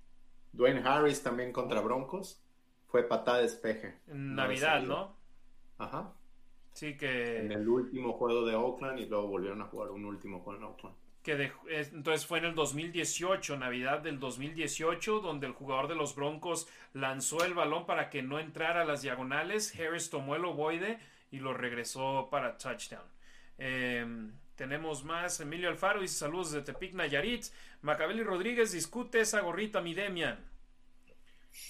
[0.52, 2.40] Dwayne Harris también contra Broncos
[2.88, 3.98] fue patada de despeje.
[4.06, 5.17] En Navidad, ¿no?
[5.78, 6.12] Ajá.
[6.72, 7.38] Sí que...
[7.38, 10.64] En el último juego de Oakland y luego volvieron a jugar un último juego en
[10.64, 10.96] Oakland
[11.32, 17.44] entonces fue en el 2018, Navidad del 2018, donde el jugador de los Broncos lanzó
[17.44, 19.74] el balón para que no entrara a las diagonales.
[19.78, 20.98] Harris tomó el ovoide
[21.30, 23.04] y lo regresó para touchdown.
[23.58, 25.40] Em, tenemos más.
[25.40, 27.46] Emilio Alfaro dice saludos de Tepic Nayarit.
[27.82, 30.38] Macabeli Rodríguez discute esa gorrita, mi Demian.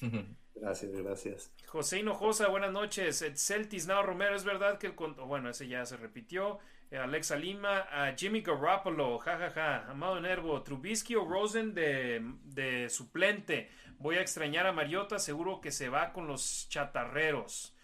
[0.60, 1.52] Gracias, gracias.
[1.66, 3.24] José Hinojosa, buenas noches.
[3.36, 4.94] Celtis Nao Romero, es verdad que el.
[4.94, 6.59] Bueno, ese ya se repitió.
[6.90, 13.70] Eh, Alexa Lima, a Jimmy Garoppolo, jajaja, Amado Nervo, Trubisky o Rosen de, suplente.
[13.98, 17.74] Voy a extrañar a Mariota, seguro que se va con los chatarreros,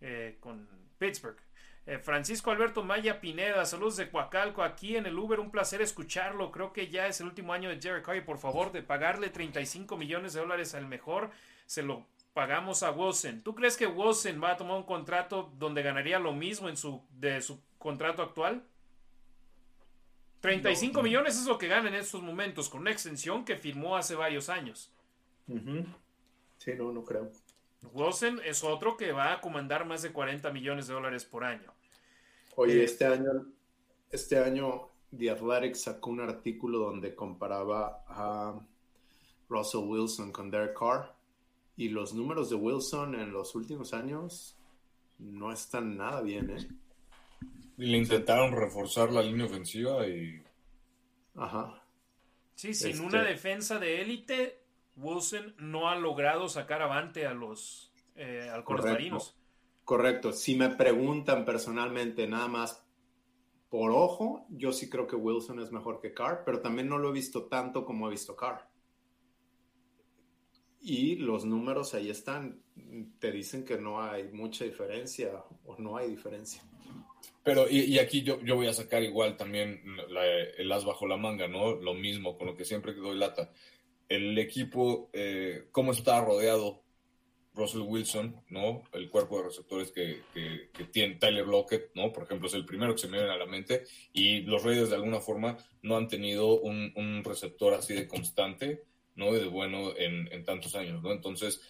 [0.00, 1.38] eh, con Pittsburgh.
[1.86, 6.50] Eh, Francisco Alberto Maya Pineda, saludos de Coacalco, aquí en el Uber, un placer escucharlo.
[6.50, 9.96] Creo que ya es el último año de Jerry Carr por favor, de pagarle 35
[9.96, 11.30] millones de dólares al mejor,
[11.64, 13.42] se lo pagamos a Wilson.
[13.42, 17.02] ¿Tú crees que Wilson va a tomar un contrato donde ganaría lo mismo en su,
[17.10, 18.64] de su contrato actual?
[20.40, 24.14] 35 millones es lo que gana en estos momentos, con una extensión que firmó hace
[24.14, 24.90] varios años.
[26.58, 27.30] Sí, no, no creo.
[27.92, 31.72] Wilson es otro que va a comandar más de 40 millones de dólares por año.
[32.56, 33.46] Oye, eh, este año,
[34.10, 38.60] este año The Athletic sacó un artículo donde comparaba a
[39.48, 41.19] Russell Wilson con Derek Carr
[41.76, 44.56] y los números de Wilson en los últimos años
[45.18, 46.68] no están nada bien, ¿eh?
[47.78, 50.42] Y le intentaron reforzar la línea ofensiva y...
[51.34, 51.82] Ajá.
[52.54, 54.62] Sí, sin Este- una defensa de élite,
[54.96, 58.92] Wilson no ha logrado sacar avante a los, eh, a los Correcto.
[58.92, 59.36] marinos.
[59.84, 60.32] Correcto.
[60.32, 62.84] Si me preguntan personalmente nada más
[63.70, 67.08] por ojo, yo sí creo que Wilson es mejor que Carr, pero también no lo
[67.08, 68.68] he visto tanto como he visto Carr.
[70.80, 72.62] Y los números ahí están.
[73.18, 75.30] Te dicen que no hay mucha diferencia
[75.66, 76.62] o no hay diferencia.
[77.44, 81.06] Pero, y, y aquí yo, yo voy a sacar igual también la- el as bajo
[81.06, 81.74] la manga, ¿no?
[81.74, 83.52] Lo mismo, con lo que siempre doy lata.
[84.08, 86.82] El equipo, eh, cómo está rodeado
[87.54, 88.82] Russell Wilson, ¿no?
[88.92, 92.12] El cuerpo de receptores que, que, que tiene Tyler Lockett, ¿no?
[92.12, 93.84] Por ejemplo, es el primero que se me viene a la mente.
[94.12, 98.84] Y los Raiders, de alguna forma, no han tenido un, un receptor así de constante,
[99.20, 99.36] ¿no?
[99.36, 101.12] Y de bueno en, en tantos años, ¿no?
[101.12, 101.60] Entonces,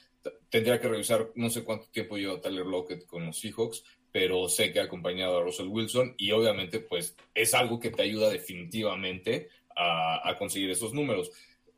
[0.48, 4.72] tendría que revisar, no sé cuánto tiempo lleva Tyler Lockett con los Seahawks, pero sé
[4.72, 9.48] que ha acompañado a Russell Wilson y obviamente pues es algo que te ayuda definitivamente
[9.76, 11.30] a, a conseguir esos números.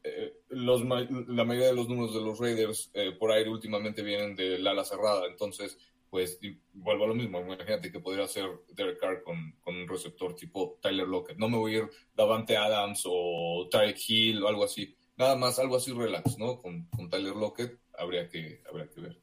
[0.02, 4.34] Eh, los, la mayoría de los números de los Raiders eh, por aire últimamente vienen
[4.34, 5.78] del ala cerrada, entonces
[6.10, 6.38] pues
[6.74, 10.78] vuelvo a lo mismo, imagínate que podría ser Derek Carr con, con un receptor tipo
[10.82, 14.94] Tyler Lockett, no me voy a ir Davante Adams o Tyreek Hill o algo así,
[15.22, 16.58] nada más algo así relax, ¿no?
[16.58, 19.20] Con, con Tyler Lockett habría que, habría que ver.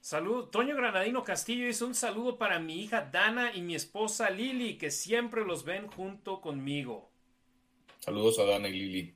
[0.00, 0.46] Salud.
[0.46, 4.90] Toño Granadino Castillo dice un saludo para mi hija Dana y mi esposa Lili, que
[4.90, 7.10] siempre los ven junto conmigo.
[7.98, 9.14] Saludos a Dana y Lili.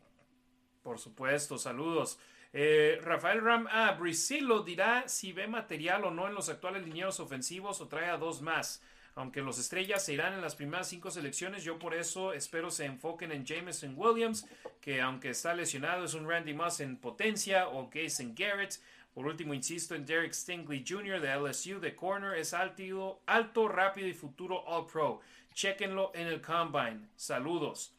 [0.82, 2.18] Por supuesto, saludos.
[2.52, 7.18] Eh, Rafael Ram, ah, Brisilo dirá si ve material o no en los actuales linieros
[7.18, 8.82] ofensivos o trae a dos más.
[9.16, 12.84] Aunque los estrellas se irán en las primeras cinco selecciones, yo por eso espero se
[12.84, 14.46] enfoquen en Jameson Williams,
[14.80, 18.80] que aunque está lesionado es un Randy Moss en potencia, o Jason Garrett.
[19.14, 21.20] Por último, insisto en Derek Stingley Jr.
[21.20, 25.20] de LSU, de corner, es alto, alto, rápido y futuro All Pro.
[25.54, 27.08] Chequenlo en el Combine.
[27.14, 27.94] Saludos.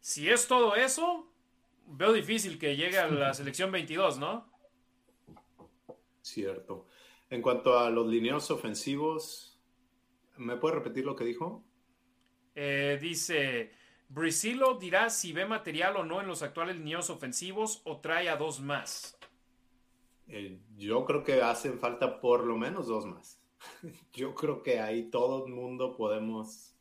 [0.00, 1.26] Si es todo eso,
[1.86, 4.46] veo difícil que llegue a la selección 22, ¿no?
[6.20, 6.86] Cierto.
[7.30, 9.53] En cuanto a los lineos ofensivos,
[10.36, 11.64] ¿me puede repetir lo que dijo?
[12.54, 13.72] Eh, dice,
[14.08, 18.36] Brisilo dirá si ve material o no en los actuales lineos ofensivos o trae a
[18.36, 19.18] dos más.
[20.28, 23.40] Eh, yo creo que hacen falta por lo menos dos más.
[24.12, 26.74] yo creo que ahí todo el mundo podemos,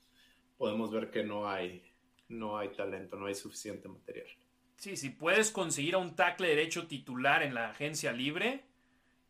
[0.58, 1.84] podemos ver que no hay,
[2.30, 4.28] no hay talento, no hay suficiente material.
[4.78, 8.66] Sí, si puedes conseguir a un tackle derecho titular en la agencia libre,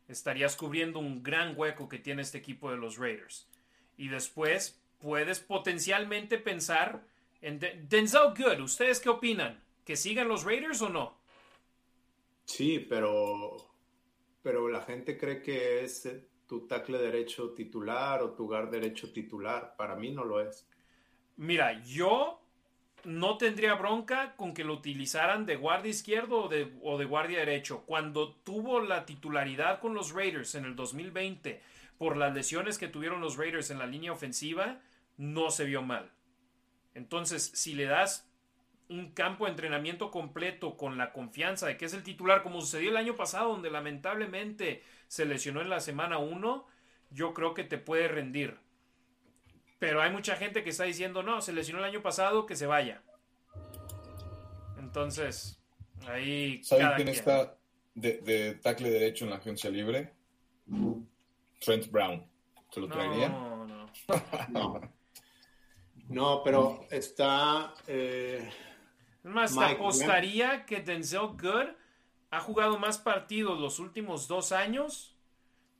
[0.08, 3.48] estarías cubriendo un gran hueco que tiene este equipo de los Raiders.
[3.96, 7.04] Y después puedes potencialmente pensar
[7.42, 8.60] en De- Denzel Good.
[8.60, 9.62] ¿Ustedes qué opinan?
[9.84, 11.14] ¿Que sigan los Raiders o no?
[12.46, 13.56] Sí, pero,
[14.42, 19.12] pero la gente cree que es eh, tu tackle derecho titular o tu guard derecho
[19.12, 19.74] titular.
[19.76, 20.66] Para mí no lo es.
[21.36, 22.40] Mira, yo
[23.04, 27.40] no tendría bronca con que lo utilizaran de guardia izquierdo o de, o de guardia
[27.40, 27.82] derecho.
[27.86, 31.60] Cuando tuvo la titularidad con los Raiders en el 2020
[31.98, 34.80] por las lesiones que tuvieron los Raiders en la línea ofensiva,
[35.16, 36.10] no se vio mal.
[36.94, 38.28] Entonces, si le das
[38.88, 42.90] un campo de entrenamiento completo con la confianza de que es el titular, como sucedió
[42.90, 46.66] el año pasado, donde lamentablemente se lesionó en la semana 1,
[47.10, 48.58] yo creo que te puede rendir.
[49.78, 52.66] Pero hay mucha gente que está diciendo, no, se lesionó el año pasado, que se
[52.66, 53.02] vaya.
[54.78, 55.60] Entonces,
[56.06, 57.08] ahí ¿Saben quién quien.
[57.08, 57.56] está
[57.94, 60.12] de, de tackle derecho en la agencia libre?
[61.60, 62.26] Trent Brown.
[62.70, 63.28] ¿Se lo traería?
[63.28, 63.86] No, no.
[64.50, 64.80] No.
[66.08, 67.74] No, pero está.
[67.86, 68.50] eh,
[69.22, 71.68] Es más, te apostaría que Denzel Good
[72.30, 75.16] ha jugado más partidos los últimos dos años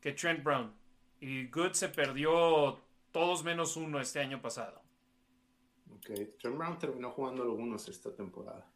[0.00, 0.72] que Trent Brown.
[1.20, 2.80] Y Good se perdió
[3.12, 4.82] todos menos uno este año pasado.
[5.90, 6.06] Ok,
[6.38, 8.66] Trent Brown terminó jugando algunos esta temporada.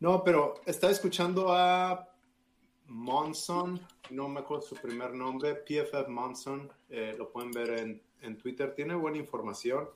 [0.00, 2.08] No, pero estaba escuchando a
[2.88, 3.80] Monson,
[4.10, 8.74] no me acuerdo su primer nombre, PFF Monson, eh, lo pueden ver en, en Twitter,
[8.74, 9.88] tiene buena información.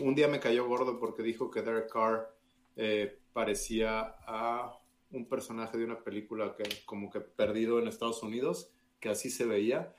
[0.00, 2.34] Un día me cayó gordo porque dijo que Derek Carr
[2.76, 4.78] eh, parecía a
[5.10, 8.70] un personaje de una película que como que perdido en Estados Unidos,
[9.00, 9.94] que así se veía,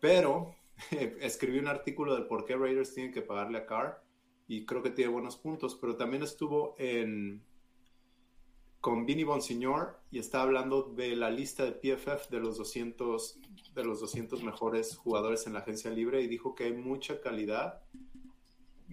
[0.00, 0.54] pero
[1.20, 4.02] escribió un artículo del por qué Raiders tienen que pagarle a Carr
[4.46, 7.42] y creo que tiene buenos puntos, pero también estuvo en
[8.82, 13.38] con Vinny Bonsignor y está hablando de la lista de PFF de los 200
[13.74, 17.80] de los 200 mejores jugadores en la agencia libre y dijo que hay mucha calidad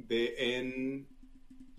[0.07, 1.07] en,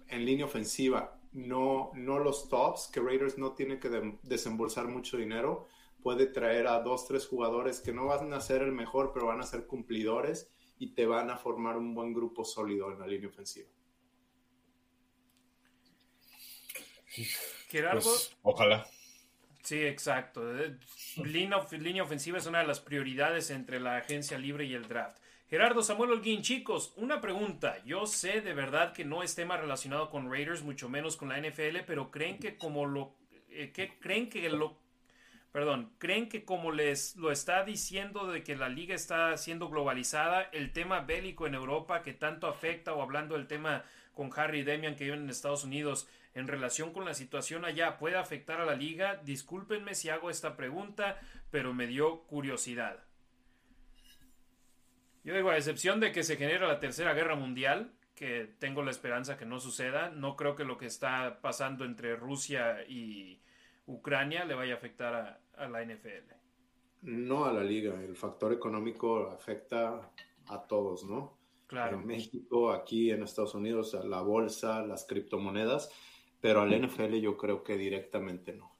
[0.08, 5.16] en línea ofensiva, no, no los tops, que Raiders no tiene que de- desembolsar mucho
[5.16, 5.66] dinero.
[6.02, 9.40] puede traer a dos, tres jugadores que no van a ser el mejor, pero van
[9.40, 13.28] a ser cumplidores y te van a formar un buen grupo sólido en la línea
[13.28, 13.68] ofensiva.
[17.70, 18.02] Gerardo.
[18.02, 18.86] Pues, ojalá.
[19.62, 20.42] Sí, exacto.
[21.16, 25.18] Línea, línea ofensiva es una de las prioridades entre la agencia libre y el draft.
[25.48, 27.82] Gerardo Samuel Holguín, chicos, una pregunta.
[27.84, 31.40] Yo sé de verdad que no es tema relacionado con Raiders, mucho menos con la
[31.40, 33.14] NFL, pero creen que como lo
[33.50, 34.78] eh, que creen que lo
[35.52, 40.42] perdón, creen que como les lo está diciendo de que la liga está siendo globalizada,
[40.52, 43.84] el tema bélico en Europa que tanto afecta o hablando del tema
[44.14, 47.98] con Harry y Demian que viven en Estados Unidos en relación con la situación allá
[47.98, 49.20] puede afectar a la liga?
[49.24, 51.20] Discúlpenme si hago esta pregunta,
[51.50, 53.04] pero me dio curiosidad.
[55.24, 58.90] Yo digo, a excepción de que se genere la tercera guerra mundial, que tengo la
[58.90, 63.40] esperanza que no suceda, no creo que lo que está pasando entre Rusia y
[63.86, 66.32] Ucrania le vaya a afectar a, la NFL.
[67.02, 70.10] No a la liga, el factor económico afecta
[70.48, 71.38] a todos, ¿no?
[71.66, 71.98] Claro.
[71.98, 75.90] En México, aquí en Estados Unidos, la bolsa, las criptomonedas,
[76.40, 78.70] pero al NFL yo creo que directamente no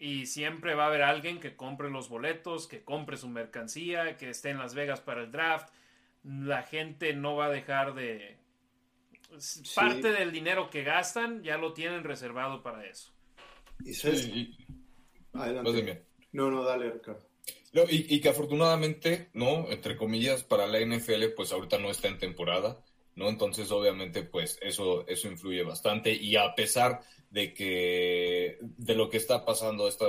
[0.00, 4.30] y siempre va a haber alguien que compre los boletos, que compre su mercancía, que
[4.30, 5.68] esté en Las Vegas para el draft.
[6.24, 8.38] La gente no va a dejar de...
[9.74, 13.12] Parte del dinero que gastan ya lo tienen reservado para eso.
[13.84, 14.56] Y sí,
[15.34, 16.06] Adelante.
[16.32, 17.24] No, no, dale, Ricardo.
[17.88, 19.70] y, y, que afortunadamente, ¿no?
[19.70, 22.82] Entre comillas, para la NFL, pues ahorita no está en temporada,
[23.16, 23.28] ¿no?
[23.28, 26.12] Entonces, obviamente, pues eso, eso influye bastante.
[26.12, 27.00] Y a pesar
[27.30, 30.06] de que de lo que está pasando esta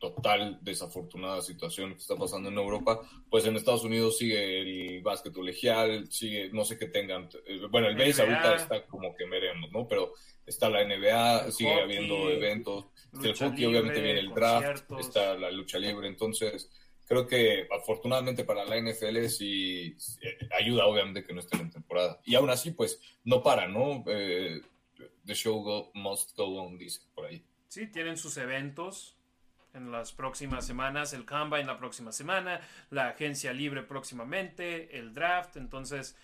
[0.00, 5.32] total desafortunada situación que está pasando en Europa, pues en Estados Unidos sigue el básquet
[5.32, 9.70] colegial, sigue, no sé qué tengan, eh, bueno, el base ahorita está como que veremos,
[9.70, 9.86] ¿no?
[9.86, 10.14] Pero
[10.46, 12.86] está la NBA, sigue habiendo eventos,
[13.22, 16.70] el hockey obviamente viene el draft, está la lucha libre, entonces
[17.10, 19.96] creo que afortunadamente para la NFL sí
[20.56, 22.20] ayuda obviamente que no estén en temporada.
[22.24, 24.04] Y aún así, pues no para, ¿no?
[24.06, 24.60] Eh,
[25.26, 27.44] the show must go on, dice por ahí.
[27.66, 29.16] Sí, tienen sus eventos
[29.74, 32.60] en las próximas semanas, el Combine la próxima semana,
[32.90, 36.16] la agencia libre próximamente, el draft, entonces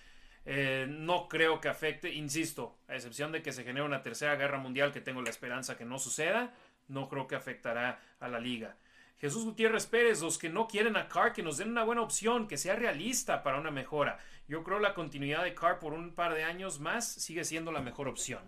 [0.44, 4.58] eh, no creo que afecte, insisto, a excepción de que se genere una tercera guerra
[4.58, 6.54] mundial que tengo la esperanza que no suceda,
[6.86, 8.76] no creo que afectará a la liga.
[9.18, 12.46] Jesús Gutiérrez Pérez, los que no quieren a Carr, que nos den una buena opción,
[12.46, 14.18] que sea realista para una mejora.
[14.46, 17.80] Yo creo la continuidad de Carr por un par de años más sigue siendo la
[17.80, 18.40] mejor opción.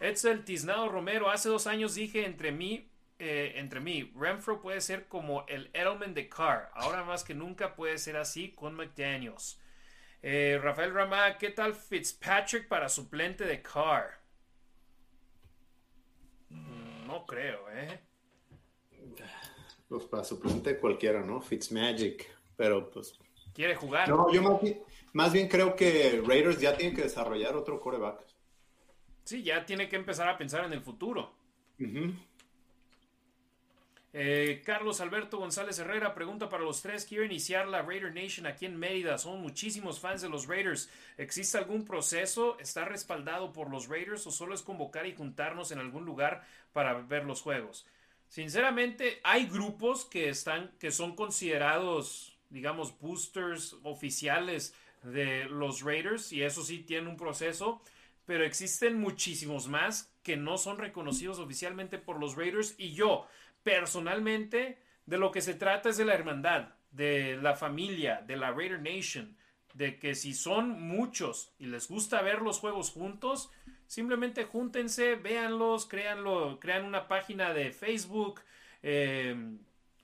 [0.00, 5.06] Edsel Tiznado Romero, hace dos años dije entre mí, eh, entre mí, Renfro puede ser
[5.06, 6.70] como el Edelman de Carr.
[6.74, 9.60] Ahora más que nunca puede ser así con McDaniels.
[10.22, 14.18] Eh, Rafael Ramá, ¿qué tal Fitzpatrick para suplente de Carr?
[16.50, 18.00] Mm, no creo, ¿eh?
[19.92, 21.42] Pues para suplente cualquiera, ¿no?
[21.42, 23.12] Fitzmagic, pero pues...
[23.52, 24.08] ¿Quiere jugar?
[24.08, 24.82] No, yo más bien,
[25.12, 28.24] más bien creo que Raiders ya tiene que desarrollar otro coreback.
[29.24, 31.34] Sí, ya tiene que empezar a pensar en el futuro.
[34.14, 38.64] Eh, Carlos Alberto González Herrera pregunta para los tres, quiero iniciar la Raider Nation aquí
[38.64, 40.88] en Mérida, son muchísimos fans de los Raiders,
[41.18, 42.58] ¿existe algún proceso?
[42.58, 46.94] ¿Está respaldado por los Raiders o solo es convocar y juntarnos en algún lugar para
[46.94, 47.86] ver los juegos?
[48.32, 56.42] Sinceramente, hay grupos que están, que son considerados, digamos, boosters oficiales de los Raiders y
[56.42, 57.82] eso sí tiene un proceso
[58.24, 62.74] pero existen muchísimos más que no son reconocidos oficialmente por los Raiders.
[62.78, 63.26] Y yo
[63.62, 68.52] personalmente de lo que se trata es de la hermandad, de la familia, de la
[68.52, 69.36] Raider Nation,
[69.74, 73.50] de que si son muchos y les gusta ver los juegos juntos,
[73.92, 78.40] simplemente júntense, véanlos, créanlo, crean una página de Facebook,
[78.82, 79.36] eh,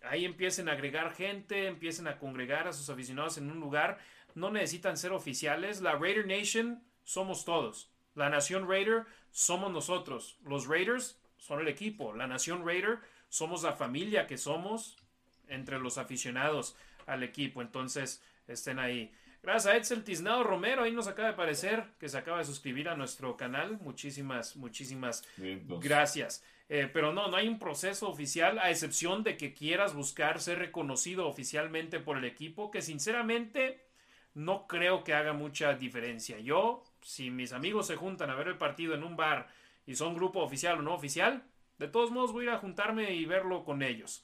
[0.03, 3.97] ahí empiecen a agregar gente, empiecen a congregar a sus aficionados en un lugar,
[4.35, 7.91] no necesitan ser oficiales, la Raider Nation somos todos.
[8.15, 10.37] La Nación Raider somos nosotros.
[10.45, 12.13] Los Raiders son el equipo.
[12.13, 12.99] La Nación Raider
[13.31, 14.99] somos la familia que somos
[15.49, 17.63] entre los aficionados al equipo.
[17.63, 19.15] Entonces, estén ahí.
[19.49, 22.87] Gracias a Edsel Tiznado Romero, ahí nos acaba de aparecer que se acaba de suscribir
[22.91, 23.79] a nuestro canal.
[23.81, 25.27] Muchísimas, muchísimas
[25.81, 26.45] gracias.
[26.69, 30.59] Eh, pero no, no hay un proceso oficial, a excepción de que quieras buscar ser
[30.59, 33.87] reconocido oficialmente por el equipo, que sinceramente
[34.35, 36.39] no creo que haga mucha diferencia.
[36.41, 39.49] Yo si mis amigos se juntan a ver el partido en un bar
[39.87, 41.43] y son grupo oficial o no oficial,
[41.79, 44.23] de todos modos voy a ir a juntarme y verlo con ellos.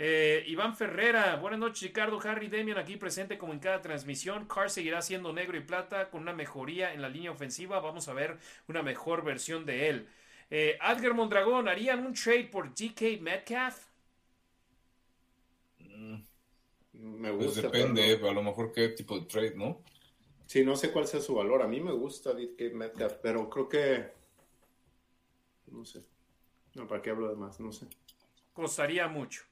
[0.00, 4.46] Eh, Iván Ferrera, buenas noches Ricardo, Harry Demian aquí presente como en cada transmisión.
[4.46, 7.80] Carr seguirá siendo negro y plata con una mejoría en la línea ofensiva.
[7.80, 8.38] Vamos a ver
[8.68, 10.08] una mejor versión de él.
[10.50, 13.86] Eh, Adger Mondragón, ¿harían un trade por DK Metcalf?
[16.92, 17.62] Me Pues gusta.
[17.62, 19.82] depende, pero- a lo mejor qué tipo de trade, ¿no?
[20.46, 21.60] Sí, no sé cuál sea su valor.
[21.60, 24.12] A mí me gusta DK Metcalf, pero creo que.
[25.66, 26.04] No sé.
[26.74, 27.58] No, ¿para qué hablo de más?
[27.58, 27.86] No sé.
[28.52, 29.42] Costaría mucho.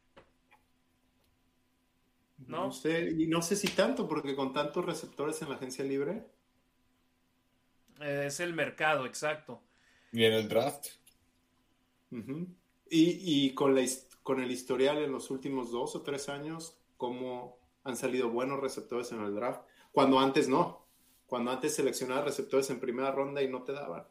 [2.39, 2.67] ¿No?
[2.67, 6.27] No sé, y no sé si tanto, porque con tantos receptores en la agencia libre.
[8.01, 9.63] Eh, es el mercado, exacto.
[10.13, 10.87] Y en el draft,
[12.11, 13.83] y, y con, la,
[14.23, 19.13] con el historial en los últimos dos o tres años, cómo han salido buenos receptores
[19.13, 20.85] en el draft, cuando antes no.
[21.27, 24.07] Cuando antes seleccionabas receptores en primera ronda y no te daban.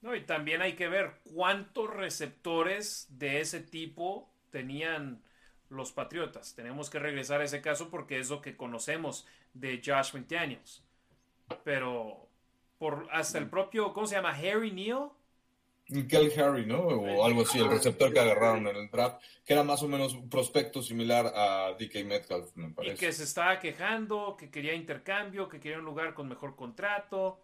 [0.00, 5.22] No, y también hay que ver cuántos receptores de ese tipo tenían
[5.70, 6.54] los Patriotas.
[6.54, 10.82] Tenemos que regresar a ese caso porque es lo que conocemos de Josh McDaniels.
[11.64, 12.28] Pero
[12.78, 14.30] por hasta el propio, ¿cómo se llama?
[14.34, 15.10] Harry Neal.
[16.08, 16.78] Kel Harry, ¿no?
[16.80, 20.14] O algo así, el receptor que agarraron en el draft, que era más o menos
[20.14, 22.96] un prospecto similar a DK Metcalf, me Y parece.
[22.96, 27.40] que se estaba quejando, que quería intercambio, que quería un lugar con mejor contrato.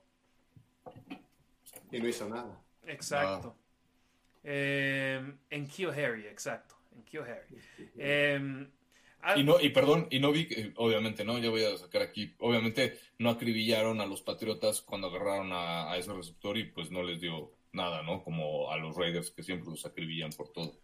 [1.91, 2.61] Y no hizo nada.
[2.87, 3.55] Exacto.
[4.43, 6.77] Eh, en Kill Harry, exacto.
[7.01, 7.57] En Kill Harry.
[7.97, 8.67] Eh,
[9.23, 11.39] ah, Y no, y perdón, y no vi, que- obviamente, ¿no?
[11.39, 15.97] Ya voy a sacar aquí, obviamente no acribillaron a los Patriotas cuando agarraron a, a
[15.99, 18.23] ese receptor y pues no les dio nada, ¿no?
[18.23, 20.79] Como a los Raiders que siempre los acribillan por todo.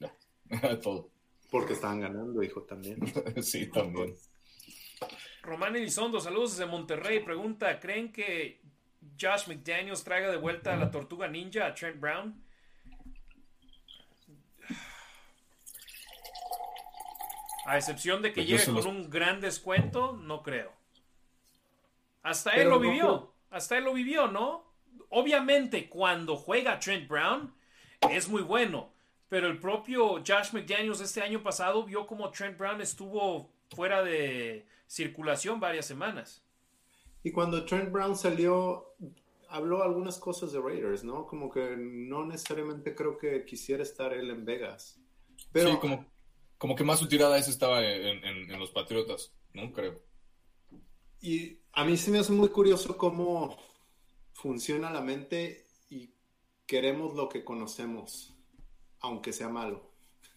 [0.00, 0.14] Ya,
[0.82, 1.10] todo.
[1.50, 2.98] Porque estaban ganando, hijo, también.
[3.42, 4.14] sí, también.
[5.42, 7.20] Román Elizondo, saludos desde Monterrey.
[7.20, 8.60] Pregunta: ¿Creen que
[9.20, 12.42] Josh McDaniels traiga de vuelta a la tortuga ninja a Trent Brown?
[17.66, 20.72] A excepción de que Pues llegue con los- un gran descuento, no creo.
[22.22, 23.02] Hasta él lo no vivió.
[23.02, 24.64] creo- Hasta él lo vivió, ¿no?
[25.10, 27.54] Obviamente, cuando juega Trent Brown,
[28.10, 28.92] es muy bueno.
[29.28, 34.66] Pero el propio Josh McDaniels este año pasado vio como Trent Brown estuvo fuera de
[34.86, 36.42] circulación varias semanas.
[37.22, 38.94] Y cuando Trent Brown salió,
[39.48, 41.26] habló algunas cosas de Raiders, ¿no?
[41.26, 45.00] Como que no necesariamente creo que quisiera estar él en Vegas.
[45.52, 46.06] Pero sí, como,
[46.64, 49.70] como que más su tirada esa estaba en, en- en los Patriotas, ¿no?
[49.70, 50.00] Creo.
[51.20, 53.58] y a mí se me hace muy curioso cómo
[54.32, 56.14] funciona la mente y
[56.66, 58.34] queremos lo que conocemos,
[59.00, 59.90] aunque sea malo.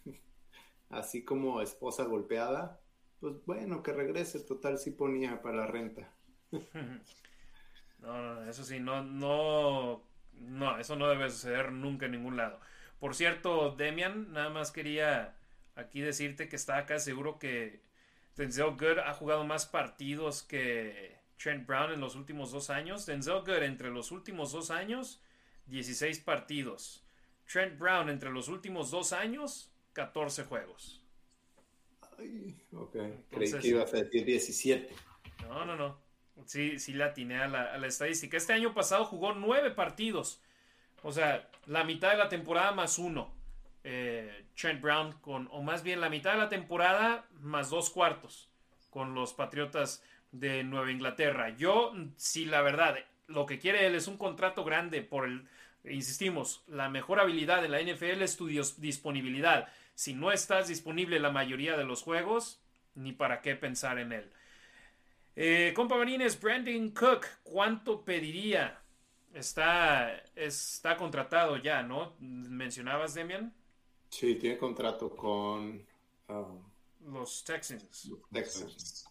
[0.90, 2.78] Así como esposa golpeada,
[3.20, 6.14] pues bueno, que regrese, total sí ponía para la renta.
[8.00, 10.02] No, no, eso sí, no, no,
[10.34, 12.60] no, eso no debe suceder nunca en ningún lado.
[13.00, 15.37] Por cierto, Demian, nada más quería
[15.78, 17.80] aquí decirte que está acá seguro que
[18.36, 23.06] Denzel Good ha jugado más partidos que Trent Brown en los últimos dos años.
[23.06, 25.22] Denzel Good entre los últimos dos años,
[25.66, 27.04] 16 partidos.
[27.50, 31.02] Trent Brown entre los últimos dos años, 14 juegos.
[32.18, 34.94] Ay, ok, Entonces- creí que iba a decir 17.
[35.48, 36.00] No, no, no.
[36.46, 38.36] Sí, sí la atiné a la, a la estadística.
[38.36, 40.40] Este año pasado jugó nueve partidos.
[41.02, 43.34] O sea, la mitad de la temporada más uno.
[43.90, 48.50] Eh, Trent Brown con, o más bien la mitad de la temporada más dos cuartos
[48.90, 51.56] con los Patriotas de Nueva Inglaterra.
[51.56, 52.98] Yo, si la verdad,
[53.28, 55.48] lo que quiere él es un contrato grande por el,
[55.84, 59.68] insistimos, la mejor habilidad en la NFL es tu disponibilidad.
[59.94, 62.60] Si no estás disponible la mayoría de los juegos,
[62.94, 64.30] ni para qué pensar en él.
[65.34, 68.80] Eh, compa Marines, Brandon Cook, ¿cuánto pediría?
[69.32, 72.16] Está, está contratado ya, ¿no?
[72.20, 73.54] ¿Mencionabas, Demian?
[74.10, 75.86] Sí, tiene contrato con
[76.28, 78.06] um, Los Texans.
[78.06, 79.08] los Texans.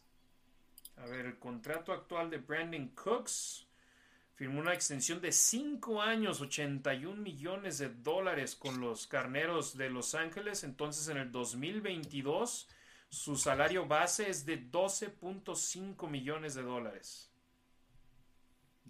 [0.97, 3.67] A ver, el contrato actual de Brandon Cooks
[4.35, 10.15] firmó una extensión de 5 años, 81 millones de dólares con los Carneros de Los
[10.15, 10.63] Ángeles.
[10.63, 12.67] Entonces, en el 2022,
[13.09, 17.31] su salario base es de 12.5 millones de dólares.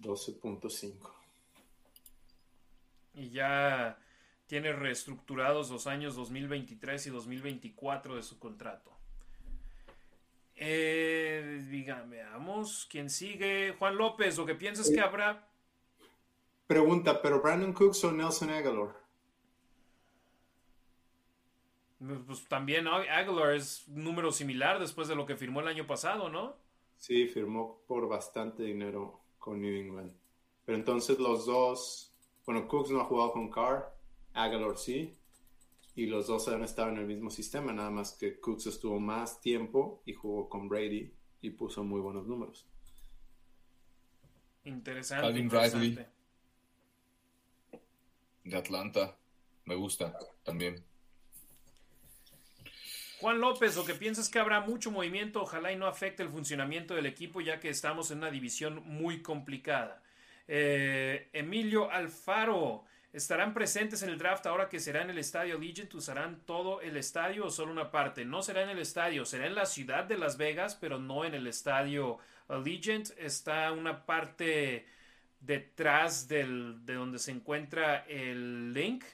[0.00, 1.12] 12.5.
[3.14, 3.98] Y ya
[4.48, 8.90] tiene reestructurados los años 2023 y 2024 de su contrato.
[10.56, 13.76] Eh, diga, veamos quién sigue.
[13.78, 15.46] Juan López, lo que piensas que habrá.
[16.66, 18.96] Pregunta, ¿pero Brandon Cooks o Nelson Aguilar?
[22.26, 25.86] Pues también Ag- Aguilar es un número similar después de lo que firmó el año
[25.86, 26.56] pasado, ¿no?
[26.96, 30.12] Sí, firmó por bastante dinero con New England.
[30.64, 32.12] Pero entonces los dos,
[32.46, 33.92] bueno, Cooks no ha jugado con Carr,
[34.34, 35.14] Aguilar sí,
[35.94, 39.40] y los dos han estado en el mismo sistema, nada más que Cooks estuvo más
[39.40, 42.66] tiempo y jugó con Brady y puso muy buenos números.
[44.64, 45.26] Interesante.
[45.26, 45.86] Calvin interesante.
[45.86, 46.06] Ridley.
[48.44, 49.16] De Atlanta.
[49.64, 50.84] Me gusta también.
[53.20, 56.28] Juan López, lo que piensas es que habrá mucho movimiento, ojalá y no afecte el
[56.28, 60.02] funcionamiento del equipo, ya que estamos en una división muy complicada.
[60.46, 65.94] Eh, Emilio Alfaro, ¿estarán presentes en el draft ahora que será en el estadio Allegiant?
[65.94, 68.24] ¿Usarán todo el estadio o solo una parte?
[68.24, 71.34] No será en el estadio, será en la ciudad de Las Vegas, pero no en
[71.34, 72.18] el estadio
[72.48, 73.10] Allegiant.
[73.18, 74.86] Está una parte
[75.40, 79.04] detrás del, de donde se encuentra el link.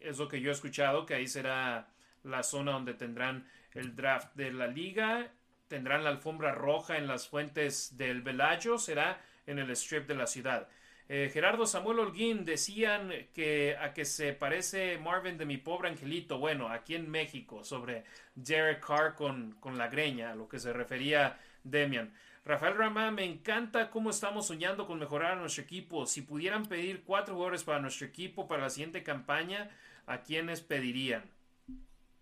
[0.00, 1.88] Es lo que yo he escuchado, que ahí será
[2.22, 5.30] la zona donde tendrán el draft de la liga.
[5.68, 8.78] Tendrán la alfombra roja en las fuentes del Velayo.
[8.78, 10.68] Será en el strip de la ciudad.
[11.10, 16.38] Eh, Gerardo Samuel Holguín decían que a que se parece Marvin de mi pobre angelito,
[16.38, 18.04] bueno, aquí en México, sobre
[18.34, 22.12] Derek Carr con, con la greña, a lo que se refería Demian.
[22.44, 26.06] Rafael Ramá, me encanta cómo estamos soñando con mejorar a nuestro equipo.
[26.06, 29.70] Si pudieran pedir cuatro jugadores para nuestro equipo para la siguiente campaña,
[30.06, 31.24] ¿a quiénes pedirían?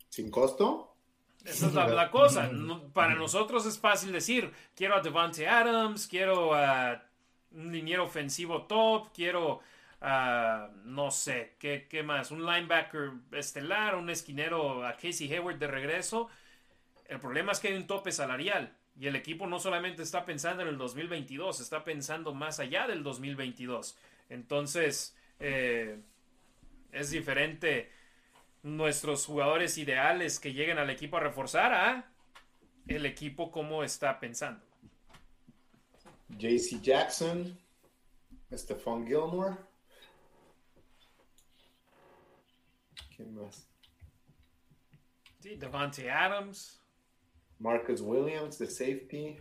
[0.08, 0.96] ¿Sin costo?
[1.44, 2.50] Esa es la, cosa.
[2.92, 7.05] para nosotros es fácil decir, quiero a Devante Adams, quiero a
[7.56, 9.60] un liniero ofensivo top, quiero,
[10.02, 12.30] uh, no sé, ¿qué, ¿qué, más?
[12.30, 16.28] Un linebacker estelar, un esquinero a Casey Hayward de regreso.
[17.08, 20.62] El problema es que hay un tope salarial y el equipo no solamente está pensando
[20.62, 23.96] en el 2022, está pensando más allá del 2022.
[24.28, 25.98] Entonces, eh,
[26.92, 27.90] es diferente
[28.62, 32.10] nuestros jugadores ideales que lleguen al equipo a reforzar a
[32.86, 34.65] el equipo como está pensando.
[36.28, 37.58] JC Jackson,
[38.52, 39.56] Stephon Gilmore.
[43.14, 43.66] ¿Quién más?
[45.40, 46.82] Sí, Devante Adams.
[47.58, 49.36] Marcus Williams, de safety.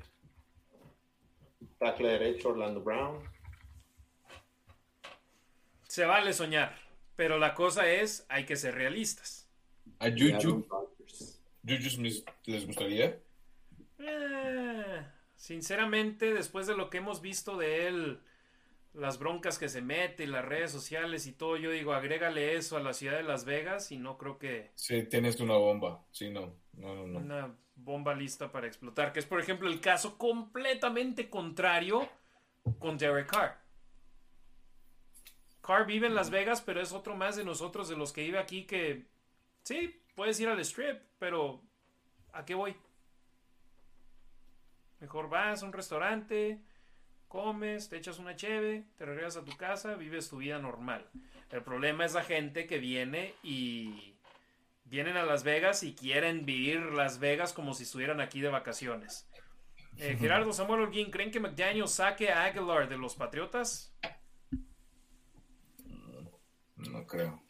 [1.79, 3.21] Tackle derecho, Orlando Brown.
[5.87, 6.77] Se vale soñar,
[7.15, 9.49] pero la cosa es, hay que ser realistas.
[9.99, 10.65] ¿A Juju?
[11.67, 13.19] ¿Juju Smith les gustaría?
[13.99, 15.05] Eh,
[15.35, 18.21] Sinceramente, después de lo que hemos visto de él,
[18.93, 22.77] las broncas que se mete y las redes sociales y todo, yo digo, agrégale eso
[22.77, 24.71] a la ciudad de Las Vegas y no creo que...
[24.75, 27.19] Sí, tienes una bomba, sí, no, no, no, no.
[27.19, 32.07] Una bomba lista para explotar, que es por ejemplo el caso completamente contrario
[32.79, 33.59] con Derek Carr.
[35.61, 38.39] Carr vive en Las Vegas, pero es otro más de nosotros, de los que vive
[38.39, 39.07] aquí, que
[39.63, 41.61] sí, puedes ir al strip, pero
[42.31, 42.75] ¿a qué voy?
[44.99, 46.59] Mejor vas a un restaurante,
[47.27, 51.09] comes, te echas una cheve, te regresas a tu casa, vives tu vida normal.
[51.51, 54.15] El problema es la gente que viene y
[54.85, 59.27] vienen a Las Vegas y quieren vivir Las Vegas como si estuvieran aquí de vacaciones.
[59.97, 63.93] Eh, Gerardo Samuel Holguín, ¿creen que McDaniel saque a Aguilar de los Patriotas?
[66.77, 67.41] No creo.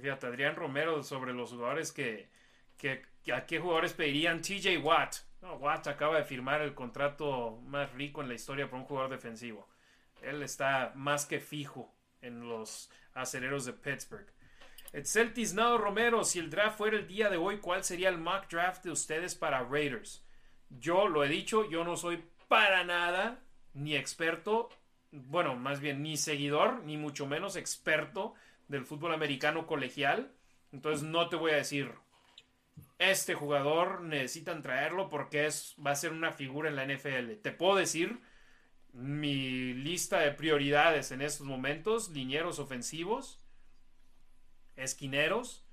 [0.00, 2.30] Fíjate, Adrián Romero sobre los jugadores que,
[2.78, 3.02] que
[3.32, 5.16] a qué jugadores pedirían TJ Watt.
[5.42, 9.10] No, Watt acaba de firmar el contrato más rico en la historia para un jugador
[9.10, 9.68] defensivo.
[10.22, 14.32] Él está más que fijo en los aceleros de Pittsburgh.
[14.92, 18.48] Etzel Tiznado Romero, si el draft fuera el día de hoy, ¿cuál sería el mock
[18.48, 20.24] draft de ustedes para Raiders?
[20.68, 23.40] Yo lo he dicho, yo no soy para nada
[23.74, 24.68] ni experto,
[25.10, 28.34] bueno, más bien ni seguidor, ni mucho menos experto
[28.68, 30.30] del fútbol americano colegial.
[30.72, 31.90] Entonces no te voy a decir
[32.98, 37.40] este jugador necesitan traerlo porque es, va a ser una figura en la NFL.
[37.42, 38.20] Te puedo decir
[38.92, 43.40] mi lista de prioridades en estos momentos, linieros ofensivos,
[44.76, 45.66] esquineros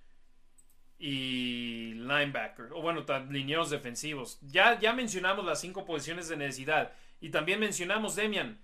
[0.98, 4.40] y linebacker, o bueno, linieros defensivos.
[4.42, 8.60] Ya, ya mencionamos las cinco posiciones de necesidad y también mencionamos, Demian,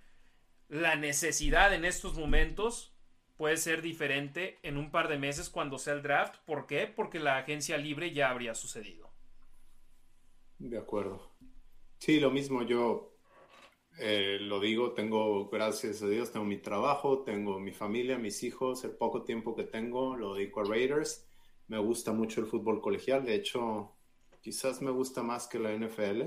[0.69, 2.94] la necesidad en estos momentos
[3.37, 6.37] puede ser diferente en un par de meses cuando sea el draft.
[6.45, 6.87] ¿Por qué?
[6.87, 9.09] Porque la agencia libre ya habría sucedido.
[10.59, 11.31] De acuerdo.
[11.99, 13.15] Sí, lo mismo yo
[13.97, 18.83] eh, lo digo, tengo, gracias a Dios, tengo mi trabajo, tengo mi familia, mis hijos,
[18.83, 21.25] el poco tiempo que tengo lo dedico a Raiders.
[21.67, 23.93] Me gusta mucho el fútbol colegial, de hecho,
[24.41, 26.23] quizás me gusta más que la NFL.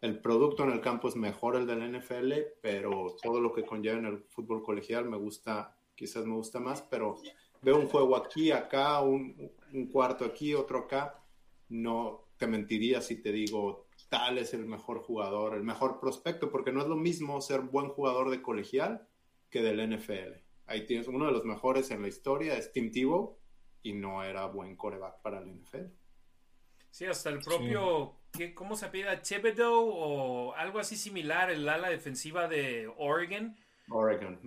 [0.00, 2.32] El producto en el campo es mejor el de la NFL,
[2.62, 6.80] pero todo lo que conlleva en el fútbol colegial me gusta quizás me gusta más,
[6.82, 7.16] pero
[7.60, 9.50] veo un juego aquí, acá, un,
[9.90, 11.20] cuarto aquí, otro acá.
[11.68, 16.72] No te mentiría si te digo tal es el mejor jugador, el mejor prospecto, porque
[16.72, 19.06] no es lo mismo ser buen jugador de colegial
[19.50, 20.40] que del NFL.
[20.66, 23.36] Ahí tienes uno de los mejores en la historia, es Tim Tebow,
[23.82, 25.86] y no era buen coreback para el NFL.
[26.90, 28.14] Sí, hasta el propio,
[28.54, 29.20] ¿cómo se pide?
[29.20, 33.56] Chebedo o algo así similar, el ala defensiva de Oregon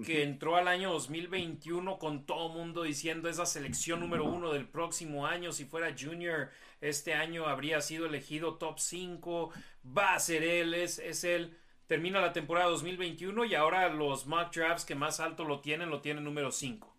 [0.06, 5.26] Que entró al año 2021 con todo mundo diciendo esa selección número uno del próximo
[5.26, 5.52] año.
[5.52, 6.50] Si fuera junior,
[6.80, 9.52] este año habría sido elegido top 5.
[9.98, 11.58] Va a ser él, es, es él.
[11.88, 16.02] Termina la temporada 2021 y ahora los mock drafts que más alto lo tienen, lo
[16.02, 16.96] tienen número 5.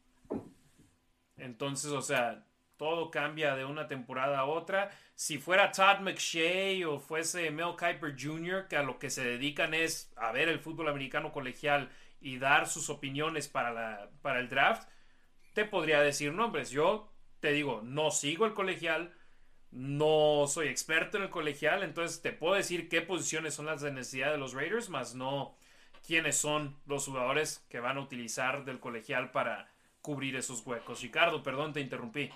[1.36, 2.44] Entonces, o sea,
[2.77, 4.90] todo cambia de una temporada a otra.
[5.14, 9.73] Si fuera Todd McShay o fuese Mel Kiper Jr., que a lo que se dedican
[9.73, 11.90] es a ver el fútbol americano colegial
[12.23, 14.89] y dar sus opiniones para, la, para el draft,
[15.53, 16.70] te podría decir nombres.
[16.70, 19.12] Yo te digo, no sigo el colegial,
[19.70, 23.93] no soy experto en el colegial, entonces te puedo decir qué posiciones son las de
[23.93, 25.57] necesidad de los Raiders, más no
[26.07, 29.70] quiénes son los jugadores que van a utilizar del colegial para
[30.01, 31.01] cubrir esos huecos.
[31.01, 32.31] Ricardo, perdón, te interrumpí.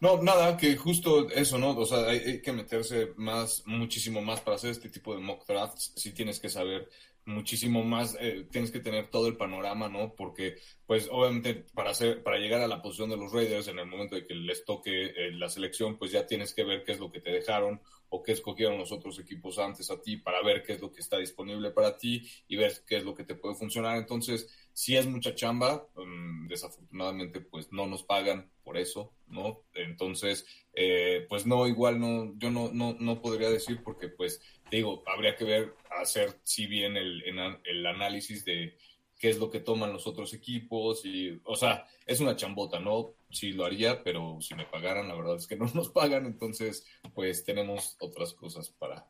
[0.00, 1.70] No, nada, que justo eso, ¿no?
[1.70, 5.92] O sea, hay, que meterse más, muchísimo más para hacer este tipo de mock drafts.
[5.96, 6.88] Sí tienes que saber
[7.28, 10.14] muchísimo más, eh, tienes que tener todo el panorama, ¿no?
[10.14, 10.56] Porque,
[10.86, 14.16] pues, obviamente, para hacer, para llegar a la posición de los Raiders en el momento
[14.16, 17.12] de que les toque eh, la selección, pues ya tienes que ver qué es lo
[17.12, 17.80] que te dejaron
[18.10, 21.00] o qué escogieron los otros equipos antes a ti para ver qué es lo que
[21.00, 23.96] está disponible para ti y ver qué es lo que te puede funcionar.
[23.98, 29.62] Entonces, si es mucha chamba, um, desafortunadamente, pues no nos pagan por eso, ¿no?
[29.74, 34.40] Entonces, eh, pues no, igual no, yo no, no, no podría decir porque, pues,
[34.70, 38.76] digo, habría que ver, hacer si bien el análisis de
[39.18, 43.14] qué es lo que toman los otros equipos y, o sea, es una chambota, ¿no?
[43.30, 46.86] Sí lo haría, pero si me pagaran, la verdad es que no nos pagan, entonces,
[47.14, 49.06] pues tenemos otras cosas para,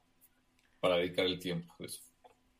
[0.80, 2.00] para dedicar el tiempo eso.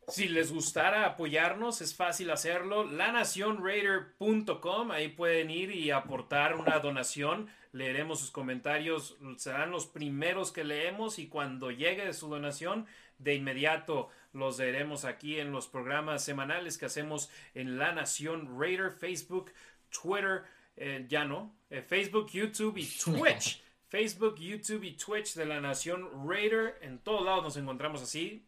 [0.07, 2.83] Si les gustara apoyarnos, es fácil hacerlo.
[2.83, 7.47] LaNacionRaider.com, ahí pueden ir y aportar una donación.
[7.73, 12.87] Leeremos sus comentarios, serán los primeros que leemos y cuando llegue su donación,
[13.19, 18.91] de inmediato los leeremos aquí en los programas semanales que hacemos en La Nación Raider,
[18.91, 19.51] Facebook,
[19.89, 20.43] Twitter,
[20.77, 23.63] eh, ya no, eh, Facebook, YouTube y Twitch.
[23.87, 26.77] Facebook, YouTube y Twitch de La Nación Raider.
[26.81, 28.45] En todos lados nos encontramos así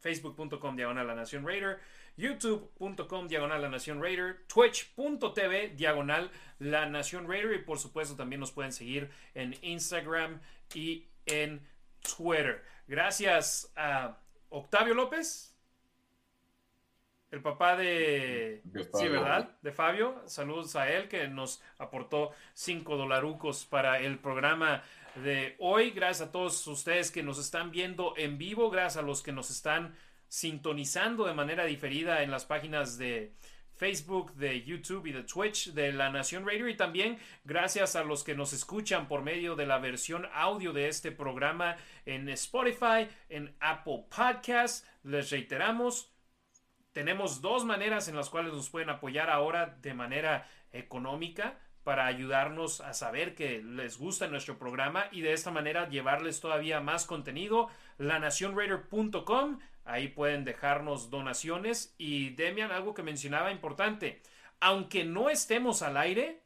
[0.00, 1.78] facebook.com diagonal la nación raider,
[2.16, 8.50] youtube.com diagonal la nación raider, twitch.tv diagonal la nación raider y por supuesto también nos
[8.50, 10.40] pueden seguir en Instagram
[10.74, 11.60] y en
[12.16, 12.64] Twitter.
[12.88, 14.18] Gracias a
[14.50, 15.56] Octavio López,
[17.30, 18.62] el papá de...
[18.94, 19.56] Sí, ¿verdad?
[19.62, 20.22] De Fabio.
[20.26, 24.82] Saludos a él que nos aportó 5 dolarucos para el programa
[25.14, 25.92] de hoy.
[25.92, 28.70] Gracias a todos ustedes que nos están viendo en vivo.
[28.70, 29.96] Gracias a los que nos están
[30.26, 33.32] sintonizando de manera diferida en las páginas de
[33.80, 36.68] Facebook, de YouTube y de Twitch de La Nación Radio.
[36.68, 40.88] Y también gracias a los que nos escuchan por medio de la versión audio de
[40.88, 44.86] este programa en Spotify, en Apple Podcasts.
[45.02, 46.12] Les reiteramos,
[46.92, 52.82] tenemos dos maneras en las cuales nos pueden apoyar ahora de manera económica para ayudarnos
[52.82, 57.70] a saber que les gusta nuestro programa y de esta manera llevarles todavía más contenido.
[57.96, 59.58] Lanacionraider.com,
[59.92, 64.22] ahí pueden dejarnos donaciones y Demian, algo que mencionaba importante,
[64.60, 66.42] aunque no estemos al aire,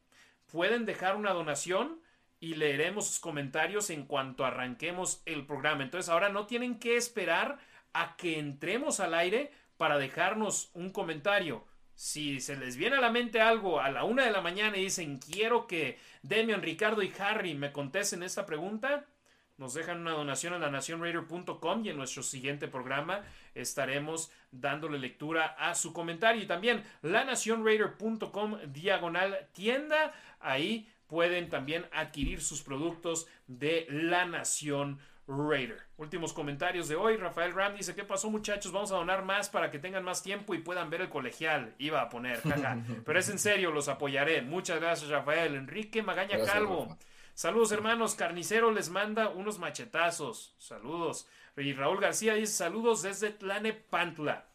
[0.50, 2.00] pueden dejar una donación
[2.40, 5.82] y leeremos sus comentarios en cuanto arranquemos el programa.
[5.82, 7.58] Entonces ahora no tienen que esperar
[7.92, 11.64] a que entremos al aire para dejarnos un comentario
[11.94, 14.84] si se les viene a la mente algo a la una de la mañana y
[14.84, 19.06] dicen quiero que Demian, Ricardo y Harry me contesten esta pregunta,
[19.56, 23.22] nos dejan una donación en lanacionraider.com y en nuestro siguiente programa
[23.54, 26.42] estaremos dándole lectura a su comentario.
[26.42, 30.12] Y también lanacionraider.com diagonal tienda.
[30.40, 35.80] Ahí pueden también adquirir sus productos de La Nación Raider.
[35.96, 37.16] Últimos comentarios de hoy.
[37.16, 38.72] Rafael Ram dice: ¿Qué pasó, muchachos?
[38.72, 41.74] Vamos a donar más para que tengan más tiempo y puedan ver el colegial.
[41.78, 42.78] Iba a poner, jaja.
[43.06, 44.42] Pero es en serio, los apoyaré.
[44.42, 45.54] Muchas gracias, Rafael.
[45.54, 46.88] Enrique Magaña gracias, Calvo.
[46.90, 47.13] Rafa.
[47.34, 48.14] Saludos, hermanos.
[48.14, 50.54] Carnicero les manda unos machetazos.
[50.56, 51.26] Saludos.
[51.56, 54.46] Y Raúl García dice: Saludos desde Tlanepantla.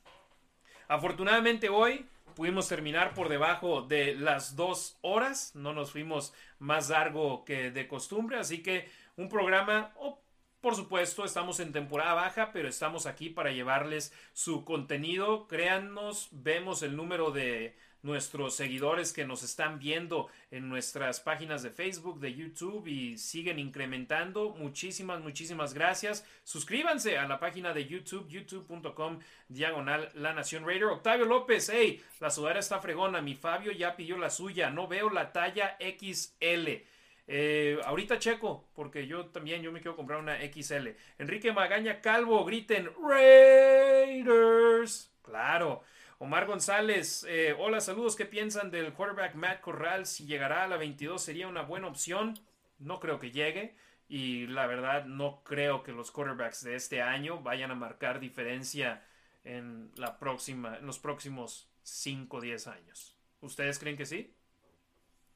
[0.87, 5.53] Afortunadamente, hoy pudimos terminar por debajo de las dos horas.
[5.55, 8.39] No nos fuimos más largo que de costumbre.
[8.39, 9.91] Así que un programa.
[9.97, 10.21] Oh,
[10.61, 15.47] por supuesto, estamos en temporada baja, pero estamos aquí para llevarles su contenido.
[15.47, 21.69] Créannos, vemos el número de nuestros seguidores que nos están viendo en nuestras páginas de
[21.69, 24.51] Facebook, de YouTube y siguen incrementando.
[24.51, 26.25] Muchísimas, muchísimas gracias.
[26.43, 30.85] Suscríbanse a la página de YouTube, youtube.com diagonal La Nación Raider.
[30.85, 33.21] Octavio López, hey, la sudadera está fregona.
[33.21, 34.69] Mi Fabio ya pidió la suya.
[34.69, 36.83] No veo la talla XL.
[37.31, 40.87] Eh, ahorita checo, porque yo también yo me quiero comprar una XL.
[41.19, 45.11] Enrique Magaña Calvo, griten Raiders.
[45.21, 45.83] Claro.
[46.21, 48.17] Omar González, eh, hola, saludos.
[48.17, 50.05] ¿Qué piensan del quarterback Matt Corral?
[50.05, 52.37] Si llegará a la 22 sería una buena opción.
[52.77, 53.73] No creo que llegue.
[54.09, 59.01] Y la verdad, no creo que los quarterbacks de este año vayan a marcar diferencia
[59.45, 63.17] en, la próxima, en los próximos 5 o 10 años.
[63.39, 64.35] ¿Ustedes creen que sí?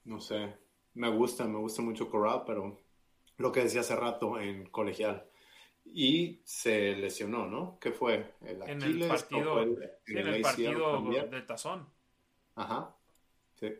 [0.03, 0.53] No sé.
[0.95, 2.77] Me gusta, me gusta mucho Corral, pero
[3.37, 5.29] lo que decía hace rato en colegial.
[5.95, 7.77] Y se lesionó, ¿no?
[7.79, 8.33] ¿Qué fue?
[8.41, 11.87] ¿El en el partido, en el, partido de Tazón.
[12.55, 12.95] Ajá.
[13.59, 13.71] Sí.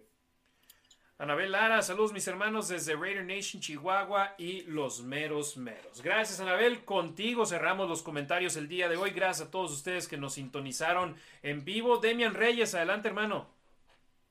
[1.18, 6.04] Anabel Lara, saludos mis hermanos desde Raider Nation, Chihuahua y los meros meros.
[6.04, 9.10] Gracias Anabel, contigo cerramos los comentarios el día de hoy.
[9.10, 11.98] Gracias a todos ustedes que nos sintonizaron en vivo.
[11.98, 13.48] Demian Reyes, adelante hermano.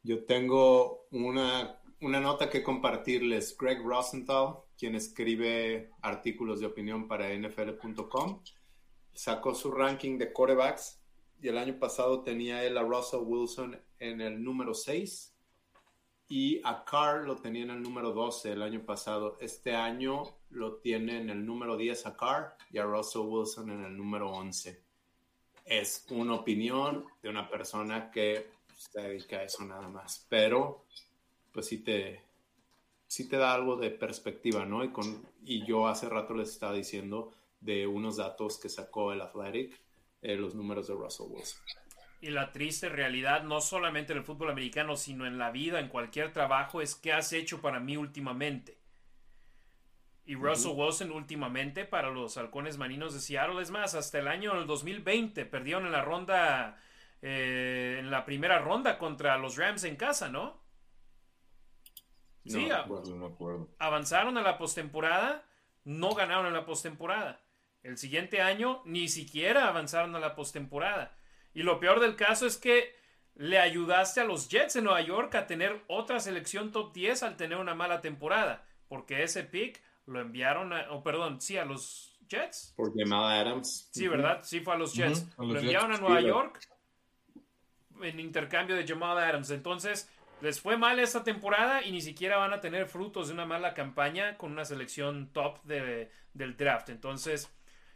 [0.05, 3.57] Yo tengo una, una nota que compartirles.
[3.57, 8.43] Greg Rosenthal, quien escribe artículos de opinión para NFL.com,
[9.15, 11.01] sacó su ranking de quarterbacks
[11.41, 15.33] y el año pasado tenía él a Russell Wilson en el número 6
[16.29, 19.37] y a Carr lo tenía en el número 12 el año pasado.
[19.41, 23.85] Este año lo tiene en el número 10 a Carr y a Russell Wilson en
[23.85, 24.83] el número 11.
[25.65, 30.87] Es una opinión de una persona que se dedica a eso nada más, pero
[31.53, 32.23] pues sí te,
[33.07, 34.85] sí te da algo de perspectiva, ¿no?
[34.85, 39.21] Y, con, y yo hace rato les estaba diciendo de unos datos que sacó el
[39.21, 39.81] Athletic,
[40.23, 41.61] eh, los números de Russell Wilson
[42.23, 45.89] y la triste realidad, no solamente en el fútbol americano, sino en la vida, en
[45.89, 48.79] cualquier trabajo, es qué has hecho para mí últimamente.
[50.25, 54.55] Y Russell Wilson últimamente para los halcones marinos de Seattle, es más, hasta el año
[54.65, 56.81] 2020 perdieron en la ronda,
[57.23, 60.62] eh, en la primera ronda contra los Rams en casa, ¿no?
[62.45, 63.69] Sí, no, acuerdo.
[63.79, 65.45] avanzaron a la postemporada,
[65.85, 67.41] no ganaron en la postemporada.
[67.83, 71.17] El siguiente año ni siquiera avanzaron a la postemporada.
[71.55, 72.95] Y lo peor del caso es que
[73.35, 77.37] le ayudaste a los Jets de Nueva York a tener otra selección top 10 al
[77.37, 78.65] tener una mala temporada.
[78.89, 82.75] Porque ese pick lo enviaron a, oh, perdón, sí, a los Jets.
[82.77, 83.89] Por llamada Adams.
[83.93, 84.41] Sí, ¿verdad?
[84.43, 85.27] Sí, fue a los Jets.
[85.39, 86.61] lo enviaron a Nueva York
[88.03, 89.51] en intercambio de Jamal Adams.
[89.51, 90.11] Entonces,
[90.43, 93.75] les fue mal esta temporada y ni siquiera van a tener frutos de una mala
[93.75, 96.89] campaña con una selección top de, del draft.
[96.91, 97.51] Entonces,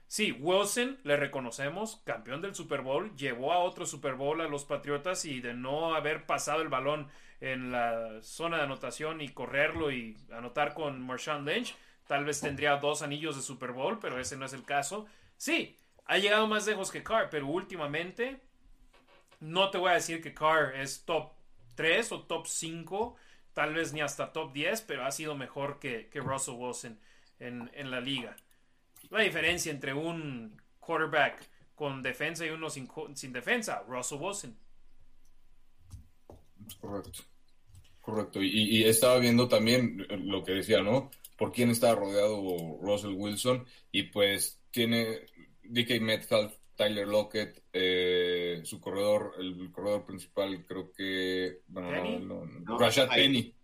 [0.08, 4.64] Sí, Wilson, le reconocemos, campeón del Super Bowl, llevó a otro Super Bowl a los
[4.64, 7.08] Patriotas y de no haber pasado el balón
[7.40, 11.74] en la zona de anotación y correrlo y anotar con Marshawn Lynch,
[12.06, 15.06] tal vez tendría dos anillos de Super Bowl, pero ese no es el caso.
[15.36, 18.40] Sí, ha llegado más lejos que Carr, pero últimamente
[19.40, 21.35] no te voy a decir que Carr es top
[21.76, 23.16] 3 o top 5,
[23.52, 26.98] tal vez ni hasta top 10, pero ha sido mejor que, Russell Wilson
[27.38, 28.36] en, en la liga
[29.10, 32.88] la diferencia entre un quarterback con defensa y uno sin,
[33.32, 34.56] defensa, Russell Wilson.
[36.80, 37.22] Correcto.
[38.00, 38.40] Correcto.
[38.42, 41.10] Y, estaba viendo también lo que decía, ¿no?
[41.36, 43.66] Por quién está rodeado Russell Wilson.
[43.90, 45.26] Y pues tiene
[45.64, 51.62] DK Metcalf, Tyler Lockett, eh, su corredor, el corredor principal, creo que.
[51.66, 53.54] Bueno, no, Rashad Penny.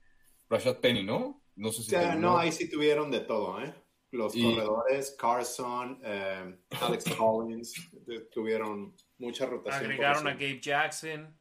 [0.48, 1.42] Rashad Penny, ¿no?
[1.56, 2.18] No sé si.
[2.18, 3.74] no, ahí sí tuvieron de todo, ¿eh?
[4.12, 7.90] los corredores, Carson, eh, Alex Collins,
[8.30, 9.84] tuvieron mucha rotación.
[9.84, 11.34] Agregaron a Gabe Jackson.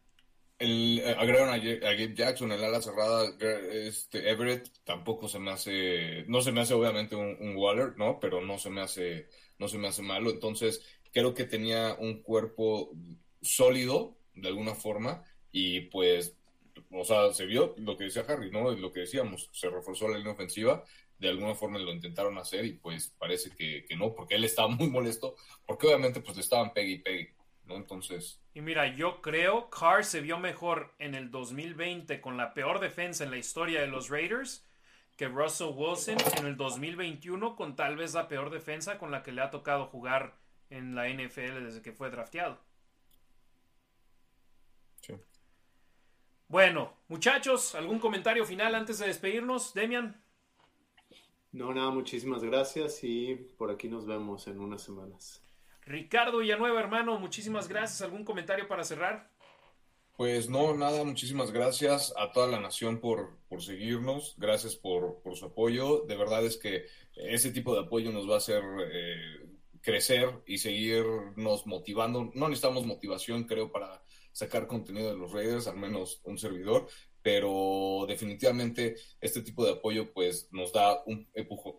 [0.57, 3.29] El, eh, agregaron a, Gabe Jackson, el ala cerrada,
[3.71, 8.19] este Everett, tampoco se me hace, no se me hace obviamente un, Waller, ¿no?
[8.19, 9.27] Pero no se me hace,
[9.57, 10.29] no se me hace malo.
[10.29, 10.81] Entonces,
[11.11, 12.91] creo que tenía un cuerpo
[13.41, 16.35] sólido, de alguna forma, y pues,
[16.91, 18.71] o sea, se vio lo que decía Harry, ¿no?
[18.71, 20.83] Lo que decíamos, se reforzó la línea ofensiva,
[21.21, 24.89] de alguna forma lo intentaron hacer y pues parece que, no, porque él estaba muy
[24.89, 25.35] molesto,
[25.65, 27.35] porque obviamente pues le estaban pegue y pegue,
[27.65, 27.75] ¿no?
[27.75, 28.39] Entonces...
[28.53, 33.23] Y mira, yo creo Carr se vio mejor en el 2020 con la peor defensa
[33.23, 34.67] en la historia de los Raiders
[35.15, 39.31] que Russell Wilson en el 2021 con tal vez la peor defensa con la que
[39.31, 40.40] le ha tocado jugar
[40.71, 42.59] en la NFL desde que fue drafteado.
[45.01, 45.13] Sí.
[46.47, 49.73] Bueno, muchachos, ¿algún comentario final antes de despedirnos?
[49.73, 50.19] Demian.
[51.51, 55.43] No, nada, muchísimas gracias y por aquí nos vemos en unas semanas.
[55.85, 58.01] Ricardo Villanueva, hermano, muchísimas gracias.
[58.01, 59.29] ¿Algún comentario para cerrar?
[60.15, 65.35] Pues no, nada, muchísimas gracias a toda la nación por, por seguirnos, gracias por, por,
[65.35, 66.05] su apoyo.
[66.05, 66.85] De verdad es que
[67.15, 69.50] ese tipo de apoyo nos va a hacer eh,
[69.81, 72.31] crecer y seguirnos motivando.
[72.33, 76.87] No necesitamos motivación, creo, para sacar contenido de los Raiders, al menos un servidor,
[77.21, 81.29] pero definitivamente este tipo de apoyo pues nos da un,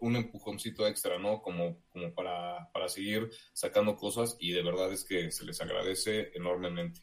[0.01, 1.43] un empujoncito extra, ¿no?
[1.43, 6.31] Como, como para, para seguir sacando cosas y de verdad es que se les agradece
[6.35, 7.01] enormemente.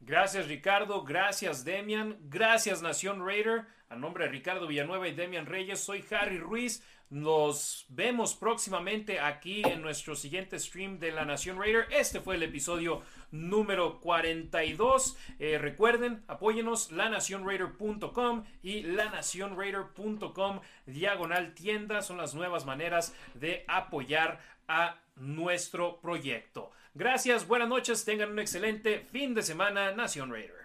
[0.00, 3.66] Gracias Ricardo, gracias Demian, gracias Nación Raider.
[3.88, 6.82] A nombre de Ricardo Villanueva y Demian Reyes, soy Harry Ruiz.
[7.14, 11.86] Nos vemos próximamente aquí en nuestro siguiente stream de la Nación Raider.
[11.92, 15.16] Este fue el episodio número 42.
[15.38, 22.02] Eh, recuerden, apóyenos lanacionraider.com y lanacionraider.com diagonal tienda.
[22.02, 26.72] Son las nuevas maneras de apoyar a nuestro proyecto.
[26.94, 30.63] Gracias, buenas noches, tengan un excelente fin de semana, Nación Raider.